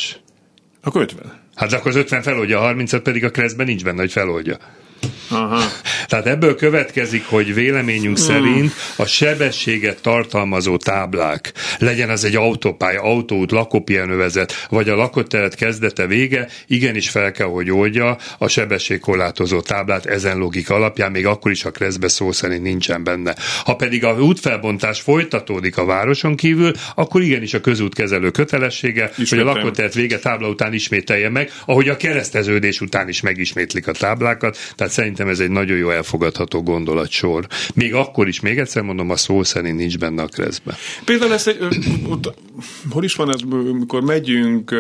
Akkor 0.84 1.02
50. 1.02 1.46
Hát 1.56 1.74
akkor 1.74 1.88
az 1.88 1.96
50 1.96 2.22
feloldja, 2.22 2.60
a 2.60 2.74
30-at 2.74 3.00
pedig 3.04 3.24
a 3.24 3.30
keresztben 3.30 3.66
nincs 3.66 3.84
benne, 3.84 4.00
hogy 4.00 4.12
feloldja. 4.12 4.58
Aha. 5.30 5.62
Tehát 6.08 6.28
ebből 6.28 6.56
következik, 6.56 7.26
hogy 7.26 7.54
véleményünk 7.54 8.18
hmm. 8.18 8.26
szerint 8.26 8.74
a 8.96 9.06
sebességet 9.06 10.02
tartalmazó 10.02 10.78
táblák, 10.78 11.54
legyen 11.80 12.10
az 12.10 12.24
egy 12.24 12.36
autópálya, 12.36 13.02
autóút, 13.02 13.52
lakópihenővezet, 13.52 14.68
vagy 14.70 14.90
a 14.90 14.96
lakott 14.96 15.56
kezdete 15.56 16.08
vége, 16.08 16.48
igenis 16.68 17.10
fel 17.10 17.32
kell, 17.32 17.48
hogy 17.48 17.72
oldja 17.72 18.18
a 18.38 18.48
sebességkorlátozó 18.48 19.62
táblát 19.62 20.06
ezen 20.06 20.38
logika 20.38 20.76
alapján, 20.76 21.12
még 21.12 21.26
akkor 21.26 21.52
is, 21.52 21.62
ha 21.62 21.72
kreszbe 21.72 22.08
szó 22.08 22.32
szerint 22.32 22.62
nincsen 22.62 23.04
benne. 23.04 23.36
Ha 23.64 23.76
pedig 23.76 24.04
a 24.04 24.14
útfelbontás 24.14 25.02
folytatódik 25.02 25.78
a 25.78 25.86
városon 25.86 26.36
kívül, 26.36 26.72
akkor 26.96 27.22
igenis 27.22 27.54
a 27.54 27.62
közútkezelő 27.62 28.32
kötelessége, 28.32 29.12
Ismételjem. 29.18 29.48
hogy 29.48 29.58
a 29.58 29.60
lakott 29.60 29.94
vége 29.94 30.20
tábla 30.20 30.48
után 30.48 30.74
ismételje 30.74 31.30
meg, 31.30 31.52
ahogy 31.66 31.90
a 31.90 31.98
kereszteződés 31.98 32.82
után 32.82 33.08
is 33.08 33.22
megismétlik 33.22 33.88
a 33.88 33.92
táblákat, 33.92 34.58
tehát 34.76 34.87
szerintem 34.90 35.28
ez 35.28 35.40
egy 35.40 35.50
nagyon 35.50 35.78
jó 35.78 35.90
elfogadható 35.90 36.64
gondolatsor. 36.64 37.48
Még 37.74 37.94
akkor 37.94 38.28
is, 38.28 38.40
még 38.40 38.58
egyszer 38.60 38.82
mondom, 38.82 39.10
a 39.10 39.16
szó 39.16 39.44
szerint 39.44 39.78
nincs 39.78 39.98
benne 39.98 40.22
a 40.22 40.28
kreszbe. 40.28 40.78
Például 41.06 41.34
ezt 41.34 41.48
egy, 41.48 41.58
hol 42.90 43.04
is 43.04 43.16
van 43.16 43.30
ez, 43.34 43.40
amikor 43.50 44.02
megyünk 44.02 44.76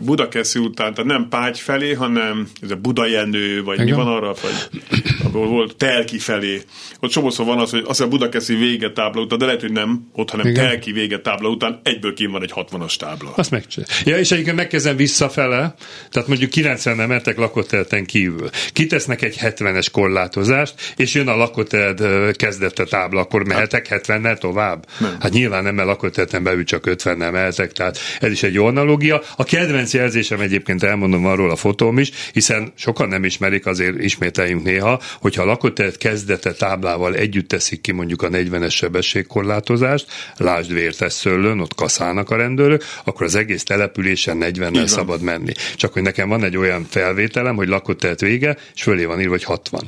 Budakeszi 0.00 0.58
után, 0.58 0.94
tehát 0.94 1.10
nem 1.10 1.28
Págy 1.28 1.58
felé, 1.58 1.92
hanem 1.92 2.48
ez 2.62 2.70
a 2.70 2.76
Budajenő, 2.76 3.62
vagy 3.62 3.74
Igen? 3.74 3.86
mi 3.86 3.92
van 3.92 4.06
arra, 4.06 4.34
vagy 4.42 4.82
ahol 5.24 5.46
volt 5.46 5.76
Telki 5.76 6.18
felé. 6.18 6.62
Ott 7.00 7.10
csomószor 7.10 7.46
van 7.46 7.58
az, 7.58 7.70
hogy 7.70 7.84
azt 7.86 8.00
a 8.00 8.08
Budakeszi 8.08 8.54
vége 8.54 8.92
tábla 8.92 9.20
után, 9.20 9.38
de 9.38 9.44
lehet, 9.44 9.60
hogy 9.60 9.72
nem 9.72 10.08
ott, 10.12 10.30
hanem 10.30 10.46
Igen. 10.46 10.64
Telki 10.64 10.92
vége 10.92 11.18
tábla 11.18 11.48
után 11.48 11.80
egyből 11.82 12.14
kín 12.14 12.30
van 12.30 12.42
egy 12.42 12.52
60-as 12.54 12.96
tábla. 12.96 13.32
Azt 13.36 13.50
megcsinál. 13.50 13.88
Ja, 14.04 14.18
és 14.18 14.30
egyébként 14.30 14.56
megkezdem 14.56 14.96
visszafele, 14.96 15.74
tehát 16.10 16.28
mondjuk 16.28 16.50
90 16.50 16.96
nem 16.96 17.08
mentek 17.08 17.36
lakott 17.36 17.76
kívül. 18.06 18.50
Kitesznek 18.72 19.22
egy 19.22 19.29
70-es 19.40 19.86
korlátozást, 19.92 20.74
és 20.96 21.14
jön 21.14 21.28
a 21.28 21.36
lakóteled 21.36 22.02
kezdette 22.36 22.84
tábla, 22.84 23.20
akkor 23.20 23.44
mehetek 23.46 23.86
70-nel 23.90 24.38
tovább? 24.38 24.86
Nem. 24.98 25.16
Hát 25.20 25.32
nyilván 25.32 25.62
nem, 25.62 25.74
mert 25.74 25.88
lakóteleten 25.88 26.42
belül 26.42 26.64
csak 26.64 26.84
50-nel 26.86 27.32
mehetek, 27.32 27.72
tehát 27.72 27.98
ez 28.20 28.30
is 28.30 28.42
egy 28.42 28.54
jó 28.54 28.66
analógia. 28.66 29.22
A 29.36 29.44
kedvenc 29.44 29.94
jelzésem 29.94 30.40
egyébként 30.40 30.82
elmondom 30.82 31.26
arról 31.26 31.50
a 31.50 31.56
fotóm 31.56 31.98
is, 31.98 32.10
hiszen 32.32 32.72
sokan 32.74 33.08
nem 33.08 33.24
ismerik, 33.24 33.66
azért 33.66 33.98
ismételjünk 33.98 34.62
néha, 34.62 35.00
hogyha 35.20 35.42
a 35.42 35.46
lakótelet 35.46 35.96
kezdete 35.96 36.52
táblával 36.52 37.14
együtt 37.14 37.48
teszik 37.48 37.80
ki 37.80 37.92
mondjuk 37.92 38.22
a 38.22 38.28
40-es 38.28 38.72
sebességkorlátozást, 38.72 40.06
lásd 40.36 40.72
vértes 40.72 41.12
szőlőn, 41.12 41.60
ott 41.60 41.74
kaszálnak 41.74 42.30
a 42.30 42.36
rendőrök, 42.36 42.84
akkor 43.04 43.26
az 43.26 43.34
egész 43.34 43.62
településen 43.62 44.38
40-nel 44.40 44.86
szabad 44.86 45.22
menni. 45.22 45.52
Csak 45.76 45.92
hogy 45.92 46.02
nekem 46.02 46.28
van 46.28 46.44
egy 46.44 46.56
olyan 46.56 46.86
felvételem, 46.90 47.56
hogy 47.56 47.68
lakótelet 47.68 48.20
vége, 48.20 48.56
és 48.74 48.82
fölé 48.82 49.04
van 49.04 49.19
írva, 49.20 49.32
hogy 49.32 49.44
60. 49.44 49.80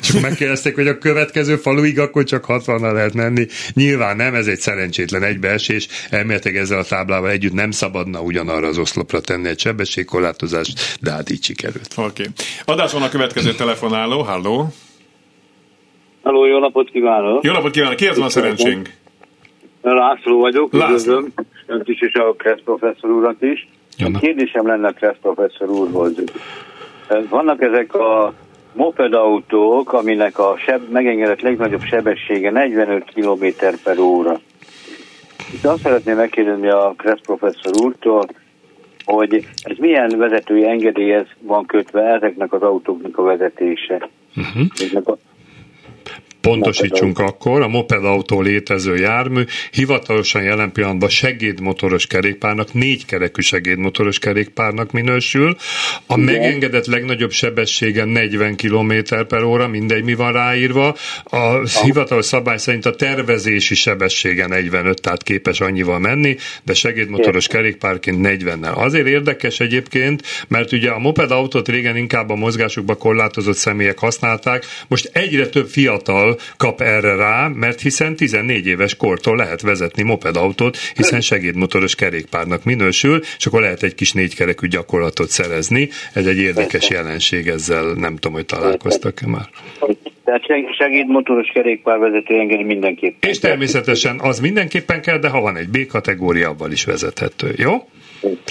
És 0.00 0.08
akkor 0.08 0.20
megkérdezték, 0.20 0.74
hogy 0.74 0.88
a 0.88 0.98
következő 0.98 1.56
faluig 1.56 1.98
akkor 1.98 2.24
csak 2.24 2.44
60 2.44 2.80
lehet 2.92 3.14
menni. 3.14 3.46
Nyilván 3.72 4.16
nem, 4.16 4.34
ez 4.34 4.46
egy 4.46 4.58
szerencsétlen 4.58 5.22
egybeesés. 5.22 5.88
Elméletileg 6.10 6.60
ezzel 6.60 6.78
a 6.78 6.84
táblával 6.84 7.30
együtt 7.30 7.52
nem 7.52 7.70
szabadna 7.70 8.20
ugyanarra 8.20 8.66
az 8.66 8.78
oszlopra 8.78 9.20
tenni 9.20 9.48
egy 9.48 9.58
sebességkorlátozást, 9.58 10.98
de 11.00 11.10
hát 11.10 11.30
így 11.30 11.44
sikerült. 11.44 11.94
Oké. 11.96 12.04
Okay. 12.06 12.26
Adáson 12.64 13.02
a 13.02 13.08
következő 13.08 13.54
telefonáló. 13.54 14.22
Halló. 14.22 14.72
Halló, 16.22 16.46
jó 16.46 16.58
napot 16.58 16.90
kívánok! 16.90 17.44
Jó 17.44 17.52
napot 17.52 17.70
kívánok! 17.70 17.96
Ki 17.96 18.06
az 18.06 18.16
van 18.16 18.26
a 18.26 18.30
szerencsénk? 18.30 18.90
László 19.82 20.40
vagyok, 20.40 20.72
László. 20.72 20.86
üdvözlöm 20.86 21.32
önt 21.66 21.88
is 21.88 22.00
és 22.00 22.14
a 22.14 22.34
Kressz 22.38 22.60
professzor 22.64 23.10
úrat 23.10 23.42
is. 23.42 23.68
Kérdésem 24.20 24.66
lenne 24.66 24.88
a 24.88 24.92
Kressz 24.92 25.16
professzor 25.22 25.70
úrhoz. 25.70 26.12
Vannak 27.28 27.62
ezek 27.62 27.94
a 27.94 28.34
mopedautók, 28.76 29.92
aminek 29.92 30.38
a 30.38 30.56
seb, 30.58 30.90
megengedett 30.90 31.40
legnagyobb 31.40 31.82
sebessége 31.82 32.50
45 32.50 33.12
km 33.14 33.46
per 33.84 33.98
óra. 33.98 34.40
Itt 35.52 35.64
azt 35.64 35.82
szeretném 35.82 36.16
megkérdezni 36.16 36.68
a 36.68 36.94
Kressz 36.96 37.20
professzor 37.22 37.72
úrtól, 37.84 38.26
hogy 39.04 39.46
ez 39.62 39.76
milyen 39.78 40.18
vezetői 40.18 40.66
engedélyhez 40.66 41.26
van 41.40 41.66
kötve 41.66 42.02
ezeknek 42.02 42.52
az 42.52 42.62
autóknak 42.62 43.18
a 43.18 43.22
vezetése. 43.22 44.08
Uh-huh. 44.36 44.66
Pontosítsunk 46.46 47.18
akkor, 47.18 47.62
a 47.62 47.68
moped 47.68 48.04
autó 48.04 48.40
létező 48.40 48.96
jármű 48.96 49.42
hivatalosan 49.70 50.42
jelen 50.42 50.72
pillanatban 50.72 51.08
segédmotoros 51.08 52.06
kerékpárnak, 52.06 52.72
négy 52.72 53.04
kerekű 53.04 53.40
segédmotoros 53.42 54.18
kerékpárnak 54.18 54.92
minősül. 54.92 55.56
A 56.06 56.18
Igen. 56.18 56.24
megengedett 56.24 56.86
legnagyobb 56.86 57.30
sebessége 57.30 58.04
40 58.04 58.56
km 58.56 58.92
per 59.28 59.42
óra, 59.42 59.68
mindegy 59.68 60.04
mi 60.04 60.14
van 60.14 60.32
ráírva. 60.32 60.88
A 61.24 61.36
ah. 61.36 61.66
hivatalos 61.66 62.24
szabály 62.24 62.58
szerint 62.58 62.86
a 62.86 62.94
tervezési 62.94 63.74
sebessége 63.74 64.46
45, 64.46 65.00
tehát 65.00 65.22
képes 65.22 65.60
annyival 65.60 65.98
menni, 65.98 66.36
de 66.64 66.74
segédmotoros 66.74 67.46
kerékpárként 67.46 68.26
40-nel. 68.28 68.74
Azért 68.74 69.06
érdekes 69.06 69.60
egyébként, 69.60 70.22
mert 70.48 70.72
ugye 70.72 70.90
a 70.90 70.98
moped 70.98 71.30
autót 71.30 71.68
régen 71.68 71.96
inkább 71.96 72.30
a 72.30 72.34
mozgásokba 72.34 72.94
korlátozott 72.94 73.56
személyek 73.56 73.98
használták, 73.98 74.64
most 74.88 75.10
egyre 75.12 75.48
több 75.48 75.68
fiatal 75.68 76.35
kap 76.56 76.80
erre 76.80 77.14
rá, 77.14 77.48
mert 77.48 77.80
hiszen 77.80 78.16
14 78.16 78.66
éves 78.66 78.96
kortól 78.96 79.36
lehet 79.36 79.60
vezetni 79.60 80.02
mopedautót, 80.02 80.76
hiszen 80.76 81.20
segédmotoros 81.20 81.94
kerékpárnak 81.94 82.64
minősül, 82.64 83.20
és 83.38 83.46
akkor 83.46 83.60
lehet 83.60 83.82
egy 83.82 83.94
kis 83.94 84.12
négykerekű 84.12 84.68
gyakorlatot 84.68 85.28
szerezni. 85.28 85.88
Ez 86.12 86.26
egy 86.26 86.38
érdekes 86.38 86.90
jelenség, 86.90 87.46
ezzel 87.46 87.92
nem 87.92 88.14
tudom, 88.14 88.32
hogy 88.32 88.46
találkoztak-e 88.46 89.26
már. 89.26 89.48
Tehát 90.24 90.42
segédmotoros 90.78 91.48
kerékpárvezető 91.52 92.38
engedi 92.38 92.62
mindenképpen. 92.62 93.30
És 93.30 93.38
természetesen 93.38 94.18
az 94.20 94.40
mindenképpen 94.40 95.02
kell, 95.02 95.18
de 95.18 95.28
ha 95.28 95.40
van 95.40 95.56
egy 95.56 95.68
B 95.68 95.86
kategória, 95.86 96.48
avval 96.48 96.72
is 96.72 96.84
vezethető, 96.84 97.54
jó? 97.56 97.88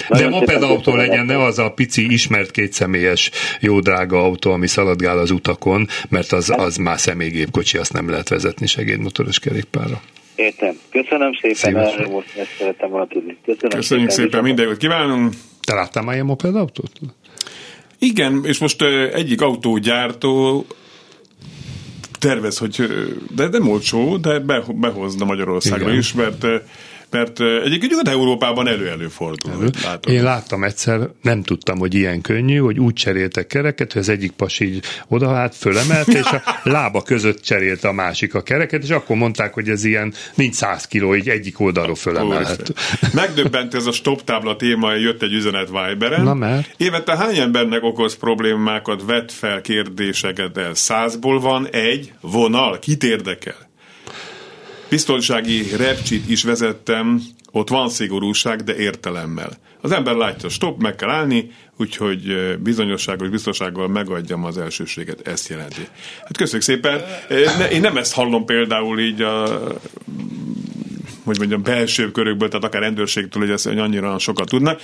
De 0.08 0.28
mopedautó 0.28 0.94
legyen, 0.94 1.26
ne 1.26 1.44
az 1.44 1.58
a 1.58 1.70
pici 1.70 2.12
ismert 2.12 2.50
kétszemélyes 2.50 3.30
jó 3.60 3.80
drága 3.80 4.18
autó, 4.18 4.50
ami 4.52 4.66
szaladgál 4.66 5.18
az 5.18 5.30
utakon, 5.30 5.86
mert 6.08 6.32
az, 6.32 6.52
az 6.56 6.76
már 6.76 6.98
személygépkocsi, 6.98 7.78
azt 7.78 7.92
nem 7.92 8.10
lehet 8.10 8.28
vezetni 8.28 8.66
segédmotoros 8.66 9.38
kerékpárra. 9.38 10.00
Értem. 10.34 10.78
Köszönöm 10.90 11.32
szépen, 11.32 12.10
most 12.10 12.36
ezt 12.36 12.54
szerettem 12.58 12.90
volna 12.90 13.06
tudni. 13.06 13.36
Köszönöm 13.44 13.78
Köszönjük 13.78 14.10
szépen, 14.10 14.24
szépen 14.24 14.42
minden 14.42 14.66
jót 14.66 14.76
kívánunk. 14.76 15.32
Te 15.60 15.74
láttál 15.74 16.02
már 16.02 16.14
ilyen 16.14 16.26
mopedautót? 16.26 16.90
Igen, 17.98 18.42
és 18.44 18.58
most 18.58 18.82
egyik 19.12 19.40
autógyártó 19.40 20.66
tervez, 22.18 22.58
hogy 22.58 22.86
de 23.34 23.48
nem 23.48 23.68
olcsó, 23.68 24.16
de 24.16 24.38
behozna 24.74 25.24
Magyarországra 25.24 25.86
Igen. 25.86 25.98
is, 25.98 26.12
mert 26.12 26.46
mert 27.10 27.40
egyébként 27.40 27.90
Nyugat-Európában 27.90 28.68
elő-előfordul. 28.68 29.52
Elő. 29.52 29.70
Látom. 29.82 30.14
Én 30.14 30.22
láttam 30.22 30.64
egyszer, 30.64 31.08
nem 31.22 31.42
tudtam, 31.42 31.78
hogy 31.78 31.94
ilyen 31.94 32.20
könnyű, 32.20 32.56
hogy 32.56 32.78
úgy 32.78 32.94
cseréltek 32.94 33.46
kereket, 33.46 33.92
hogy 33.92 34.00
az 34.00 34.08
egyik 34.08 34.32
pas 34.32 34.60
így 34.60 34.84
odaállt, 35.08 35.54
fölemelte, 35.54 36.18
és 36.18 36.26
a 36.26 36.42
lába 36.76 37.02
között 37.02 37.40
cserélte 37.40 37.88
a 37.88 37.92
másik 37.92 38.34
a 38.34 38.42
kereket, 38.42 38.82
és 38.82 38.90
akkor 38.90 39.16
mondták, 39.16 39.54
hogy 39.54 39.68
ez 39.68 39.84
ilyen, 39.84 40.14
nincs 40.34 40.54
100 40.54 40.86
kiló, 40.86 41.14
így 41.14 41.28
egyik 41.28 41.60
oldalról 41.60 41.94
fölemelhet. 41.94 42.72
Megdöbbent 43.12 43.74
ez 43.74 43.86
a 43.86 43.92
stop 43.92 44.24
tábla 44.24 44.56
téma, 44.56 44.94
jött 44.94 45.22
egy 45.22 45.32
üzenet 45.32 45.68
Viberen. 45.68 46.22
Na 46.22 46.34
mert? 46.34 46.74
Évente 46.76 47.16
hány 47.16 47.36
embernek 47.36 47.82
okoz 47.82 48.16
problémákat, 48.16 49.04
vet 49.06 49.32
fel 49.32 49.60
kérdéseket 49.60 50.56
el? 50.56 50.74
Százból 50.74 51.40
van 51.40 51.68
egy 51.68 52.12
vonal, 52.20 52.78
kit 52.78 53.04
érdekel? 53.04 53.66
Biztonsági 54.88 55.76
repcsit 55.76 56.30
is 56.30 56.42
vezettem, 56.42 57.22
ott 57.50 57.68
van 57.68 57.88
szigorúság, 57.88 58.62
de 58.62 58.76
értelemmel. 58.76 59.50
Az 59.80 59.92
ember 59.92 60.14
látja, 60.14 60.48
stop, 60.48 60.80
meg 60.80 60.94
kell 60.94 61.08
állni, 61.08 61.50
úgyhogy 61.76 62.56
bizonyosságos 62.58 63.28
biztonsággal 63.28 63.88
megadjam 63.88 64.44
az 64.44 64.58
elsőséget, 64.58 65.28
ezt 65.28 65.48
jelenti. 65.48 65.88
Hát 66.20 66.36
köszönjük 66.36 66.62
szépen. 66.62 67.00
Én 67.72 67.80
nem 67.80 67.96
ezt 67.96 68.14
hallom 68.14 68.44
például 68.44 69.00
így 69.00 69.22
a 69.22 69.60
hogy 71.24 71.38
mondjam, 71.38 71.62
belső 71.62 72.10
körökből, 72.10 72.48
tehát 72.48 72.64
akár 72.64 72.82
rendőrségtől, 72.82 73.42
hogy, 73.42 73.52
ezt, 73.52 73.66
annyira 73.66 74.18
sokat 74.18 74.48
tudnak. 74.48 74.80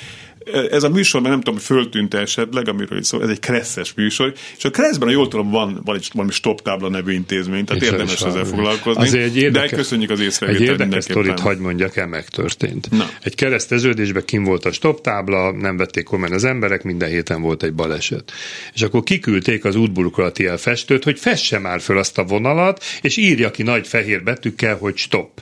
Ez 0.71 0.83
a 0.83 0.89
műsor, 0.89 1.21
mert 1.21 1.33
nem 1.35 1.43
tudom, 1.43 1.61
föltűnt 1.61 2.15
esetleg, 2.15 2.69
amiről 2.69 2.99
is 2.99 3.07
szó, 3.07 3.21
ez 3.21 3.29
egy 3.29 3.41
kresszes 3.41 3.95
műsor, 3.95 4.33
és 4.57 4.65
a 4.65 4.71
kresszben, 4.71 5.09
ha 5.09 5.15
jól 5.15 5.29
tudom, 5.29 5.51
van, 5.51 5.81
van 5.85 5.97
egy 5.97 6.11
valami 6.13 6.33
stop 6.33 6.63
tábla 6.63 6.89
nevű 6.89 7.13
intézmény, 7.13 7.65
tehát 7.65 7.83
és 7.83 7.89
érdemes 7.89 8.23
ezzel 8.23 8.45
foglalkozni. 8.45 9.03
Azért 9.03 9.25
egy 9.25 9.37
érdekes, 9.37 9.71
de 9.71 9.77
köszönjük 9.77 10.11
az 10.11 10.21
észrevételt. 10.21 10.63
Egy 10.63 10.81
érdekes 10.81 11.05
sztorit 11.05 11.41
hagy 11.41 11.59
mondjak 11.59 11.97
el, 11.97 12.07
megtörtént. 12.07 12.91
Na. 12.91 13.11
Egy 13.23 13.35
kereszteződésben 13.35 14.25
kim 14.25 14.45
volt 14.45 14.65
a 14.65 14.73
stop 14.73 15.01
tábla, 15.01 15.53
nem 15.53 15.77
vették 15.77 16.05
komolyan 16.05 16.35
az 16.35 16.45
emberek, 16.45 16.83
minden 16.83 17.09
héten 17.09 17.43
volt 17.43 17.63
egy 17.63 17.75
baleset. 17.75 18.33
És 18.75 18.83
akkor 18.83 19.03
kiküldték 19.03 19.65
az 19.65 19.77
útburkolati 19.77 20.47
elfestőt, 20.47 21.05
hogy 21.05 21.19
fesse 21.19 21.59
már 21.59 21.81
föl 21.81 21.99
azt 21.99 22.19
a 22.19 22.25
vonalat, 22.25 22.85
és 23.01 23.17
írja 23.17 23.51
ki 23.51 23.63
nagy 23.63 23.87
fehér 23.87 24.23
betűkkel, 24.23 24.77
hogy 24.77 24.97
stop. 24.97 25.41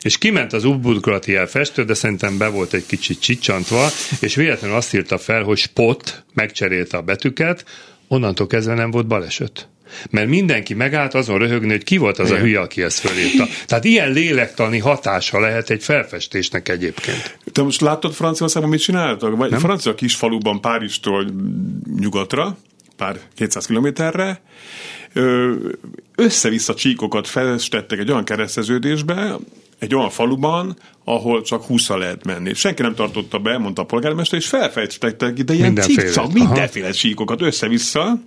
És 0.00 0.18
kiment 0.18 0.52
az 0.52 0.64
útburkolati 0.64 1.34
elfestő, 1.34 1.84
de 1.84 1.94
szerintem 1.94 2.38
be 2.38 2.48
volt 2.48 2.72
egy 2.72 2.86
kicsit 2.86 3.20
csicsantva, 3.20 3.88
és 4.20 4.33
és 4.34 4.40
véletlenül 4.40 4.76
azt 4.76 4.94
írta 4.94 5.18
fel, 5.18 5.42
hogy 5.42 5.58
spot, 5.58 6.24
megcserélte 6.32 6.96
a 6.96 7.02
betűket, 7.02 7.64
onnantól 8.08 8.46
kezdve 8.46 8.74
nem 8.74 8.90
volt 8.90 9.06
baleset. 9.06 9.68
Mert 10.10 10.28
mindenki 10.28 10.74
megállt 10.74 11.14
azon 11.14 11.38
röhögni, 11.38 11.70
hogy 11.70 11.84
ki 11.84 11.96
volt 11.96 12.18
az 12.18 12.28
Igen. 12.28 12.40
a 12.40 12.44
hülye, 12.44 12.60
aki 12.60 12.82
ezt 12.82 12.98
fölírta. 12.98 13.46
Tehát 13.66 13.84
ilyen 13.84 14.12
lélektani 14.12 14.78
hatása 14.78 15.40
lehet 15.40 15.70
egy 15.70 15.82
felfestésnek 15.82 16.68
egyébként. 16.68 17.38
Te 17.52 17.62
most 17.62 17.80
látod 17.80 18.12
Franciaországban 18.12 18.70
mit 18.70 18.80
csináltak? 18.80 19.36
Vagy 19.36 19.50
nem? 19.50 19.60
francia 19.60 19.94
kisfaluban 19.94 20.60
Párizstól 20.60 21.26
nyugatra, 21.98 22.56
pár 22.96 23.20
200 23.34 23.66
kilométerre, 23.66 24.40
össze-vissza 26.14 26.74
csíkokat 26.74 27.28
festettek 27.28 27.98
egy 27.98 28.10
olyan 28.10 28.24
kereszteződésbe, 28.24 29.36
egy 29.84 29.94
olyan 29.94 30.10
faluban, 30.10 30.76
ahol 31.04 31.42
csak 31.42 31.64
20 31.64 31.88
lehet 31.88 32.24
menni. 32.24 32.54
Senki 32.54 32.82
nem 32.82 32.94
tartotta 32.94 33.38
be, 33.38 33.58
mondta 33.58 33.82
a 33.82 33.84
polgármester, 33.84 34.38
és 34.38 34.46
felfejtettek 34.46 35.38
ide 35.38 35.54
ilyen 35.54 35.74
cikcak, 35.74 36.32
mindenféle 36.32 36.92
síkokat 36.92 37.42
össze-vissza, 37.42 38.18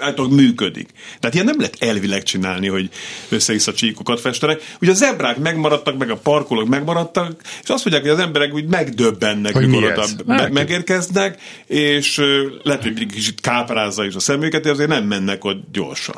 általában 0.00 0.36
működik. 0.36 0.88
Tehát 1.20 1.34
ilyen 1.34 1.46
nem 1.46 1.58
lehet 1.58 1.76
elvileg 1.78 2.22
csinálni, 2.22 2.68
hogy 2.68 2.90
össze-vissza 3.28 3.72
csíkokat 3.72 4.20
festenek. 4.20 4.62
Ugye 4.80 4.90
a 4.90 4.94
zebrák 4.94 5.38
megmaradtak, 5.38 5.98
meg 5.98 6.10
a 6.10 6.16
parkolók 6.16 6.68
megmaradtak, 6.68 7.40
és 7.62 7.68
azt 7.68 7.84
mondják, 7.84 8.02
hogy 8.02 8.20
az 8.20 8.26
emberek 8.26 8.54
úgy 8.54 8.66
megdöbbennek, 8.66 9.52
hogy 9.52 9.68
mikor 9.68 9.92
oda 9.92 10.06
me- 10.26 10.52
megérkeznek, 10.52 11.40
és 11.66 12.20
lehet, 12.62 12.82
hogy 12.82 12.92
egy 13.00 13.12
kicsit 13.12 13.40
káprázza 13.40 14.04
is 14.04 14.14
a 14.14 14.20
szemüket, 14.20 14.62
de 14.62 14.70
azért 14.70 14.88
nem 14.88 15.04
mennek 15.04 15.44
ott 15.44 15.64
gyorsan. 15.72 16.16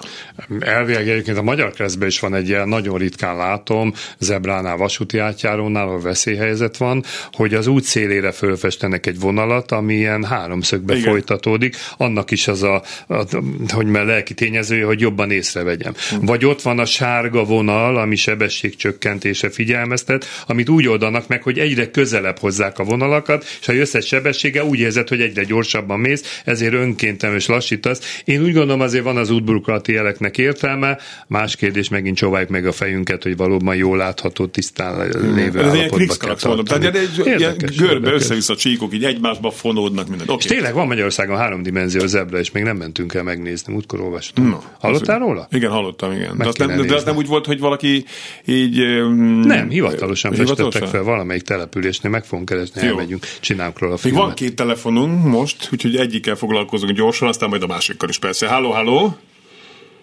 Elvileg 0.60 1.08
egyébként 1.08 1.38
a 1.38 1.42
Magyar 1.42 1.72
Kreszben 1.72 2.08
is 2.08 2.20
van 2.20 2.34
egy 2.34 2.48
ilyen, 2.48 2.68
nagyon 2.68 2.98
ritkán 2.98 3.36
látom, 3.36 3.94
zebránál, 4.18 4.76
vasúti 4.76 5.18
átjárónál, 5.18 5.86
ahol 5.86 6.00
veszélyhelyzet 6.00 6.76
van, 6.76 7.04
hogy 7.32 7.54
az 7.54 7.66
út 7.66 7.84
szélére 7.84 8.32
fölfestenek 8.32 9.06
egy 9.06 9.20
vonalat, 9.20 9.72
ami 9.72 9.94
ilyen 9.94 10.24
háromszögbe 10.24 10.96
Igen. 10.96 11.10
folytatódik, 11.10 11.76
annak 11.96 12.30
is 12.30 12.48
az 12.48 12.62
a, 12.62 12.82
a 13.06 13.24
hogy 13.70 13.86
már 13.86 14.04
lelki 14.04 14.34
tényezője, 14.34 14.84
hogy 14.84 15.00
jobban 15.00 15.30
észrevegyem. 15.30 15.94
Hmm. 16.08 16.24
Vagy 16.24 16.44
ott 16.44 16.62
van 16.62 16.78
a 16.78 16.84
sárga 16.84 17.44
vonal, 17.44 17.96
ami 17.96 18.16
sebességcsökkentése 18.16 19.50
figyelmeztet, 19.50 20.26
amit 20.46 20.68
úgy 20.68 20.88
oldanak 20.88 21.28
meg, 21.28 21.42
hogy 21.42 21.58
egyre 21.58 21.90
közelebb 21.90 22.38
hozzák 22.38 22.78
a 22.78 22.84
vonalakat, 22.84 23.44
és 23.60 23.66
ha 23.66 23.74
összes 23.74 24.06
sebessége 24.06 24.64
úgy 24.64 24.78
érzed, 24.78 25.08
hogy 25.08 25.20
egyre 25.20 25.44
gyorsabban 25.44 26.00
mész, 26.00 26.40
ezért 26.44 26.72
önkéntem 26.72 27.34
és 27.34 27.46
lassítasz. 27.46 28.22
Én 28.24 28.42
úgy 28.42 28.52
gondolom 28.52 28.80
azért 28.80 29.04
van 29.04 29.16
az 29.16 29.30
útburkolati 29.30 29.92
jeleknek 29.92 30.38
értelme, 30.38 30.98
más 31.26 31.56
kérdés 31.56 31.88
megint 31.88 32.16
csóváljuk 32.16 32.50
meg 32.50 32.66
a 32.66 32.72
fejünket, 32.72 33.22
hogy 33.22 33.36
valóban 33.36 33.76
jól 33.76 33.96
látható, 33.96 34.46
tisztán 34.46 35.10
hmm. 35.12 35.34
lévő 35.34 35.60
hmm. 35.60 35.68
állapotban 35.68 36.16
kell. 36.18 36.34
Tehát 36.78 36.96
egy, 36.96 37.38
ilyen 37.38 37.56
görbe 37.76 38.12
össze-vissza 38.12 38.56
csíkok, 38.56 38.94
így 38.94 39.04
egymásba 39.04 39.50
fonódnak 39.50 40.08
minden. 40.08 40.26
Okay. 40.28 40.36
És 40.38 40.44
tényleg 40.44 40.74
van 40.74 40.86
Magyarországon 40.86 41.36
háromdimenzió 41.36 42.06
zebra, 42.06 42.38
és 42.38 42.50
még 42.50 42.62
nem 42.62 42.76
mentünk 42.76 43.14
el 43.14 43.22
megnézni 43.22 43.59
nézni, 43.60 43.72
múltkor 43.72 44.00
olvastam. 44.00 44.48
No, 44.48 44.58
Hallottál 44.80 45.20
az, 45.20 45.26
róla? 45.26 45.46
Igen, 45.50 45.70
hallottam, 45.70 46.12
igen. 46.12 46.36
de 46.38 46.46
az, 46.46 46.54
nem, 46.54 46.86
de 46.86 46.94
az 46.94 47.04
nem 47.04 47.16
úgy 47.16 47.26
volt, 47.26 47.46
hogy 47.46 47.60
valaki 47.60 48.04
így... 48.44 48.76
Nem, 49.44 49.68
hivatalosan 49.68 50.32
hivatalosan? 50.32 50.70
festettek 50.70 50.88
fel 50.88 51.02
valamelyik 51.02 51.42
településnél, 51.42 52.10
meg 52.10 52.24
fogunk 52.24 52.48
keresni, 52.48 52.86
elmegyünk, 52.86 53.26
csinálunk 53.40 53.78
róla 53.78 53.94
a 53.94 53.96
filmet. 53.96 54.18
Még 54.18 54.28
van 54.28 54.36
két 54.36 54.56
telefonunk 54.56 55.24
most, 55.24 55.68
úgyhogy 55.72 55.96
egyikkel 55.96 56.34
foglalkozunk 56.34 56.92
gyorsan, 56.92 57.28
aztán 57.28 57.48
majd 57.48 57.62
a 57.62 57.66
másikkal 57.66 58.08
is 58.08 58.18
persze. 58.18 58.48
Halló, 58.48 58.70
halló! 58.70 59.16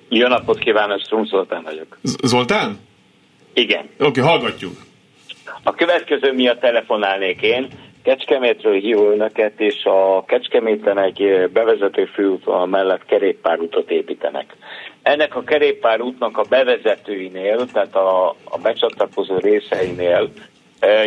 Jó 0.09 0.27
napot 0.27 0.59
kívánok, 0.59 1.01
Strum 1.01 1.25
Zoltán 1.25 1.63
vagyok. 1.63 1.97
Zoltán? 2.23 2.77
Igen. 3.53 3.89
Oké, 3.97 4.05
okay, 4.05 4.23
hallgatjuk. 4.23 4.85
A 5.63 5.73
következő 5.73 6.33
miatt 6.33 6.59
telefonálnék 6.59 7.41
én. 7.41 7.67
Kecskemétről 8.07 8.79
hívó 8.79 9.09
önöket, 9.09 9.59
és 9.59 9.83
a 9.83 10.23
Kecskeméten 10.25 10.97
egy 10.97 11.49
bevezető 11.53 12.05
főútvonal 12.05 12.65
mellett 12.65 13.05
kerékpárutat 13.05 13.91
építenek. 13.91 14.55
Ennek 15.01 15.35
a 15.35 15.43
kerékpárútnak 15.43 16.37
a 16.37 16.45
bevezetőinél, 16.49 17.65
tehát 17.73 17.95
a, 17.95 18.29
a 18.43 18.57
becsatlakozó 18.57 19.37
részeinél 19.37 20.29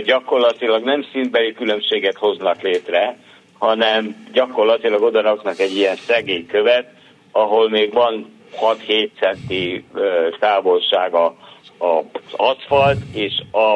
gyakorlatilag 0.04 0.84
nem 0.84 1.04
szintbeli 1.12 1.52
különbséget 1.52 2.16
hoznak 2.16 2.62
létre, 2.62 3.16
hanem 3.58 4.26
gyakorlatilag 4.32 5.02
odaraknak 5.02 5.58
egy 5.58 5.76
ilyen 5.76 5.96
szegély 5.96 6.46
követ, 6.46 6.92
ahol 7.32 7.70
még 7.70 7.92
van 7.92 8.26
6-7 8.86 9.08
centi 9.20 9.84
távolsága 10.38 11.36
az 11.78 12.04
aszfalt 12.36 12.98
és 13.14 13.42
a, 13.50 13.74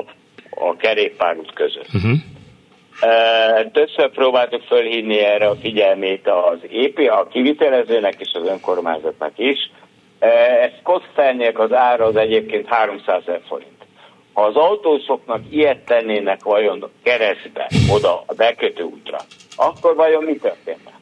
a 0.51 0.77
kerékpárút 0.77 1.53
között. 1.53 1.89
Uh-huh. 1.95 2.19
Többször 3.73 4.11
próbáltuk 4.11 4.63
fölhívni 4.63 5.19
erre 5.19 5.49
a 5.49 5.57
figyelmét 5.57 6.29
az 6.29 6.59
EP, 6.73 6.99
a 7.11 7.27
kivitelezőnek 7.31 8.15
és 8.19 8.31
az 8.33 8.49
önkormányzatnak 8.49 9.33
is. 9.37 9.71
Ez 10.19 10.71
kosztálnék 10.83 11.59
az 11.59 11.73
ára 11.73 12.05
az 12.05 12.17
egyébként 12.17 12.67
300 12.67 13.23
ezer 13.27 13.41
forint. 13.47 13.69
Ha 14.33 14.43
az 14.43 14.55
autósoknak 14.55 15.41
ilyet 15.51 15.85
tennének 15.85 16.43
vajon 16.43 16.91
keresztbe, 17.03 17.71
oda 17.91 18.23
a 18.27 18.35
bekötő 18.35 18.83
útra, 18.83 19.19
akkor 19.57 19.95
vajon 19.95 20.25
mi 20.25 20.37
történne? 20.37 20.93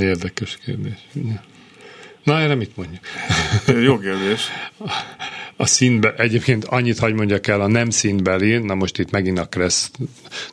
Érdekes 0.00 0.58
kérdés. 0.64 0.98
Na, 2.24 2.40
erre 2.40 2.54
mit 2.54 2.76
mondjuk? 2.76 3.04
Jó 3.84 3.98
kérdés. 3.98 4.48
A 5.56 5.66
színbe, 5.66 6.14
egyébként 6.16 6.64
annyit 6.64 6.98
hagy 6.98 7.14
mondjak 7.14 7.46
el, 7.46 7.60
a 7.60 7.66
nem 7.66 7.90
színbeli, 7.90 8.58
na 8.58 8.74
most 8.74 8.98
itt 8.98 9.10
megint 9.10 9.38
a 9.38 9.46
Kressz 9.46 9.90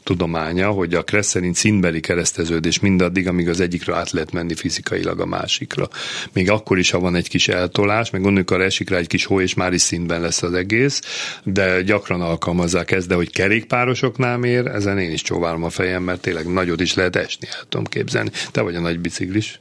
tudománya, 0.04 0.70
hogy 0.70 0.94
a 0.94 1.04
Kressz 1.04 1.28
szerint 1.28 1.56
színbeli 1.56 2.00
kereszteződés 2.00 2.80
mindaddig, 2.80 3.28
amíg 3.28 3.50
az 3.50 3.60
egyikről 3.60 3.96
át 3.96 4.12
lehet 4.12 4.32
menni 4.32 4.56
fizikailag 4.56 5.20
a 5.20 5.26
másikra. 5.26 5.88
Még 6.34 6.50
akkor 6.50 6.78
is, 6.78 6.90
ha 6.90 7.00
van 7.00 7.16
egy 7.16 7.30
kis 7.30 7.48
eltolás, 7.48 8.10
meg 8.10 8.22
gondoljuk, 8.22 8.52
arra 8.52 8.64
esik 8.64 8.90
rá 8.90 8.98
egy 8.98 9.08
kis 9.08 9.26
hó, 9.26 9.42
és 9.42 9.54
már 9.54 9.74
is 9.74 9.82
színben 9.82 10.22
lesz 10.22 10.44
az 10.44 10.54
egész, 10.54 11.02
de 11.44 11.82
gyakran 11.82 12.22
alkalmazzák 12.22 12.92
ezt, 12.92 13.08
de 13.08 13.16
hogy 13.16 13.32
kerékpárosoknál 13.32 14.38
mér, 14.38 14.68
ezen 14.68 15.00
én 15.00 15.12
is 15.12 15.22
csóválom 15.22 15.64
a 15.64 15.70
fejem, 15.70 16.04
mert 16.04 16.22
tényleg 16.22 16.54
nagyot 16.54 16.82
is 16.82 16.94
lehet 16.94 17.16
esni, 17.16 17.48
el 17.52 17.66
tudom 17.70 17.86
képzelni. 17.86 18.32
Te 18.52 18.62
vagy 18.62 18.76
a 18.76 18.80
nagy 18.80 19.00
biciklis. 19.00 19.60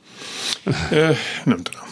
nem 1.44 1.62
tudom. 1.62 1.89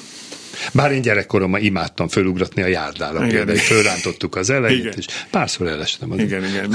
Bár 0.75 0.93
én 0.93 1.03
gyerekkoromban 1.03 1.61
imádtam 1.61 2.09
fölugratni 2.09 2.63
a 2.63 2.67
járdára, 2.67 3.27
például 3.27 3.59
fölrántottuk 3.59 4.37
az 4.37 4.51
elejét, 4.51 4.79
igen. 4.79 4.93
és 4.97 5.07
párszor 5.31 5.67
elestem. 5.67 6.11
Az 6.13 6.19
igen, 6.19 6.45
igen. 6.45 6.75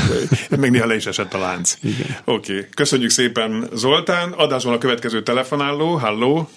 Még 0.60 0.72
néha 0.72 0.86
le 0.86 0.96
is 0.96 1.06
esett 1.06 1.34
a 1.34 1.40
lánc. 1.40 1.78
Oké. 2.26 2.54
Okay. 2.56 2.66
Köszönjük 2.76 3.10
szépen 3.10 3.68
Zoltán. 3.74 4.32
Adásban 4.32 4.74
a 4.74 4.78
következő 4.78 5.24
telefonáló. 5.24 5.94
Halló. 5.96 6.50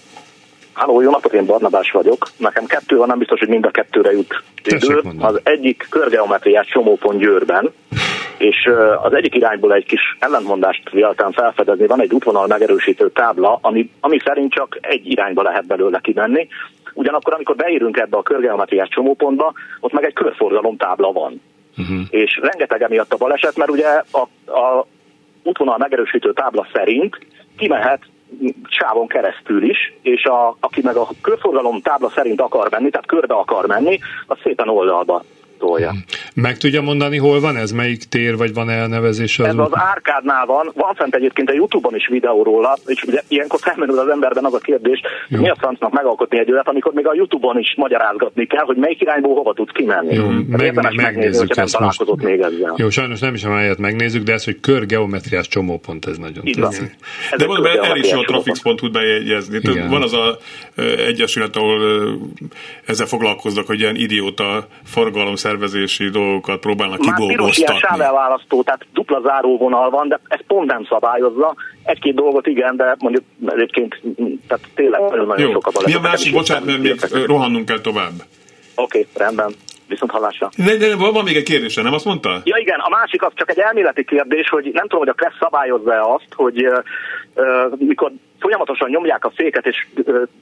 Halló, 0.73 1.01
jó 1.01 1.11
napot, 1.11 1.33
én 1.33 1.45
Barnabás 1.45 1.91
vagyok. 1.91 2.29
Nekem 2.37 2.65
kettő 2.65 2.97
van, 2.97 3.07
nem 3.07 3.17
biztos, 3.17 3.39
hogy 3.39 3.47
mind 3.47 3.65
a 3.65 3.71
kettőre 3.71 4.11
jut 4.11 4.43
idő. 4.63 5.01
Az 5.17 5.39
egyik 5.43 5.87
körgeometriás 5.89 6.67
csomópont 6.67 7.19
Győrben, 7.19 7.71
és 8.37 8.69
az 9.03 9.13
egyik 9.13 9.35
irányból 9.35 9.73
egy 9.73 9.85
kis 9.85 10.01
ellentmondást 10.19 10.89
véltem 10.89 11.31
felfedezni. 11.31 11.87
Van 11.87 12.01
egy 12.01 12.13
útvonal 12.13 12.47
megerősítő 12.47 13.09
tábla, 13.09 13.59
ami, 13.61 13.91
ami 13.99 14.19
szerint 14.25 14.53
csak 14.53 14.77
egy 14.81 15.11
irányba 15.11 15.41
lehet 15.41 15.65
belőle 15.65 15.99
kimenni. 16.01 16.47
Ugyanakkor, 16.97 17.33
amikor 17.33 17.55
beírunk 17.55 17.97
ebbe 17.97 18.17
a 18.17 18.23
körgeometriás 18.23 18.89
csomópontba, 18.89 19.53
ott 19.79 19.91
meg 19.91 20.03
egy 20.03 20.13
körforgalom 20.13 20.77
tábla 20.77 21.11
van. 21.11 21.41
Uh-huh. 21.77 21.99
És 22.09 22.39
rengeteg 22.41 22.81
emiatt 22.81 23.13
a 23.13 23.17
baleset, 23.17 23.57
mert 23.57 23.69
ugye 23.69 23.87
a, 24.11 24.51
a 24.51 24.85
útvonal 25.43 25.77
megerősítő 25.77 26.33
tábla 26.33 26.67
szerint 26.73 27.17
kimehet 27.57 28.01
sávon 28.63 29.07
keresztül 29.07 29.69
is, 29.69 29.93
és 30.01 30.23
a, 30.23 30.57
aki 30.59 30.81
meg 30.83 30.95
a 30.95 31.07
körforgalom 31.21 31.81
tábla 31.81 32.09
szerint 32.09 32.41
akar 32.41 32.69
menni, 32.71 32.89
tehát 32.89 33.07
körbe 33.07 33.33
akar 33.33 33.65
menni, 33.65 33.99
az 34.27 34.37
szépen 34.43 34.69
oldalba 34.69 35.23
tolja. 35.57 35.93
Meg 36.33 36.57
tudja 36.57 36.81
mondani, 36.81 37.17
hol 37.17 37.39
van 37.39 37.55
ez? 37.55 37.71
Melyik 37.71 38.03
tér, 38.03 38.37
vagy 38.37 38.53
van 38.53 38.69
elnevezés? 38.69 39.39
Ez 39.39 39.57
az 39.57 39.69
Árkádnál 39.71 40.45
van, 40.45 40.71
van 40.75 40.93
fent 40.95 41.15
egyébként 41.15 41.49
a 41.49 41.53
Youtube-on 41.53 41.95
is 41.95 42.07
videó 42.07 42.43
róla, 42.43 42.77
és 42.85 43.03
ugye 43.03 43.21
ilyenkor 43.27 43.59
felmerül 43.59 43.99
az 43.99 44.07
emberben 44.07 44.45
az 44.45 44.53
a 44.53 44.57
kérdés, 44.57 45.01
hogy 45.29 45.39
mi 45.39 45.49
a 45.49 45.55
francnak 45.59 45.91
megalkotni 45.91 46.39
egy 46.39 46.51
olyat, 46.51 46.67
amikor 46.67 46.93
még 46.93 47.07
a 47.07 47.13
Youtube-on 47.13 47.59
is 47.59 47.73
magyarázgatni 47.77 48.45
kell, 48.45 48.63
hogy 48.63 48.75
melyik 48.75 49.01
irányból 49.01 49.35
hova 49.35 49.53
tudsz 49.53 49.71
kimenni. 49.73 50.13
Jó, 50.13 50.29
meg, 50.47 50.73
meg, 50.73 50.95
megnézzük 50.95 51.55
nem 51.55 51.65
találkozott 51.65 52.21
még 52.21 52.39
ezzel. 52.39 52.73
Jó, 52.77 52.89
sajnos 52.89 53.19
nem 53.19 53.33
is 53.33 53.43
amelyet 53.43 53.77
megnézzük, 53.77 54.23
de 54.23 54.33
ez, 54.33 54.43
hogy 54.43 54.59
körgeometriás 54.59 55.47
csomópont, 55.47 56.05
ez 56.05 56.17
nagyon 56.17 56.43
tetszik. 56.43 56.95
De 57.37 57.45
mondom, 57.45 57.65
el 57.65 57.95
is 57.95 58.11
a 58.11 58.21
trafix.hu 58.21 58.91
bejegyezni. 58.91 59.59
Van 59.89 60.01
az 60.01 60.13
a 60.13 60.37
egyesület, 61.07 61.55
ahol 61.55 61.81
ezzel 62.85 63.05
foglalkoznak, 63.05 63.65
hogy 63.65 63.79
ilyen 63.79 63.95
idióta 63.95 64.67
forgalom 64.83 65.35
szervezési 65.47 66.09
dolgokat 66.09 66.59
próbálnak 66.59 66.99
kibógoztatni. 66.99 67.73
Már 67.73 67.81
sávelválasztó, 67.81 68.63
tehát 68.63 68.85
dupla 68.93 69.21
záróvonal 69.21 69.89
van, 69.89 70.07
de 70.07 70.19
ez 70.27 70.39
pont 70.47 70.71
nem 70.71 70.85
szabályozza. 70.89 71.55
Egy-két 71.83 72.15
dolgot 72.15 72.47
igen, 72.47 72.75
de 72.75 72.95
mondjuk 72.99 73.23
egyébként 73.45 74.01
tehát 74.47 74.63
tényleg 74.75 75.01
nagyon-nagyon 75.01 75.51
sok 75.51 75.67
a 75.67 75.71
baleset. 75.71 76.01
Mi 76.01 76.07
a 76.07 76.09
másik, 76.09 76.33
bocsánat, 76.33 76.65
mert 76.65 76.79
még 76.79 77.25
rohannunk 77.25 77.65
kell 77.65 77.79
tovább. 77.79 78.13
Oké, 78.75 78.99
okay, 78.99 79.25
rendben. 79.25 79.53
Viszont 79.87 80.11
hallásra. 80.11 80.49
De, 80.57 80.75
de, 80.75 80.95
van 80.95 81.23
még 81.23 81.35
egy 81.35 81.43
kérdés, 81.43 81.75
nem 81.75 81.93
azt 81.93 82.05
mondta? 82.05 82.41
Ja 82.43 82.57
igen, 82.57 82.79
a 82.79 82.89
másik 82.89 83.23
az 83.23 83.31
csak 83.35 83.49
egy 83.49 83.59
elméleti 83.59 84.05
kérdés, 84.05 84.49
hogy 84.49 84.69
nem 84.73 84.87
tudom, 84.87 84.99
hogy 84.99 85.09
a 85.09 85.13
Kressz 85.13 85.37
szabályozza 85.39 86.13
azt, 86.13 86.27
hogy 86.35 86.67
uh, 86.67 87.77
mikor 87.77 88.11
folyamatosan 88.39 88.89
nyomják 88.89 89.25
a 89.25 89.31
féket, 89.35 89.65
és 89.65 89.87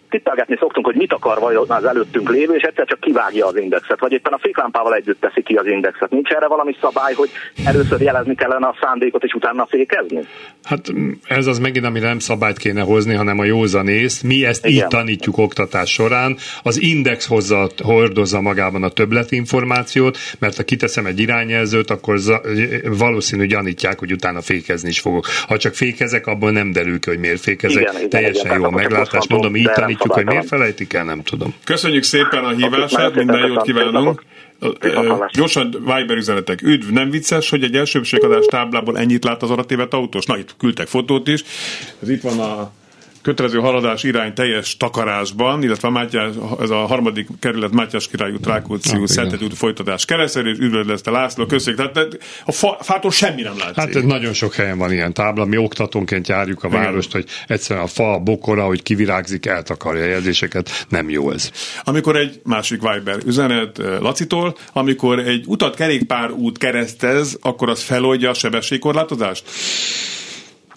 tippelgetni 0.09 0.55
szoktunk, 0.59 0.85
hogy 0.85 0.95
mit 0.95 1.13
akar 1.13 1.39
vajon 1.39 1.69
az 1.69 1.85
előttünk 1.85 2.29
lévő, 2.29 2.55
és 2.55 2.63
egyszer 2.63 2.85
csak 2.85 2.99
kivágja 2.99 3.45
az 3.47 3.57
indexet, 3.57 3.99
vagy 3.99 4.11
éppen 4.11 4.33
a 4.33 4.37
féklámpával 4.37 4.95
együtt 4.95 5.21
teszi 5.21 5.41
ki 5.43 5.53
az 5.55 5.67
indexet. 5.67 6.09
Nincs 6.09 6.29
erre 6.29 6.47
valami 6.47 6.75
szabály, 6.81 7.13
hogy 7.13 7.29
először 7.65 8.01
jelezni 8.01 8.35
kellene 8.35 8.67
a 8.67 8.75
szándékot, 8.81 9.23
és 9.23 9.33
utána 9.33 9.65
fékezni? 9.65 10.19
Hát 10.63 10.93
ez 11.27 11.47
az 11.47 11.59
megint, 11.59 11.85
ami 11.85 11.99
nem 11.99 12.19
szabályt 12.19 12.57
kéne 12.57 12.81
hozni, 12.81 13.15
hanem 13.15 13.39
a 13.39 13.43
józanész. 13.43 14.21
Mi 14.21 14.45
ezt 14.45 14.65
Igen. 14.65 14.83
így 14.83 14.87
tanítjuk 14.87 15.37
oktatás 15.37 15.91
során. 15.91 16.37
Az 16.63 16.81
index 16.81 17.27
hozza, 17.27 17.69
hordozza 17.83 18.41
magában 18.41 18.83
a 18.83 18.89
többletinformációt, 18.89 20.17
mert 20.39 20.55
ha 20.55 20.63
kiteszem 20.63 21.05
egy 21.05 21.19
irányjelzőt, 21.19 21.89
akkor 21.89 22.19
valószínű 22.83 23.45
gyanítják, 23.45 23.99
hogy 23.99 24.11
utána 24.11 24.41
fékezni 24.41 24.89
is 24.89 24.99
fogok. 24.99 25.25
Ha 25.47 25.57
csak 25.57 25.73
fékezek, 25.73 26.27
abból 26.27 26.51
nem 26.51 26.71
derül 26.71 26.99
ki, 26.99 27.09
hogy 27.09 27.19
miért 27.19 27.39
fékezek. 27.39 27.84
Igen, 27.85 27.97
igen, 27.97 28.09
teljesen 28.09 28.45
igen, 28.45 28.59
jó 28.59 28.65
a 28.65 28.69
meglátás. 28.69 29.27
Mondom, 29.27 29.55
így 29.55 29.71
tanítjuk, 29.71 30.13
hogy 30.13 30.25
miért 30.25 30.47
felejtik 30.47 30.93
el, 30.93 31.03
nem 31.03 31.23
tudom. 31.23 31.53
Köszönjük 31.63 32.03
szépen 32.03 32.43
a 32.43 32.49
hívását, 32.49 33.15
minden 33.15 33.47
jót 33.47 33.61
kívánunk. 33.61 34.23
Gyorsan 35.33 35.69
Viber 35.71 36.17
üzenetek. 36.17 36.61
Üdv, 36.61 36.89
nem 36.89 37.09
vicces, 37.09 37.49
hogy 37.49 37.63
egy 37.63 37.75
elsőbségadás 37.75 38.45
táblából 38.45 38.97
ennyit 38.97 39.23
lát 39.23 39.43
az 39.43 39.51
aratévet 39.51 39.93
autós? 39.93 40.25
Na, 40.25 40.37
itt 40.37 40.55
küldtek 40.57 40.87
fotót 40.87 41.27
is. 41.27 41.43
Ez 42.01 42.09
itt 42.09 42.21
van 42.21 42.39
a 42.39 42.71
kötelező 43.25 43.59
haladás 43.59 44.03
irány 44.03 44.33
teljes 44.33 44.77
takarásban, 44.77 45.63
illetve 45.63 45.87
a 45.87 45.91
Mátyás, 45.91 46.29
ez 46.61 46.69
a 46.69 46.75
harmadik 46.75 47.27
kerület 47.39 47.71
Mátyás 47.71 48.07
királyú 48.07 48.35
Rákóczi 48.43 48.95
ah, 48.95 49.05
Szentet 49.05 49.41
út 49.41 49.53
folytatás 49.57 50.05
keresztül, 50.05 50.49
és 50.49 50.57
üdvözlözte 50.57 51.11
László, 51.11 51.45
köszönjük. 51.45 51.91
Tehát 51.91 52.17
a 52.45 52.51
fa, 52.51 52.77
fától 52.81 53.11
semmi 53.11 53.41
nem 53.41 53.57
látszik. 53.57 53.93
Hát 53.93 54.03
nagyon 54.03 54.33
sok 54.33 54.53
helyen 54.53 54.77
van 54.77 54.91
ilyen 54.91 55.13
tábla, 55.13 55.45
mi 55.45 55.57
oktatónként 55.57 56.27
járjuk 56.27 56.63
a 56.63 56.69
várost, 56.69 57.09
Igen. 57.09 57.21
hogy 57.21 57.31
egyszerűen 57.47 57.85
a 57.85 57.87
fa, 57.87 58.13
a 58.13 58.19
bokora, 58.19 58.65
hogy 58.65 58.83
kivirágzik, 58.83 59.45
eltakarja 59.45 60.03
a 60.03 60.07
jelzéseket, 60.07 60.85
nem 60.89 61.09
jó 61.09 61.31
ez. 61.31 61.51
Amikor 61.83 62.15
egy 62.15 62.41
másik 62.43 62.81
Viber 62.81 63.17
üzenet 63.25 63.79
eh, 63.79 63.99
Lacitól, 63.99 64.57
amikor 64.73 65.19
egy 65.19 65.43
utat 65.47 65.75
kerékpár 65.75 66.31
út 66.31 66.57
keresztez, 66.57 67.37
akkor 67.41 67.69
az 67.69 67.81
feloldja 67.81 68.29
a 68.29 68.33
sebességkorlátozást? 68.33 69.43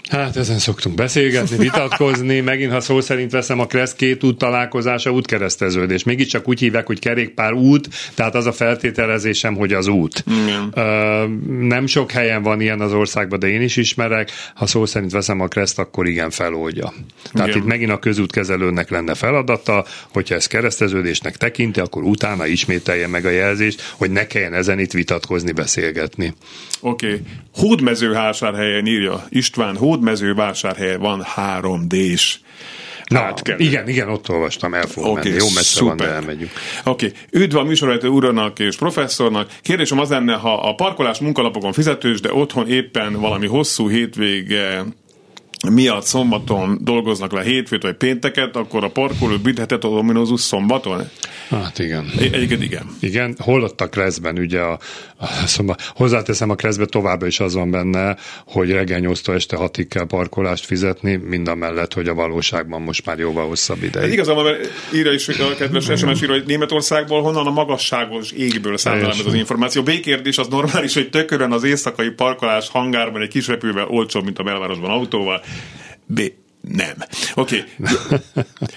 Hát 0.09 0.37
ezen 0.37 0.59
szoktunk 0.59 0.95
beszélgetni, 0.95 1.57
vitatkozni, 1.57 2.41
megint 2.51 2.73
ha 2.73 2.81
szó 2.81 3.01
szerint 3.01 3.31
veszem 3.31 3.61
a 3.61 3.67
Kressz 3.67 3.95
két 3.95 4.25
út 4.25 4.39
találkozása 4.39 5.11
útkereszteződés. 5.11 6.05
Mégiscsak 6.05 6.49
úgy 6.49 6.61
hívják, 6.61 6.87
hogy 6.87 6.99
kerékpár 6.99 7.53
út, 7.53 7.89
tehát 8.15 8.35
az 8.35 8.47
a 8.47 8.53
feltételezésem, 8.53 9.55
hogy 9.55 9.73
az 9.73 9.87
út. 9.87 10.25
Igen. 10.45 10.73
Ö, 10.75 11.25
nem 11.61 11.87
sok 11.87 12.11
helyen 12.11 12.43
van 12.43 12.61
ilyen 12.61 12.81
az 12.81 12.93
országban, 12.93 13.39
de 13.39 13.49
én 13.49 13.63
is 13.63 13.77
ismerek. 13.77 14.31
Ha 14.55 14.67
szó 14.67 14.87
szerint 14.87 15.13
veszem 15.13 15.41
a 15.41 15.47
Kreszt, 15.47 15.79
akkor 15.79 16.07
igen 16.07 16.31
feloldja. 16.31 16.93
Tehát 17.33 17.49
igen. 17.49 17.61
itt 17.61 17.67
megint 17.67 17.91
a 17.91 17.99
közútkezelőnek 17.99 18.91
lenne 18.91 19.15
feladata, 19.15 19.85
hogyha 20.13 20.35
ez 20.35 20.47
kereszteződésnek 20.47 21.37
tekinti, 21.37 21.81
akkor 21.81 22.03
utána 22.03 22.47
ismételje 22.47 23.07
meg 23.07 23.25
a 23.25 23.31
jelzést, 23.31 23.95
hogy 23.97 24.11
ne 24.11 24.27
kelljen 24.27 24.55
ezen 24.55 24.79
itt 24.79 24.93
vitatkozni, 24.93 25.53
beszélgetni. 25.53 26.35
Oké. 26.81 27.07
Okay. 27.07 27.21
Hódmezővásárhelyen 27.55 28.87
írja 28.87 29.27
István, 29.29 29.77
Hód 29.77 29.98
Hódmezővásárhely 29.99 30.97
van 30.97 31.25
3D-s. 31.37 32.37
Na, 33.05 33.35
kell. 33.35 33.59
igen, 33.59 33.89
igen, 33.89 34.09
ott 34.09 34.29
olvastam, 34.29 34.75
el 34.75 34.87
fogom 34.87 35.11
okay, 35.11 35.23
menni. 35.23 35.43
Jó 35.43 35.45
messze 35.55 35.79
szuper. 35.79 35.97
van, 35.97 36.07
de 36.07 36.13
elmegyünk. 36.13 36.51
Oké, 36.85 37.07
okay. 37.07 37.43
üdv 37.43 37.57
a 37.57 37.63
műsorvezető 37.63 38.09
úrnak 38.09 38.59
és 38.59 38.77
professzornak. 38.77 39.51
Kérdésem 39.63 39.99
az 39.99 40.09
lenne, 40.09 40.35
ha 40.35 40.55
a 40.55 40.75
parkolás 40.75 41.19
munkalapokon 41.19 41.73
fizetős, 41.73 42.21
de 42.21 42.33
otthon 42.33 42.69
éppen 42.69 43.13
valami 43.13 43.47
hosszú 43.47 43.89
hétvége 43.89 44.85
miatt 45.71 46.05
szombaton 46.05 46.79
dolgoznak 46.81 47.33
le 47.33 47.43
hétfőt 47.43 47.83
vagy 47.83 47.97
pénteket, 47.97 48.57
akkor 48.57 48.85
a 48.85 48.89
parkoló 48.89 49.37
büntetett 49.37 49.85
a 49.85 49.89
dominózus 49.89 50.41
szombaton? 50.41 51.09
Hát 51.51 51.79
igen. 51.79 52.13
Egyébként 52.19 52.63
igen. 52.63 52.87
Igen, 53.01 53.37
hol 53.39 53.63
ott 53.63 53.81
a 53.81 53.89
Kreszben, 53.89 54.39
ugye 54.39 54.61
a, 54.61 54.79
a 55.17 55.27
szóval 55.47 55.77
hozzáteszem 55.95 56.51
a 56.51 56.55
Kreszbe 56.55 56.85
továbbra 56.85 57.27
is 57.27 57.41
az 57.41 57.55
van 57.55 57.71
benne, 57.71 58.17
hogy 58.47 58.71
reggel 58.71 58.99
8 58.99 59.29
este 59.29 59.57
6 59.57 59.87
kell 59.89 60.07
parkolást 60.07 60.65
fizetni, 60.65 61.17
mind 61.17 61.49
a 61.49 61.55
mellett, 61.55 61.95
hogy 61.95 62.09
a 62.09 62.15
valóságban 62.15 62.83
most 62.83 63.07
már 63.07 63.19
jóval 63.19 63.47
hosszabb 63.47 63.83
ideig. 63.83 64.07
Ez 64.07 64.13
igazán, 64.13 64.37
mert 64.37 64.71
írja 64.95 65.13
is 65.13 65.29
a 65.29 65.55
kedves 65.59 65.85
SMS 65.85 66.23
írja, 66.23 66.35
hogy 66.35 66.47
Németországból 66.47 67.23
honnan 67.23 67.47
a 67.47 67.51
magasságos 67.51 68.31
égből 68.31 68.77
számolom 68.77 69.11
ez 69.11 69.27
az 69.27 69.35
információ. 69.35 69.83
B 69.83 70.01
kérdés 70.01 70.39
az 70.39 70.49
normális, 70.49 70.95
hogy 70.95 71.11
tökörön 71.11 71.53
az 71.53 71.65
éjszakai 71.65 72.11
parkolás 72.11 72.69
hangárban 72.69 73.23
egy 73.23 73.29
kis 73.29 73.47
repülve 73.47 73.85
olcsóbb, 73.89 74.25
mint 74.25 74.39
a 74.39 74.43
belvárosban 74.43 74.91
autóval. 74.91 75.43
B. 76.07 76.21
Nem. 76.61 76.95
Oké. 77.35 77.65
Okay. 77.79 78.19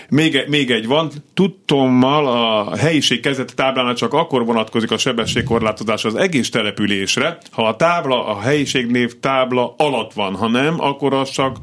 még, 0.10 0.44
még 0.48 0.72
egy 0.72 0.88
van. 0.88 1.12
Tudtommal 1.34 2.28
a 2.28 2.76
helyiség 2.76 3.20
kezdeti 3.20 3.54
táblánál 3.54 3.94
csak 3.94 4.14
akkor 4.14 4.46
vonatkozik 4.46 4.92
a 4.92 4.98
sebességkorlátozás 4.98 6.06
az 6.06 6.16
egész 6.16 6.50
településre, 6.50 7.38
ha 7.52 7.68
a 7.68 7.76
tábla, 7.76 8.28
a 8.28 8.40
helyiségnév 8.40 9.20
tábla 9.20 9.74
alatt 9.78 10.14
van, 10.14 10.36
ha 10.36 10.48
nem, 10.48 10.82
akkor 10.82 11.14
az 11.14 11.30
csak 11.30 11.58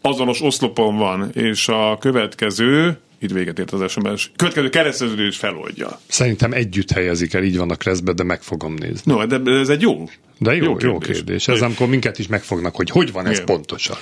azonos 0.00 0.42
oszlopon 0.42 0.96
van, 0.96 1.30
és 1.34 1.68
a 1.68 1.96
következő 2.00 2.98
itt 3.20 3.30
véget 3.30 3.58
ért 3.58 3.70
az 3.70 3.90
SMS. 3.90 4.30
Következő 4.36 4.68
kereszteződés 4.68 5.36
feloldja. 5.36 6.00
Szerintem 6.08 6.52
együtt 6.52 6.90
helyezik 6.90 7.34
el, 7.34 7.42
így 7.42 7.56
van 7.56 7.70
a 7.70 7.74
kreszbe, 7.74 8.12
de 8.12 8.22
meg 8.22 8.42
fogom 8.42 8.74
nézni. 8.74 9.12
No, 9.12 9.26
de 9.26 9.50
ez 9.50 9.68
egy 9.68 9.80
jó 9.80 10.04
de 10.42 10.54
jó, 10.54 10.64
jó 10.64 10.76
kérdés. 10.76 10.92
Jó 10.92 10.98
kérdés. 10.98 11.48
Ez 11.48 11.62
amikor 11.62 11.88
minket 11.88 12.18
is 12.18 12.26
megfognak, 12.28 12.76
hogy 12.76 12.90
hogy 12.90 13.12
van 13.12 13.26
ez 13.26 13.32
Igen. 13.32 13.44
pontosan. 13.44 13.96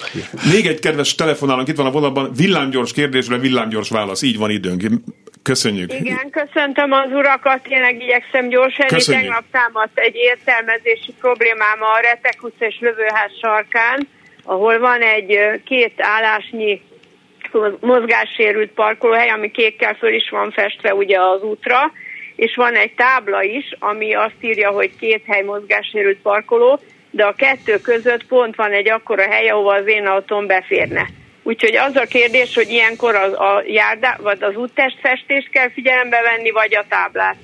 Még 0.52 0.66
egy 0.66 0.80
kedves 0.80 1.14
telefonálunk, 1.14 1.68
itt 1.68 1.76
van 1.76 1.86
a 1.86 1.90
vonalban, 1.90 2.32
villámgyors 2.36 2.92
kérdésre, 2.92 3.38
villámgyors 3.38 3.88
válasz. 3.88 4.22
Így 4.22 4.38
van 4.38 4.50
időnk. 4.50 4.82
Köszönjük. 5.42 5.92
Igen, 5.92 6.30
köszöntöm 6.30 6.92
az 6.92 7.10
urakat, 7.12 7.62
tényleg 7.62 8.02
igyekszem 8.02 8.48
gyorsan. 8.48 8.86
Köszönjük. 8.86 9.24
Tegnap 9.24 9.44
támadt 9.50 9.98
egy 9.98 10.14
értelmezési 10.14 11.12
problémám 11.20 11.78
a 11.80 12.00
Retek 12.00 12.38
utca 12.42 12.66
és 12.66 12.78
Lövőház 12.80 13.30
sarkán, 13.40 14.08
ahol 14.42 14.78
van 14.78 15.00
egy 15.00 15.38
két 15.64 15.94
állásnyi 15.96 16.80
mozgássérült 17.80 18.70
parkolóhely, 18.70 19.28
ami 19.28 19.50
kékkel 19.50 19.94
föl 19.94 20.14
is 20.14 20.30
van 20.30 20.50
festve 20.50 20.94
ugye 20.94 21.20
az 21.20 21.42
útra, 21.42 21.92
és 22.36 22.54
van 22.56 22.74
egy 22.74 22.94
tábla 22.94 23.42
is, 23.42 23.76
ami 23.78 24.14
azt 24.14 24.36
írja, 24.40 24.70
hogy 24.70 24.90
két 25.00 25.22
hely 25.26 25.42
mozgássérült 25.42 26.18
parkoló, 26.18 26.80
de 27.10 27.24
a 27.24 27.32
kettő 27.32 27.78
között 27.80 28.26
pont 28.26 28.56
van 28.56 28.72
egy 28.72 28.90
akkora 28.90 29.22
hely, 29.22 29.48
ahova 29.48 29.74
az 29.74 29.86
én 29.86 30.06
autóm 30.06 30.46
beférne. 30.46 31.06
Úgyhogy 31.42 31.76
az 31.76 31.96
a 31.96 32.04
kérdés, 32.04 32.54
hogy 32.54 32.70
ilyenkor 32.70 33.14
az, 33.14 33.32
a 33.32 33.62
járdá, 33.66 34.16
vagy 34.22 34.42
az 34.42 34.56
úttestfestést 34.56 35.50
kell 35.50 35.70
figyelembe 35.70 36.20
venni, 36.22 36.50
vagy 36.50 36.74
a 36.74 36.84
táblát. 36.88 37.36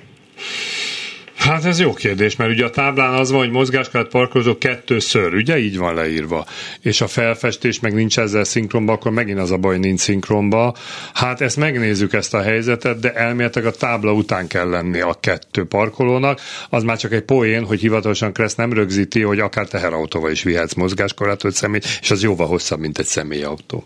Hát 1.44 1.64
ez 1.64 1.80
jó 1.80 1.92
kérdés, 1.92 2.36
mert 2.36 2.50
ugye 2.50 2.64
a 2.64 2.70
táblán 2.70 3.14
az 3.14 3.30
van, 3.30 3.38
hogy 3.38 3.50
mozgáskát 3.50 4.08
parkolózó 4.08 4.58
kettőször, 4.58 5.34
ugye 5.34 5.58
így 5.58 5.78
van 5.78 5.94
leírva, 5.94 6.46
és 6.80 7.00
a 7.00 7.06
felfestés 7.06 7.80
meg 7.80 7.94
nincs 7.94 8.18
ezzel 8.18 8.44
szinkronba, 8.44 8.92
akkor 8.92 9.10
megint 9.10 9.38
az 9.38 9.50
a 9.50 9.56
baj, 9.56 9.78
nincs 9.78 10.00
szinkronba. 10.00 10.74
Hát 11.14 11.40
ezt 11.40 11.56
megnézzük 11.56 12.12
ezt 12.12 12.34
a 12.34 12.42
helyzetet, 12.42 13.00
de 13.00 13.12
elméletek 13.12 13.64
a 13.64 13.70
tábla 13.70 14.12
után 14.12 14.46
kell 14.46 14.68
lenni 14.68 15.00
a 15.00 15.16
kettő 15.20 15.64
parkolónak. 15.64 16.40
Az 16.70 16.82
már 16.82 16.96
csak 16.96 17.12
egy 17.12 17.24
poén, 17.24 17.64
hogy 17.64 17.80
hivatalosan 17.80 18.32
Kressz 18.32 18.54
nem 18.54 18.72
rögzíti, 18.72 19.20
hogy 19.20 19.38
akár 19.38 19.68
teherautóval 19.68 20.30
is 20.30 20.42
vihetsz 20.42 20.74
mozgáskorlátolt 20.74 21.54
személyt, 21.54 21.86
és 22.00 22.10
az 22.10 22.22
jóval 22.22 22.46
hosszabb, 22.46 22.80
mint 22.80 22.98
egy 22.98 23.06
személyautó. 23.06 23.84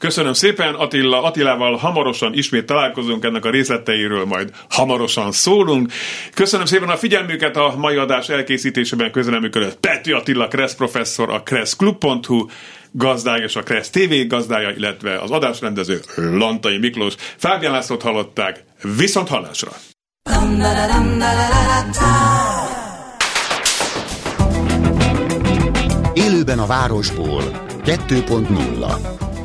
Köszönöm 0.00 0.32
szépen, 0.32 0.74
Attila, 0.74 1.22
Attilával 1.22 1.76
hamarosan 1.76 2.34
ismét 2.34 2.66
találkozunk, 2.66 3.24
ennek 3.24 3.44
a 3.44 3.50
részleteiről 3.50 4.24
majd 4.24 4.50
hamarosan 4.68 5.32
szólunk. 5.32 5.92
Köszönöm 6.34 6.66
szépen 6.66 6.88
a 6.88 6.96
figyelmüket 6.96 7.56
a 7.56 7.74
mai 7.76 7.96
adás 7.96 8.28
elkészítésében 8.28 9.12
közreműködött 9.12 9.80
Petri 9.80 10.12
Attila 10.12 10.48
Kressz 10.48 10.74
professzor, 10.74 11.30
a 11.30 11.42
kresszklub.hu 11.42 12.46
gazdája 12.90 13.44
és 13.44 13.56
a 13.56 13.62
Kressz 13.62 13.90
TV 13.90 14.26
gazdája, 14.28 14.70
illetve 14.70 15.18
az 15.18 15.30
adásrendező 15.30 16.00
Lantai 16.16 16.78
Miklós. 16.78 17.14
Fábián 17.36 17.72
Lászlót 17.72 18.02
hallották, 18.02 18.64
viszont 18.96 19.28
hallásra! 19.28 19.70
Élőben 26.14 26.58
a 26.58 26.66
városból 26.66 27.42
2.0 27.84 29.28